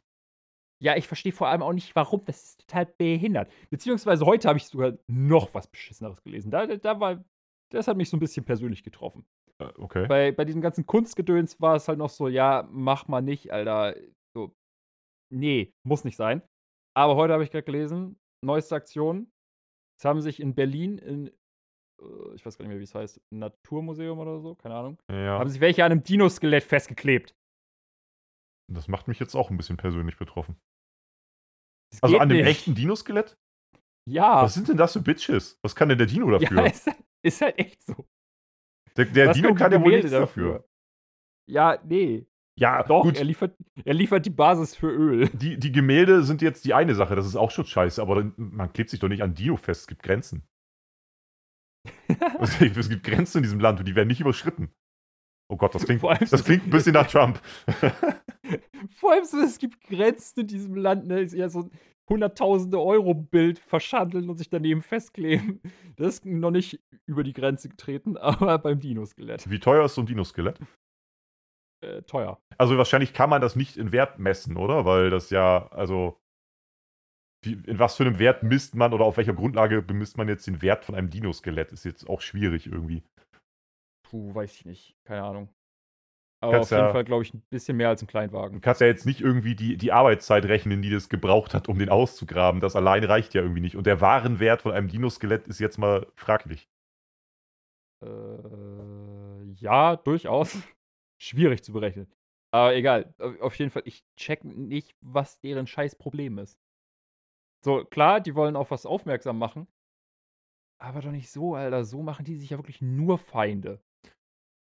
[0.82, 2.24] Ja, ich verstehe vor allem auch nicht, warum.
[2.24, 3.52] Das ist total behindert.
[3.68, 6.50] Beziehungsweise heute habe ich sogar noch was Beschisseneres gelesen.
[6.50, 7.22] Da, da war,
[7.70, 9.24] das hat mich so ein bisschen persönlich getroffen.
[9.60, 10.06] Äh, Okay.
[10.06, 13.94] Bei, bei diesem ganzen Kunstgedöns war es halt noch so, ja, mach mal nicht, Alter.
[14.36, 14.54] So,
[15.32, 16.42] nee, muss nicht sein.
[16.96, 19.30] Aber heute habe ich gerade gelesen, neueste Aktion.
[19.98, 23.20] Es haben sich in Berlin in, äh, ich weiß gar nicht mehr, wie es heißt,
[23.32, 27.34] Naturmuseum oder so, keine Ahnung, Ja, haben sich welche an einem Dinoskelett festgeklebt.
[28.72, 30.56] das macht mich jetzt auch ein bisschen persönlich betroffen.
[31.92, 32.46] Das Also an dem nicht.
[32.46, 33.36] echten Dinoskelett?
[34.08, 34.42] Ja.
[34.42, 35.58] Was sind denn das für Bitches?
[35.62, 36.66] Was kann denn der Dino dafür?
[36.66, 36.72] Ja,
[37.22, 38.06] ist, halt- echt so.
[38.96, 40.66] der der Dino kann ja wohl nichts dafür.
[41.48, 42.26] Ja, nee.
[42.58, 43.16] Ja, Doch, gut.
[43.16, 45.28] er liefert, er liefert die Basis für Öl.
[45.30, 48.34] Die, die Gemälde sind jetzt die eine Sache, das ist auch schon scheiße, aber dann,
[48.36, 50.42] man klebt sich doch nicht an Dino fest, es gibt Grenzen.
[52.40, 54.70] es gibt- Grenzen in diesem Land und die werden nicht überschritten.
[55.50, 57.40] Oh Gott, das klingt, Vor allem das klingt ein bisschen nach Trump.
[58.96, 61.20] Vor allem so, es gibt Grenzen in diesem Land, ne?
[61.22, 61.70] Ist ja so
[62.10, 65.60] hunderttausende Euro Bild verschandeln und sich daneben festkleben.
[65.96, 69.50] Das ist noch nicht über die Grenze getreten, aber beim Dinoskelett.
[69.50, 70.58] Wie teuer ist so ein Dinoskelett?
[71.82, 72.40] Äh, teuer.
[72.58, 74.84] Also wahrscheinlich kann man das nicht in Wert messen, oder?
[74.86, 76.18] Weil das ja, also
[77.42, 80.46] wie, in was für einem Wert misst man oder auf welcher Grundlage bemisst man jetzt
[80.46, 81.72] den Wert von einem Dinoskelett?
[81.72, 83.02] Ist jetzt auch schwierig irgendwie.
[84.08, 84.96] Puh, weiß ich nicht.
[85.04, 85.48] Keine Ahnung.
[86.42, 88.60] Aber Kannst auf jeden ja- Fall, glaube ich, ein bisschen mehr als ein Du Kleinwagen.
[88.62, 91.90] kannst ja jetzt nicht irgendwie die, die Arbeitszeit rechnen, die das gebraucht hat, um den
[91.90, 92.60] auszugraben.
[92.62, 93.76] Das allein reicht ja irgendwie nicht.
[93.76, 96.68] Und der Warenwert von einem Dinoskelett ist jetzt mal fraglich.
[98.02, 100.56] Äh, ja, durchaus.
[101.20, 102.10] Schwierig zu berechnen.
[102.52, 103.14] Aber egal.
[103.18, 106.58] Auf auf jeden Fall, ich check nicht, was deren scheiß Problem ist.
[107.62, 109.66] So, klar, die wollen auf was aufmerksam machen.
[110.80, 111.84] Aber doch nicht so, Alter.
[111.84, 113.82] So machen die sich ja wirklich nur Feinde.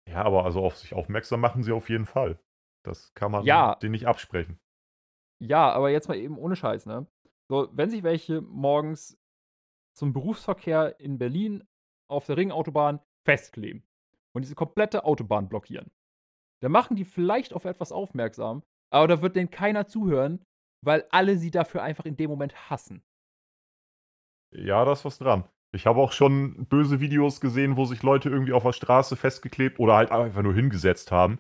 [0.07, 2.39] Ja, aber also auf sich aufmerksam machen sie auf jeden Fall.
[2.85, 3.75] Das kann man Ja.
[3.75, 4.59] denen nicht absprechen.
[5.39, 7.05] Ja, aber jetzt mal eben ohne Scheiß, ne?
[7.49, 9.17] So, wenn sich welche morgens
[9.95, 11.67] zum Berufsverkehr in Berlin
[12.09, 13.83] auf der Ringautobahn festkleben
[14.33, 15.91] und diese komplette Autobahn blockieren,
[16.61, 20.43] dann machen die vielleicht auf etwas aufmerksam, aber da wird denen keiner zuhören,
[20.83, 23.03] weil alle sie dafür einfach in dem Moment hassen.
[24.55, 25.47] Ja, da ist was dran.
[25.78, 29.80] Ich habe auch schon böse Videos gesehen, wo sich Leute irgendwie auf der Straße festgeklebt
[29.80, 31.39] oder halt einfach nur hingesetzt haben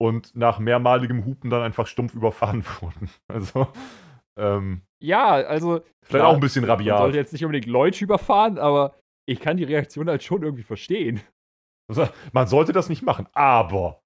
[0.00, 3.10] und nach mehrmaligem Hupen dann einfach stumpf überfahren wurden.
[3.28, 3.66] Also,
[4.38, 5.80] ähm, Ja, also.
[6.02, 7.14] vielleicht klar, auch ein bisschen Man sollte rabiat.
[7.14, 8.94] jetzt nicht unbedingt Leute überfahren, aber
[9.28, 11.20] ich kann die Reaktion halt schon irgendwie verstehen.
[11.90, 14.00] Also, man sollte das nicht machen, aber,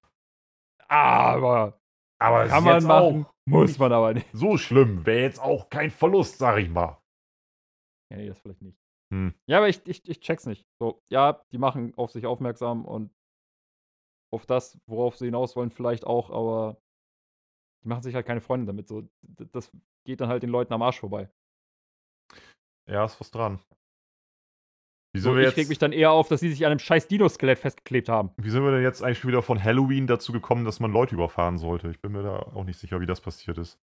[0.87, 1.79] Aber
[2.19, 4.27] aber kann man machen, muss man aber nicht.
[4.33, 5.05] so schlimm.
[5.05, 6.97] Wäre jetzt auch kein Verlust, sag ich mal.
[8.11, 8.77] Ja, nee, das vielleicht nicht.
[9.11, 9.33] Hm.
[9.47, 10.65] Ja, aber ich, ich, ich check's nicht.
[10.79, 13.11] So, ja, die machen auf sich aufmerksam und
[14.31, 16.77] auf das, worauf sie hinaus wollen, vielleicht auch, aber
[17.83, 18.87] die machen sich halt keine Freunde damit.
[18.87, 19.71] So, das
[20.05, 21.29] geht dann halt den Leuten am Arsch vorbei.
[22.87, 23.59] Ja, ist was dran.
[25.13, 26.71] Wie sind, So, wir ich reg jetzt, mich dann eher auf, dass sie sich an
[26.71, 28.31] einem scheiß Dino-Skelett festgeklebt haben.
[28.37, 31.57] wie sind wir denn jetzt eigentlich wieder von Halloween dazu gekommen, dass man Leute überfahren
[31.57, 31.89] sollte?
[31.89, 33.79] Ich bin mir da auch nicht sicher, wie das passiert ist.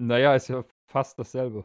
[0.00, 1.64] Naja, ist ja fast dasselbe.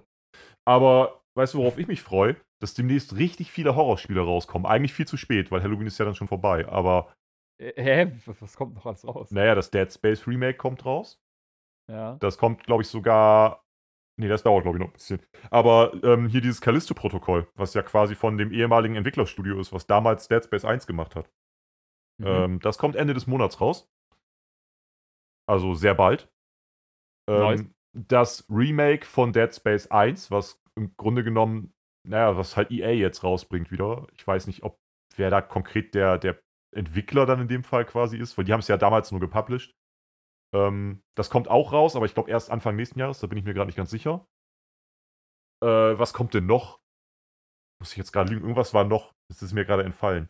[0.66, 2.36] Aber weißt du, worauf ich mich freue?
[2.60, 4.66] Dass demnächst richtig viele Horrorspiele rauskommen.
[4.66, 6.68] Eigentlich viel zu spät, weil Halloween ist ja dann schon vorbei.
[6.68, 7.14] Aber.
[7.60, 8.12] Hä?
[8.26, 9.32] Was, was kommt noch alles raus?
[9.32, 11.22] Naja, das Dead Space Remake kommt raus.
[11.90, 12.16] Ja.
[12.20, 13.64] Das kommt, glaube ich, sogar.
[14.20, 15.22] Nee, das dauert, glaube ich, noch ein bisschen.
[15.52, 20.28] Aber ähm, hier dieses Callisto-Protokoll, was ja quasi von dem ehemaligen Entwicklerstudio ist, was damals
[20.28, 21.30] Dead Space 1 gemacht hat.
[22.20, 22.28] Mhm.
[22.28, 23.88] Ähm, das kommt Ende des Monats raus.
[25.48, 26.30] Also sehr bald.
[27.30, 27.66] Ähm, nice.
[27.94, 31.74] Das Remake von Dead Space 1, was im Grunde genommen,
[32.08, 34.08] naja, was halt EA jetzt rausbringt wieder.
[34.14, 34.78] Ich weiß nicht, ob
[35.16, 36.40] wer da konkret der, der
[36.76, 39.76] Entwickler dann in dem Fall quasi ist, weil die haben es ja damals nur gepublished.
[40.56, 43.44] Ähm, das kommt auch raus, aber ich glaube erst Anfang nächsten Jahres, da bin ich
[43.44, 44.26] mir gerade nicht ganz sicher.
[45.64, 46.80] Äh, was kommt denn noch?
[47.80, 48.44] Muss ich jetzt gerade lügen?
[48.44, 50.30] Irgendwas war noch, das ist mir gerade entfallen.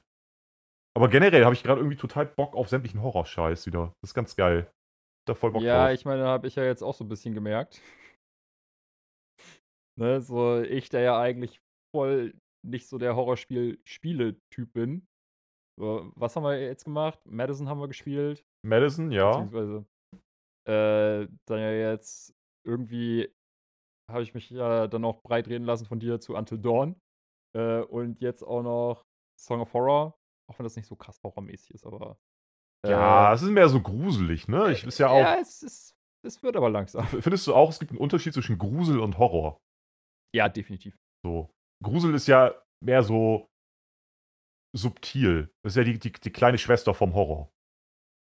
[0.95, 3.93] Aber generell habe ich gerade irgendwie total Bock auf sämtlichen Horrorscheiß wieder.
[4.01, 4.71] Das ist ganz geil.
[5.27, 5.93] Da voll Bock ja, drauf.
[5.93, 7.81] ich meine, habe ich ja jetzt auch so ein bisschen gemerkt.
[9.99, 11.61] ne, so ich, der ja eigentlich
[11.91, 12.33] voll
[12.65, 15.07] nicht so der Horrorspiel-Spiele-Typ bin.
[15.79, 17.19] So, was haben wir jetzt gemacht?
[17.25, 18.43] Madison haben wir gespielt.
[18.65, 19.29] Madison, ja.
[19.29, 19.85] Beziehungsweise
[20.67, 22.33] äh, dann ja jetzt
[22.65, 23.33] irgendwie
[24.09, 26.99] habe ich mich ja dann auch breit reden lassen von dir zu Until Dawn.
[27.55, 29.05] Äh, und jetzt auch noch
[29.39, 30.17] Song of Horror.
[30.49, 32.17] Auch wenn das nicht so krass horrormäßig ist, aber.
[32.85, 34.71] Äh, ja, es ist mehr so gruselig, ne?
[34.71, 35.19] Ich ist ja auch.
[35.19, 37.05] Ja, es, ist, es wird aber langsam.
[37.05, 39.59] Findest du auch, es gibt einen Unterschied zwischen Grusel und Horror?
[40.33, 40.97] Ja, definitiv.
[41.25, 41.49] So.
[41.83, 42.53] Grusel ist ja
[42.83, 43.47] mehr so
[44.75, 45.49] subtil.
[45.63, 47.51] Das ist ja die, die, die kleine Schwester vom Horror.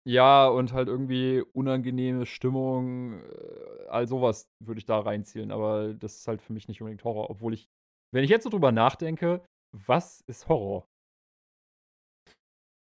[0.06, 6.16] Ja, und halt irgendwie unangenehme Stimmung, äh, all sowas würde ich da reinzielen, aber das
[6.16, 7.68] ist halt für mich nicht unbedingt Horror, obwohl ich,
[8.14, 9.44] wenn ich jetzt so drüber nachdenke,
[9.74, 10.86] was ist Horror?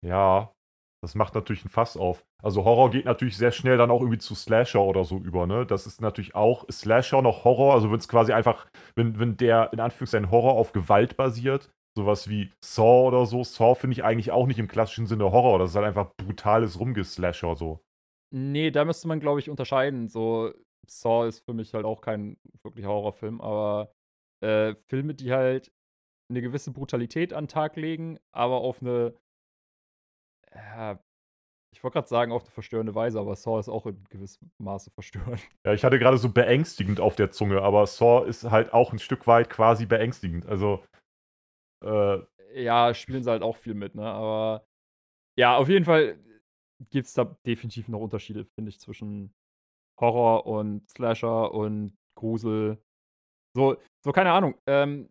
[0.05, 0.53] Ja,
[1.03, 2.25] das macht natürlich ein Fass auf.
[2.43, 5.67] Also Horror geht natürlich sehr schnell dann auch irgendwie zu Slasher oder so über, ne?
[5.67, 9.73] Das ist natürlich auch Slasher noch Horror, also wenn es quasi einfach, wenn, wenn der
[9.73, 13.43] in Anführungszeichen Horror auf Gewalt basiert, sowas wie Saw oder so.
[13.43, 15.59] Saw finde ich eigentlich auch nicht im klassischen Sinne Horror.
[15.59, 17.81] Das ist halt einfach brutales Rumgeslasher so.
[18.35, 20.09] Nee, da müsste man, glaube ich, unterscheiden.
[20.09, 20.53] So,
[20.87, 23.93] Saw ist für mich halt auch kein wirklich Horrorfilm, aber
[24.43, 25.71] äh, Filme, die halt
[26.31, 29.15] eine gewisse Brutalität an Tag legen, aber auf eine,
[30.55, 30.99] ja,
[31.73, 34.91] ich wollte gerade sagen, auf eine verstörende Weise, aber Saw ist auch in gewissem Maße
[34.91, 35.41] verstörend.
[35.67, 38.99] Ja, ich hatte gerade so beängstigend auf der Zunge, aber Saw ist halt auch ein
[38.99, 40.47] Stück weit quasi beängstigend.
[40.47, 40.85] Also
[41.85, 42.19] äh,
[42.55, 44.07] ja, spielen sie halt auch viel mit, ne?
[44.07, 44.67] Aber
[45.39, 46.19] ja, auf jeden Fall
[46.91, 49.35] gibt es da definitiv noch Unterschiede, finde ich, zwischen
[50.01, 52.79] Horror und Slasher und Grusel.
[53.55, 54.55] So, so keine Ahnung.
[54.67, 55.11] Ähm,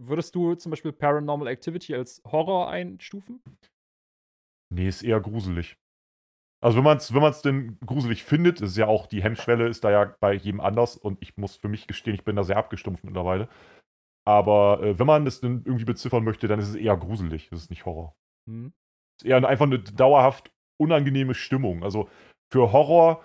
[0.00, 3.42] würdest du zum Beispiel Paranormal Activity als Horror einstufen?
[4.70, 5.76] Nee, ist eher gruselig.
[6.60, 9.84] Also wenn man es wenn man's denn gruselig findet, ist ja auch, die Hemmschwelle ist
[9.84, 12.56] da ja bei jedem anders und ich muss für mich gestehen, ich bin da sehr
[12.56, 13.48] abgestumpft mittlerweile.
[14.26, 17.48] Aber äh, wenn man das dann irgendwie beziffern möchte, dann ist es eher gruselig.
[17.50, 18.14] Das ist nicht Horror.
[19.18, 20.50] Es ist eher einfach eine dauerhaft
[20.80, 21.84] unangenehme Stimmung.
[21.84, 22.08] Also
[22.52, 23.24] für Horror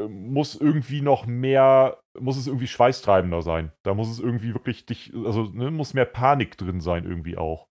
[0.00, 3.72] äh, muss irgendwie noch mehr, muss es irgendwie schweißtreibender sein.
[3.84, 7.67] Da muss es irgendwie wirklich dich, also ne, muss mehr Panik drin sein irgendwie auch.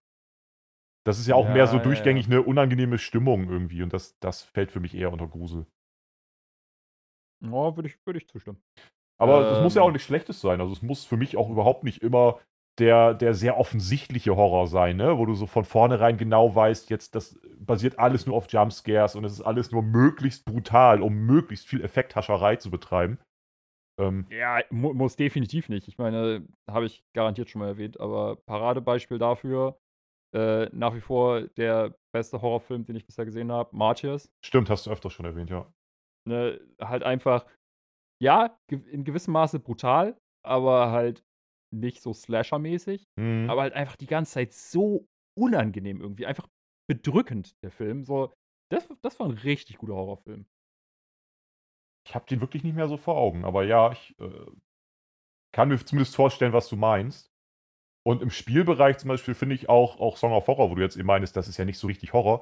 [1.07, 4.41] Das ist ja auch ja, mehr so durchgängig eine unangenehme Stimmung irgendwie und das, das
[4.41, 5.65] fällt für mich eher unter Grusel.
[7.41, 8.61] Ja, würde ich, würd ich zustimmen.
[9.17, 9.93] Aber es ähm, muss ja auch ähm.
[9.93, 10.59] nichts Schlechtes sein.
[10.59, 12.41] Also es muss für mich auch überhaupt nicht immer
[12.77, 15.17] der, der sehr offensichtliche Horror sein, ne?
[15.17, 19.23] wo du so von vornherein genau weißt, jetzt das basiert alles nur auf Jumpscares und
[19.23, 23.17] es ist alles nur möglichst brutal, um möglichst viel Effekthascherei zu betreiben.
[23.97, 25.87] Ähm, ja, mu muss definitiv nicht.
[25.87, 29.79] Ich meine, habe ich garantiert schon mal erwähnt, aber Paradebeispiel dafür,
[30.33, 34.31] äh, nach wie vor der beste Horrorfilm, den ich bisher gesehen habe, Martyrs.
[34.43, 35.71] Stimmt, hast du öfter schon erwähnt, ja.
[36.27, 37.45] Ne, halt einfach,
[38.21, 41.23] ja, in gewissem Maße brutal, aber halt
[41.73, 43.49] nicht so Slasher-mäßig, mhm.
[43.49, 46.25] aber halt einfach die ganze Zeit so unangenehm irgendwie.
[46.25, 46.47] Einfach
[46.89, 48.03] bedrückend, der Film.
[48.03, 48.33] So,
[48.71, 50.45] das, das war ein richtig guter Horrorfilm.
[52.05, 54.51] Ich habe den wirklich nicht mehr so vor Augen, aber ja, ich äh,
[55.53, 57.29] kann mir zumindest vorstellen, was du meinst.
[58.07, 60.95] Und im Spielbereich zum Beispiel finde ich auch, auch Song of Horror, wo du jetzt
[60.95, 62.41] eben meinst, das ist ja nicht so richtig Horror.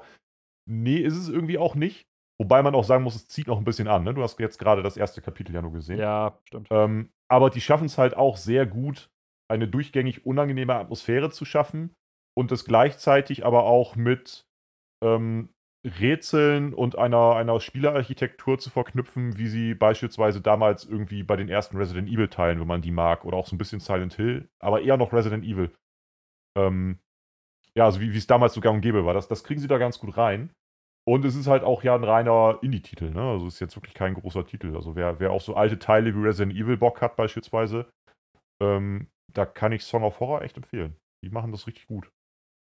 [0.64, 2.06] Nee, ist es irgendwie auch nicht.
[2.40, 4.04] Wobei man auch sagen muss, es zieht noch ein bisschen an.
[4.04, 4.14] Ne?
[4.14, 5.98] Du hast jetzt gerade das erste Kapitel ja nur gesehen.
[5.98, 6.68] Ja, stimmt.
[6.70, 9.10] Ähm, aber die schaffen es halt auch sehr gut,
[9.50, 11.92] eine durchgängig unangenehme Atmosphäre zu schaffen
[12.38, 14.46] und es gleichzeitig aber auch mit
[15.02, 15.48] ähm,
[15.86, 21.76] Rätseln und einer, einer Spielerarchitektur zu verknüpfen, wie sie beispielsweise damals irgendwie bei den ersten
[21.76, 24.96] Resident Evil-Teilen, wenn man die mag, oder auch so ein bisschen Silent Hill, aber eher
[24.96, 25.70] noch Resident Evil.
[26.58, 26.98] Ähm,
[27.76, 29.14] ja, also wie es damals so gang und gäbe war.
[29.14, 30.50] Das, das kriegen sie da ganz gut rein.
[31.08, 33.22] Und es ist halt auch ja ein reiner Indie-Titel, ne?
[33.22, 34.74] Also es ist jetzt wirklich kein großer Titel.
[34.74, 37.88] Also wer, wer auch so alte Teile wie Resident Evil Bock hat beispielsweise,
[38.60, 40.96] ähm, da kann ich Song of Horror echt empfehlen.
[41.22, 42.10] Die machen das richtig gut.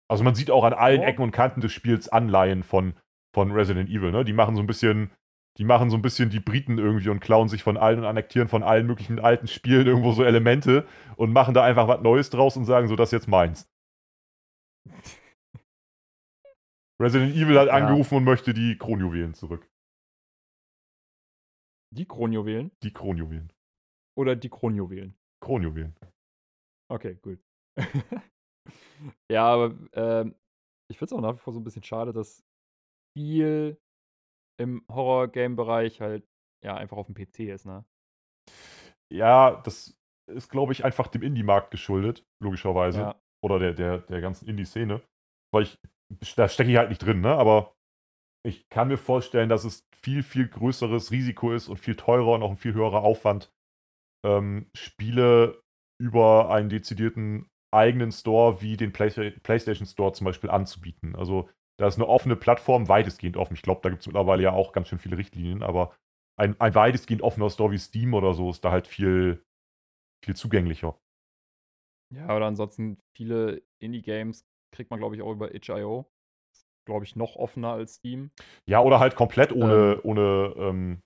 [0.09, 1.05] Also man sieht auch an allen Oh.
[1.05, 2.93] Ecken und Kanten des Spiels Anleihen von,
[3.37, 4.25] von Resident Evil, ne?
[4.25, 5.11] Die machen so ein bisschen,
[5.59, 8.47] die machen so ein bisschen die Briten irgendwie und klauen sich von allen und annektieren
[8.47, 10.87] von allen möglichen alten Spielen irgendwo so Elemente
[11.17, 13.69] und machen da einfach was Neues draus und sagen so, das ist jetzt meins.
[16.99, 17.73] Resident Evil hat Ja.
[17.75, 19.69] angerufen und möchte die Kronjuwelen zurück.
[21.95, 23.53] Die Kronjuwelen Die Kronjuwelen.
[24.17, 25.15] oder die Kronjuwelen?
[25.43, 25.95] Kronjuwelen.
[26.91, 27.39] Okay, gut.
[29.31, 30.33] ja, aber ähm,
[30.89, 32.43] ich finde es auch nach wie vor so ein bisschen schade, dass
[33.17, 33.81] viel
[34.59, 36.23] im Horror-Game-Bereich halt
[36.63, 37.83] ja einfach auf dem PC ist, ne?
[39.11, 39.97] Ja, das
[40.29, 42.99] ist, glaube ich, einfach dem Indie-Markt geschuldet, logischerweise.
[42.99, 43.21] Ja.
[43.43, 45.01] Oder der, der, der ganzen Indie-Szene.
[45.53, 45.79] Weil ich,
[46.35, 47.35] da stecke ich halt nicht drin, ne?
[47.35, 47.73] Aber
[48.45, 52.43] ich kann mir vorstellen, dass es viel, viel größeres Risiko ist und viel teurer und
[52.43, 53.51] auch ein viel höherer Aufwand,
[54.25, 55.61] ähm, Spiele
[55.99, 61.15] über einen dezidierten eigenen Store wie den Play PlayStation Store zum Beispiel anzubieten.
[61.15, 63.53] Also da ist eine offene Plattform, weitestgehend offen.
[63.53, 65.95] Ich glaube, da gibt es mittlerweile ja auch ganz schön viele Richtlinien, aber
[66.39, 69.43] ein, ein weitestgehend offener Store wie Steam oder so ist da halt viel,
[70.23, 70.99] viel zugänglicher.
[72.13, 76.09] Ja, oder ansonsten viele Indie-Games kriegt man, glaube ich, auch über itch.io.
[76.85, 78.31] Glaube ich, noch offener als Steam.
[78.65, 81.01] Ja, oder halt komplett ohne, ohne ähm,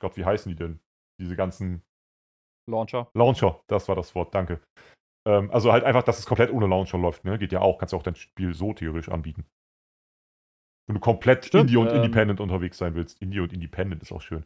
[0.00, 0.80] Gott, wie heißen die denn?
[1.20, 1.84] Diese ganzen
[2.68, 3.08] Launcher.
[3.14, 4.60] Launcher, das war das Wort, danke.
[5.26, 7.38] Ähm, also halt einfach, dass es komplett ohne Launcher läuft, ne?
[7.38, 9.46] Geht ja auch, kannst ja auch dein Spiel so theoretisch anbieten.
[10.86, 13.20] Wenn du komplett Stimmt, Indie und ähm, Independent unterwegs sein willst.
[13.22, 14.44] Indie und Independent ist auch schön.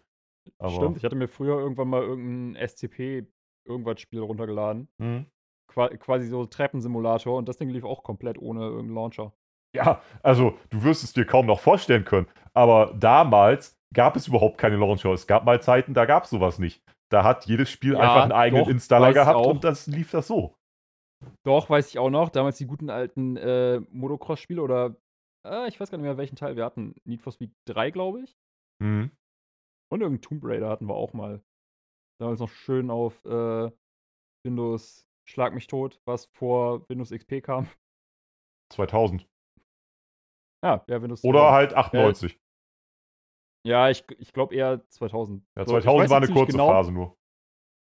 [0.58, 3.26] Aber, Stimmt, ich hatte mir früher irgendwann mal irgendein SCP
[3.66, 4.88] irgendwas Spiel runtergeladen.
[4.98, 5.26] Mhm.
[5.68, 9.32] Qua quasi so Treppensimulator und das Ding lief auch komplett ohne irgendeinen Launcher.
[9.74, 12.28] Ja, also du wirst es dir kaum noch vorstellen können.
[12.54, 15.12] Aber damals gab es überhaupt keine Launcher.
[15.12, 16.82] Es gab mal Zeiten, da gab es sowas nicht.
[17.10, 20.28] Da hat jedes Spiel Ja, einfach einen eigenen doch, Installer gehabt und das lief das
[20.28, 20.54] so.
[21.44, 22.28] Doch, weiß ich auch noch.
[22.30, 24.96] Damals die guten alten äh, Motocross-Spiele oder
[25.50, 26.94] äh, ich weiß gar nicht mehr, welchen Teil wir hatten.
[27.04, 28.36] Need for Speed 3, glaube ich.
[28.82, 29.10] Mhm.
[29.90, 31.42] Und irgendein Tomb Raider hatten wir auch mal.
[32.20, 33.70] Damals noch schön auf äh,
[34.44, 37.68] Windows Schlag mich tot, was vor Windows XP kam.
[38.72, 39.28] 2000.
[40.64, 41.52] Ja, ja, Windows Oder 2000.
[41.54, 42.40] halt 98.
[43.66, 45.44] Ja, ich, ich glaube eher 2000.
[45.56, 46.68] Ja, So, ich 2000 weiß war eine kurze genau.
[46.68, 47.16] Phase nur.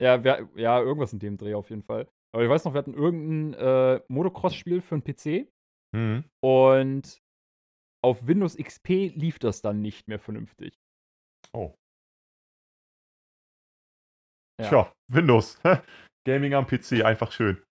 [0.00, 2.08] Ja, wir, ja, irgendwas in dem Dreh auf jeden Fall.
[2.32, 5.50] Aber ich weiß noch, wir hatten irgendein äh, Motocross-Spiel für einen PC
[5.94, 6.24] Mhm.
[6.40, 7.22] und
[8.04, 10.74] auf Windows XP lief das dann nicht mehr vernünftig.
[11.52, 11.74] Oh.
[14.60, 14.68] Ja.
[14.68, 15.60] Tja, Windows.
[16.26, 17.62] Gaming am PC, einfach schön.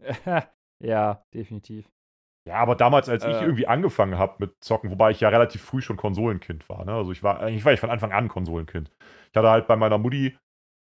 [0.84, 1.88] ja, definitiv.
[2.48, 3.42] Ja, aber damals, als ich Äh.
[3.42, 6.94] irgendwie angefangen habe mit Zocken, wobei ich ja relativ früh schon Konsolenkind war, ne?
[6.94, 8.90] Also ich war, eigentlich war ich von Anfang an Konsolenkind.
[9.30, 10.38] Ich hatte halt bei meiner Mutti,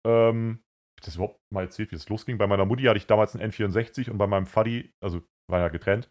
[0.05, 2.38] ähm, hab ich das überhaupt mal erzählt, wie es losging?
[2.38, 5.69] Bei meiner Mutti hatte ich damals einen N64 und bei meinem Faddy, also war ja
[5.69, 6.09] getrennt,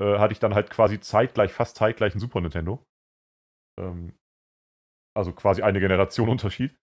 [0.00, 2.84] äh, hatte ich dann halt quasi zeitgleich, fast zeitgleich einen Super Nintendo.
[3.78, 4.14] Ähm,
[5.16, 6.76] also quasi eine Generation Unterschied.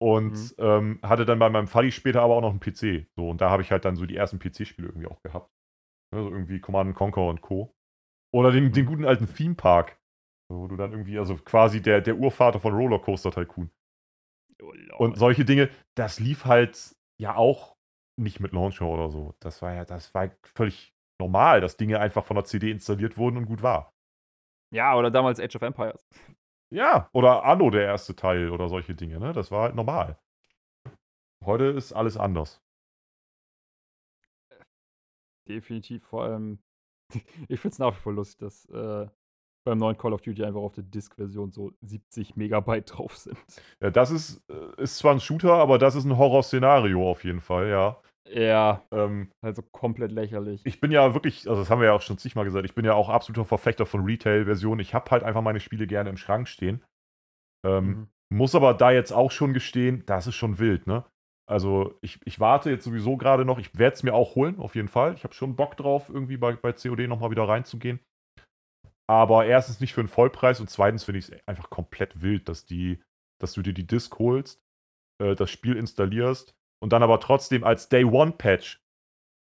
[0.00, 0.54] Und Mhm.
[0.58, 3.06] ähm, hatte dann bei meinem Faddy später aber auch noch einen PC.
[3.16, 5.50] So, und da habe ich halt dann so die ersten PC-Spiele irgendwie auch gehabt.
[6.14, 7.74] Also irgendwie Command Conquer und Co.
[8.34, 8.86] Oder den, den Mhm.
[8.86, 9.98] guten alten Theme Park.
[10.50, 13.70] Wo du dann irgendwie, also quasi der, der Urvater von Rollercoaster Tycoon.
[14.62, 17.76] Oh, Und solche Dinge, das lief halt ja auch
[18.18, 19.34] nicht mit Launcher oder so.
[19.40, 20.91] Das war ja, das war völlig
[21.22, 23.92] normal, dass Dinge einfach von der CD installiert wurden und gut war.
[24.72, 26.08] ja, oder damals Age of Empires.
[26.70, 29.32] Ja, oder Anno, der erste Teil oder solche Dinge, ne?
[29.32, 30.18] Das war halt normal.
[31.44, 32.62] Heute ist alles anders.
[35.46, 36.58] Definitiv, vor allem.
[37.48, 39.06] ich finde es nach wie vor lustig, dass äh,
[39.64, 43.38] beim neuen Call of Duty einfach auf der Disk-Version so 70 Megabyte drauf sind.
[43.80, 47.40] Ja, das ist, äh, ist zwar ein Shooter, aber das ist ein Horrorszenario auf jeden
[47.40, 48.00] Fall, ja.
[48.34, 50.62] Ja, Ähm, also komplett lächerlich.
[50.64, 52.84] ich bin ja wirklich, also das haben wir ja auch schon zigmal gesagt, ich bin
[52.84, 54.80] ja auch absoluter Verfechter von Retail-Versionen.
[54.80, 56.82] Ich habe halt einfach meine Spiele gerne im Schrank stehen.
[57.64, 58.08] Ähm, Mhm.
[58.34, 61.04] Muss aber da jetzt auch schon gestehen, das ist schon wild, ne?
[61.46, 64.74] Also ich, ich warte jetzt sowieso gerade noch, ich werde es mir auch holen, auf
[64.74, 65.12] jeden Fall.
[65.14, 68.00] Ich habe schon Bock drauf, irgendwie bei, bei COD nochmal wieder reinzugehen.
[69.06, 72.64] Aber erstens nicht für einen Vollpreis und zweitens finde ich es einfach komplett wild, dass,
[72.64, 73.02] die,
[73.38, 74.62] dass du dir die Disk holst,
[75.22, 78.80] äh, das Spiel installierst und dann aber trotzdem als Day One Patch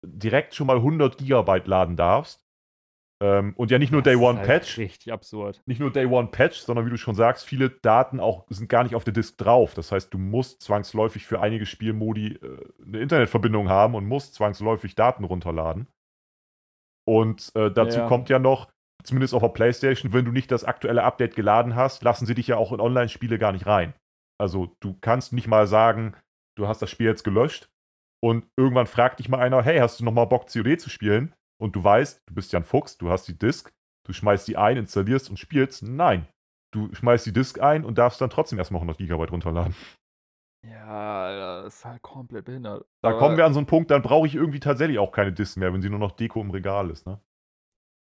[0.05, 2.43] direkt schon mal 100 Gigabyte laden darfst.
[3.19, 5.61] Ähm, und ja nicht nur Das Day One halt Patch, Richtig absurd.
[5.65, 8.84] nicht nur Day One Patch, sondern wie du schon sagst, viele Daten auch sind gar
[8.84, 9.73] nicht auf der Disk drauf.
[9.73, 14.93] Das heißt, du musst zwangsläufig für einige Spielmodi äh, eine Internetverbindung haben und musst zwangsläufig
[14.95, 15.88] Daten runterladen.
[17.07, 18.07] Und äh, dazu Ja.
[18.07, 18.69] kommt ja noch,
[19.03, 22.47] zumindest auf der Playstation, wenn du nicht das aktuelle Update geladen hast, lassen sie dich
[22.47, 23.93] ja auch in Online-Spiele gar nicht rein.
[24.39, 26.15] Also du kannst nicht mal sagen,
[26.58, 27.70] du hast das Spiel jetzt gelöscht
[28.24, 31.34] und irgendwann fragt dich mal einer, hey, hast du noch mal Bock COD zu spielen?
[31.60, 33.72] Und du weißt, du bist ja ein Fuchs, du hast die Disk,
[34.06, 35.84] du schmeißt die ein, installierst und spielst.
[35.84, 36.28] Nein,
[36.74, 39.76] du schmeißt die Disk ein und darfst dann trotzdem erstmal 100 GB runterladen.
[40.64, 42.86] Ja, das ist halt komplett behindert.
[43.02, 45.32] Da Aber kommen wir an so einen Punkt, dann brauche ich irgendwie tatsächlich auch keine
[45.32, 47.22] Disk mehr, wenn sie nur noch Deko im Regal ist, ne?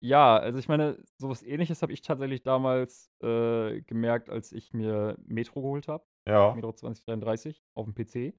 [0.01, 5.19] Ja, also ich meine, sowas ähnliches habe ich tatsächlich damals äh, gemerkt, als ich mir
[5.27, 6.05] Metro geholt habe.
[6.29, 6.55] Ja.
[6.55, 8.35] Metro 2033 auf dem PC.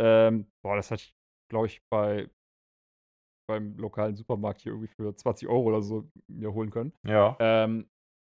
[0.00, 1.14] Ähm, boah, das hatte ich,
[1.50, 2.28] glaube ich, bei
[3.48, 6.92] beim lokalen Supermarkt hier irgendwie für 20 Euro oder so mir holen können.
[7.04, 7.36] Ja.
[7.40, 7.90] Ähm,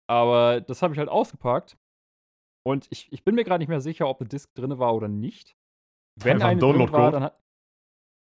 [0.09, 1.77] aber das habe ich halt ausgepackt.
[2.65, 5.09] Und ich, ich bin mir gerade nicht mehr sicher, ob eine Disk drin war oder
[5.09, 5.57] nicht.
[6.21, 7.43] Wenn ein eine drin war, dann hat.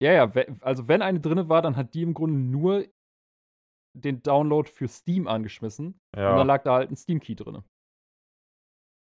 [0.01, 0.31] Ja, ja,
[0.61, 2.85] also wenn eine drin war, dann hat die im Grunde nur
[3.97, 5.87] den Download für Steam angeschmissen.
[5.87, 6.43] Und dann Ja.
[6.43, 7.63] lag da halt ein Steam-Key drin.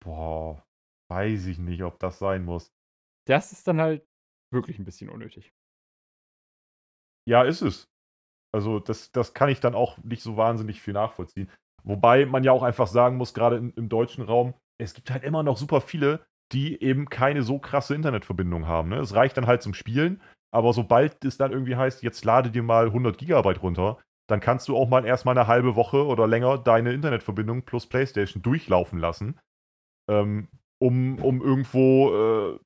[0.04, 0.66] Boah,
[1.12, 2.72] weiß ich nicht, ob das sein muss.
[3.26, 4.04] Das ist dann halt
[4.52, 5.52] wirklich ein bisschen unnötig.
[7.28, 7.88] Ja, ist es.
[8.54, 11.50] Also, das, das kann ich dann auch nicht so wahnsinnig viel nachvollziehen.
[11.84, 15.22] Wobei man ja auch einfach sagen muss, gerade im, im deutschen Raum, es gibt halt
[15.22, 18.90] immer noch super viele, die eben keine so krasse Internetverbindung haben.
[18.90, 18.98] Ne?
[18.98, 20.20] Es reicht dann halt zum Spielen,
[20.54, 23.98] aber sobald es dann irgendwie heißt, jetzt lade dir mal 100 Gigabyte runter,
[24.28, 28.42] dann kannst du auch mal erstmal eine halbe Woche oder länger deine Internetverbindung plus PlayStation
[28.42, 29.38] durchlaufen lassen,
[30.08, 30.48] ähm,
[30.82, 32.58] um, um irgendwo äh,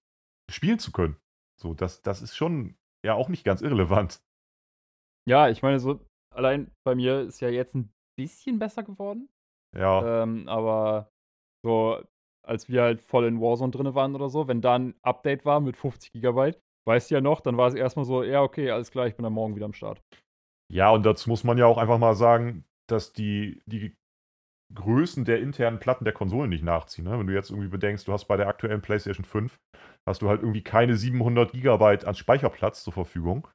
[0.50, 1.16] spielen zu können.
[1.60, 4.20] So, das, das ist schon ja auch nicht ganz irrelevant.
[5.28, 6.00] Ja, ich meine, so
[6.34, 9.28] allein bei mir ist ja jetzt ein bisschen besser geworden.
[9.76, 10.22] Ja.
[10.22, 11.10] Ähm, aber
[11.64, 12.02] so,
[12.46, 15.60] als wir halt voll in Warzone drin waren oder so, wenn da ein Update war
[15.60, 18.90] mit 50 Gigabyte, weißt du ja noch, dann war es erstmal so, ja, okay, alles
[18.90, 20.00] klar, ich bin dann morgen wieder am Start.
[20.72, 23.94] Ja, und dazu muss man ja auch einfach mal sagen, dass die, die
[24.74, 27.04] Größen der internen Platten der Konsolen nicht nachziehen.
[27.04, 27.18] Ne?
[27.18, 29.58] Wenn du jetzt irgendwie bedenkst, du hast bei der aktuellen PlayStation 5,
[30.06, 33.48] hast du halt irgendwie keine 700 Gigabyte an Speicherplatz zur Verfügung.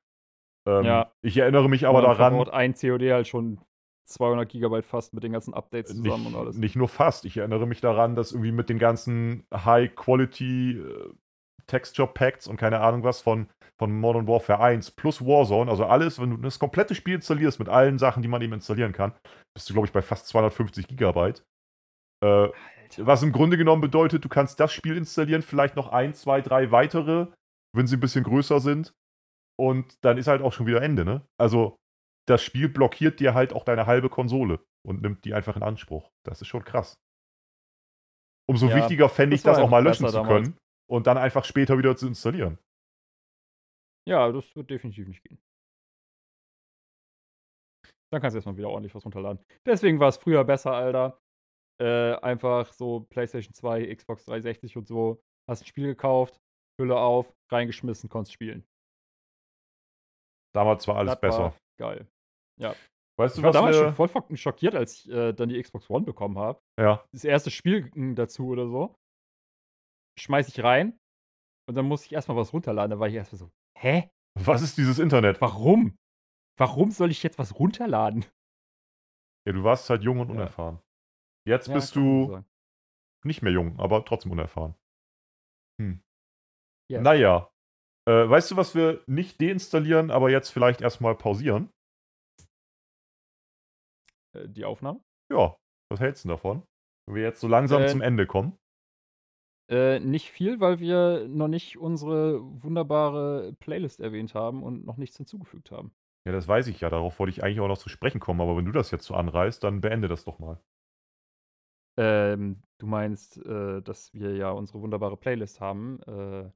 [0.67, 1.11] Ähm, Ja.
[1.21, 3.59] Ich erinnere mich aber dann daran, ein COD halt schon
[4.05, 6.57] 200 Gigabyte fast mit den ganzen Updates zusammen nicht, und alles.
[6.57, 11.09] nicht nur fast, ich erinnere mich daran, dass irgendwie mit den ganzen High-Quality äh,
[11.71, 13.47] Texture Packs und keine Ahnung was von,
[13.79, 17.69] von Modern Warfare 1 plus Warzone, also alles, wenn du das komplette Spiel installierst mit
[17.69, 19.13] allen Sachen, die man eben installieren kann,
[19.55, 21.43] bist du, glaube ich, bei fast 250 Gigabyte.
[22.23, 22.49] Äh,
[22.97, 26.71] was im Grunde genommen bedeutet, du kannst das Spiel installieren, vielleicht noch ein, zwei, drei
[26.71, 27.27] weitere,
[27.73, 28.93] wenn sie ein bisschen größer sind.
[29.57, 31.21] Und dann ist halt auch schon wieder Ende, ne?
[31.39, 31.77] Also,
[32.27, 36.09] das Spiel blockiert dir halt auch deine halbe Konsole und nimmt die einfach in Anspruch.
[36.25, 36.95] Das ist schon krass.
[38.49, 40.51] Umso Ja, wichtiger fände ich das auch mal löschen zu damals.
[40.91, 42.59] Und dann einfach später wieder zu installieren.
[44.07, 45.39] Ja, das wird definitiv nicht gehen.
[48.11, 49.41] Dann kannst du erstmal wieder ordentlich was runterladen.
[49.65, 51.17] Deswegen war es früher besser, Alter.
[51.81, 55.23] Äh, einfach so PlayStation 2, Xbox 360 und so.
[55.49, 56.41] Hast ein Spiel gekauft,
[56.79, 58.65] Hülle auf, reingeschmissen, konntest spielen.
[60.53, 61.39] Damals war alles Das besser.
[61.43, 62.05] war geil.
[63.17, 65.47] Weißt du, Ich war was damals wir, schon voll fucking schockiert, als ich äh, dann
[65.49, 66.59] die Xbox One bekommen habe.
[66.77, 68.95] Ja, Das erste Spiel mm, dazu oder so.
[70.17, 70.97] Schmeiß ich rein
[71.67, 72.91] und dann musste ich erstmal was runterladen.
[72.91, 74.09] Da war ich erstmal so, hä?
[74.35, 75.41] was ist dieses Internet?
[75.41, 75.97] Warum?
[76.57, 78.25] Warum soll ich jetzt was runterladen?
[79.47, 80.33] Ja, du warst halt jung und Ja.
[80.33, 80.79] unerfahren.
[81.47, 82.43] Jetzt Ja, bist du
[83.23, 84.75] nicht mehr jung, aber trotzdem unerfahren.
[85.79, 86.01] Hm.
[86.89, 87.01] Yes.
[87.03, 87.51] Naja.
[88.07, 91.71] Äh, weißt du, was wir nicht deinstallieren, aber jetzt vielleicht erstmal pausieren?
[94.33, 95.03] Äh, die Aufnahme?
[95.31, 95.55] Ja,
[95.89, 96.63] was hältst du davon?
[97.07, 98.57] Wenn wir jetzt so langsam Äh, zum Ende kommen.
[99.71, 105.15] Äh, nicht viel, weil wir noch nicht unsere wunderbare Playlist erwähnt haben und noch nichts
[105.15, 105.93] hinzugefügt haben.
[106.25, 106.89] Ja, das weiß ich ja.
[106.89, 108.41] Darauf wollte ich eigentlich auch noch zu sprechen kommen.
[108.41, 110.61] Aber wenn du das jetzt so anreißt, dann beende das doch mal.
[111.97, 116.01] Ähm, du meinst, äh, dass wir ja unsere wunderbare Playlist haben.
[116.03, 116.51] Äh,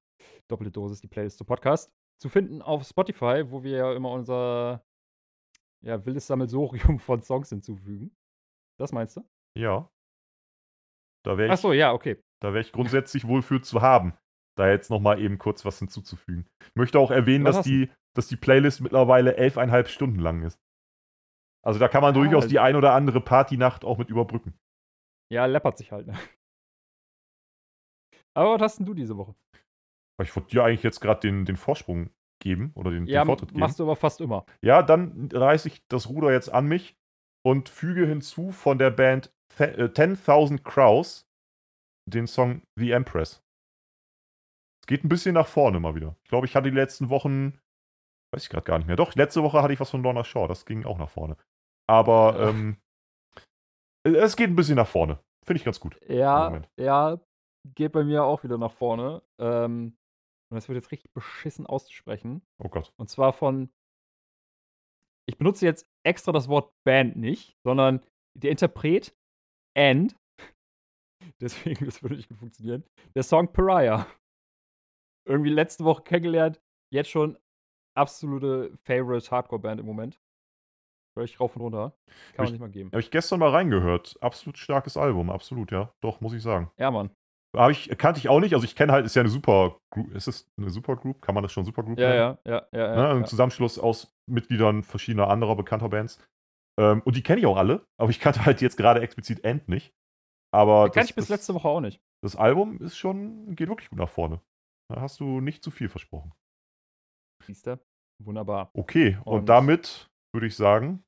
[0.48, 1.94] Doppelte Dosis, die Playlist zu Podcast.
[2.22, 4.84] Zu finden auf Spotify, wo wir ja immer unser
[5.82, 8.16] ja, wildes Sammelsurium von Songs hinzufügen.
[8.78, 9.22] Das meinst du?
[9.58, 9.90] Ja.
[11.24, 12.22] Da wäre ich, Achso, ja, okay.
[12.42, 14.14] Da wär ich grundsätzlich wohl für zu haben.
[14.58, 16.46] Da jetzt nochmal eben kurz was hinzuzufügen.
[16.64, 20.58] Ich möchte auch erwähnen, Was dass die, dass die Playlist mittlerweile elfeinhalb Stunden lang ist.
[21.66, 24.54] Also da kann man Ja, durchaus also- die ein oder andere Partynacht auch mit überbrücken.
[25.32, 26.18] Ja, läppert sich halt, ne?
[28.34, 29.36] Aber was hast denn du diese Woche?
[30.22, 32.10] Ich wollte dir eigentlich jetzt gerade den, den Vorsprung
[32.42, 33.60] geben oder den, Ja, den Vortritt geben.
[33.60, 34.46] machst du aber fast immer.
[34.62, 36.96] Ja, dann reiße ich das Ruder jetzt an mich
[37.46, 41.25] und füge hinzu von der Band Fe- äh, 10.000 Crows
[42.06, 43.42] den Song The Empress.
[44.84, 46.16] Es geht ein bisschen nach vorne mal wieder.
[46.24, 47.60] Ich glaube, ich hatte die letzten Wochen,
[48.34, 48.96] weiß ich gerade gar nicht mehr.
[48.96, 51.38] Doch, letzte Woche hatte ich was von Lorna Shaw, das ging auch nach vorne.
[51.88, 52.50] Aber Ja.
[52.50, 52.78] ähm,
[54.04, 55.20] Es geht ein bisschen nach vorne.
[55.46, 56.00] Finde ich ganz gut.
[56.08, 57.20] Ja, ja,
[57.76, 59.24] geht bei mir auch wieder nach vorne.
[59.40, 59.98] Ähm,
[60.52, 62.44] und das wird jetzt richtig beschissen auszusprechen.
[62.64, 62.94] Oh Gott.
[62.98, 63.72] Und zwar von.
[65.28, 68.06] Ich benutze jetzt extra das Wort Band nicht, sondern
[68.38, 69.16] der Interpret
[69.76, 70.16] and.
[71.42, 72.84] Deswegen, das würde nicht gut funktionieren.
[73.16, 74.08] Der Song Pariah.
[75.28, 76.62] Irgendwie letzte Woche kennengelernt.
[76.94, 77.38] Jetzt schon
[77.96, 80.20] absolute Favorite Hardcore-Band im Moment.
[81.18, 81.96] Hör ich rauf und runter.
[82.34, 82.92] Kann man ich, nicht mal geben.
[82.92, 84.18] Habe ich gestern mal reingehört.
[84.22, 85.94] Absolut starkes Album, absolut, ja.
[86.04, 86.70] Doch, muss ich sagen.
[86.78, 87.10] Ja, Mann.
[87.56, 88.54] Habe ich, kannte ich auch nicht.
[88.54, 89.80] Also ich kenne halt, ist ja eine super
[90.14, 91.22] Ist es eine Supergroup?
[91.22, 92.38] Kann man das schon Supergroup ja, nennen?
[92.46, 92.80] Ja, ja, ja.
[92.80, 93.10] ja, ne?
[93.10, 93.26] Ein ja.
[93.26, 96.20] Zusammenschluss aus Mitgliedern verschiedener anderer bekannter Bands.
[96.78, 99.70] Ähm, und die kenne ich auch alle, aber ich kannte halt jetzt gerade explizit End
[99.70, 99.94] nicht.
[100.56, 102.02] Aber kann ich bis letzte Woche auch nicht.
[102.24, 104.42] Das Album ist schon, geht wirklich gut nach vorne.
[104.90, 106.32] Da hast du nicht zu viel versprochen.
[107.44, 107.80] Siehst du?
[108.24, 108.72] Wunderbar.
[108.74, 111.04] Okay, und, und damit würde ich sagen,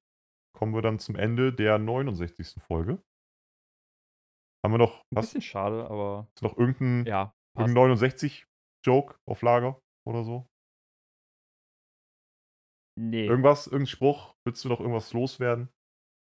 [0.53, 2.61] kommen wir dann zum Ende der 69.
[2.61, 3.01] Folge.
[4.65, 5.01] Haben wir noch.
[5.11, 6.27] Ein bisschen schade, aber.
[6.35, 10.45] Ist noch irgendein, ja, irgendein 69-Joke auf Lager oder so?
[12.99, 13.27] Nee.
[13.27, 14.35] Irgendwas, irgendein Spruch?
[14.45, 15.69] Willst du noch irgendwas loswerden?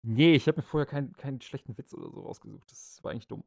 [0.06, 2.70] Nee, ich habe mir vorher keinen, keinen schlechten Witz oder so rausgesucht.
[2.70, 3.44] Das war eigentlich dumm.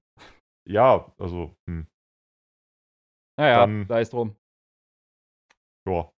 [0.67, 1.87] Ja, also, hm.
[3.37, 4.35] Naja, Dann, da ist drum.
[5.87, 6.11] Ja.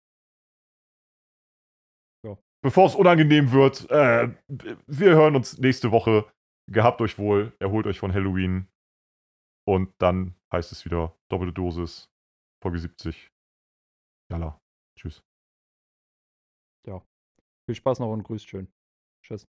[2.25, 2.37] ja.
[2.63, 4.33] Bevor es unangenehm wird, äh,
[4.87, 6.31] wir hören uns nächste Woche.
[6.71, 8.67] Gehabt euch wohl, erholt euch von Halloween.
[9.67, 12.09] Und dann heißt es wieder doppelte Dosis,
[12.63, 13.29] Folge 70.
[14.31, 14.59] Jalla.
[14.97, 15.23] Tschüss.
[16.87, 17.05] Ja.
[17.67, 18.71] Viel Spaß noch und grüßt schön.
[19.23, 19.47] Tschüss.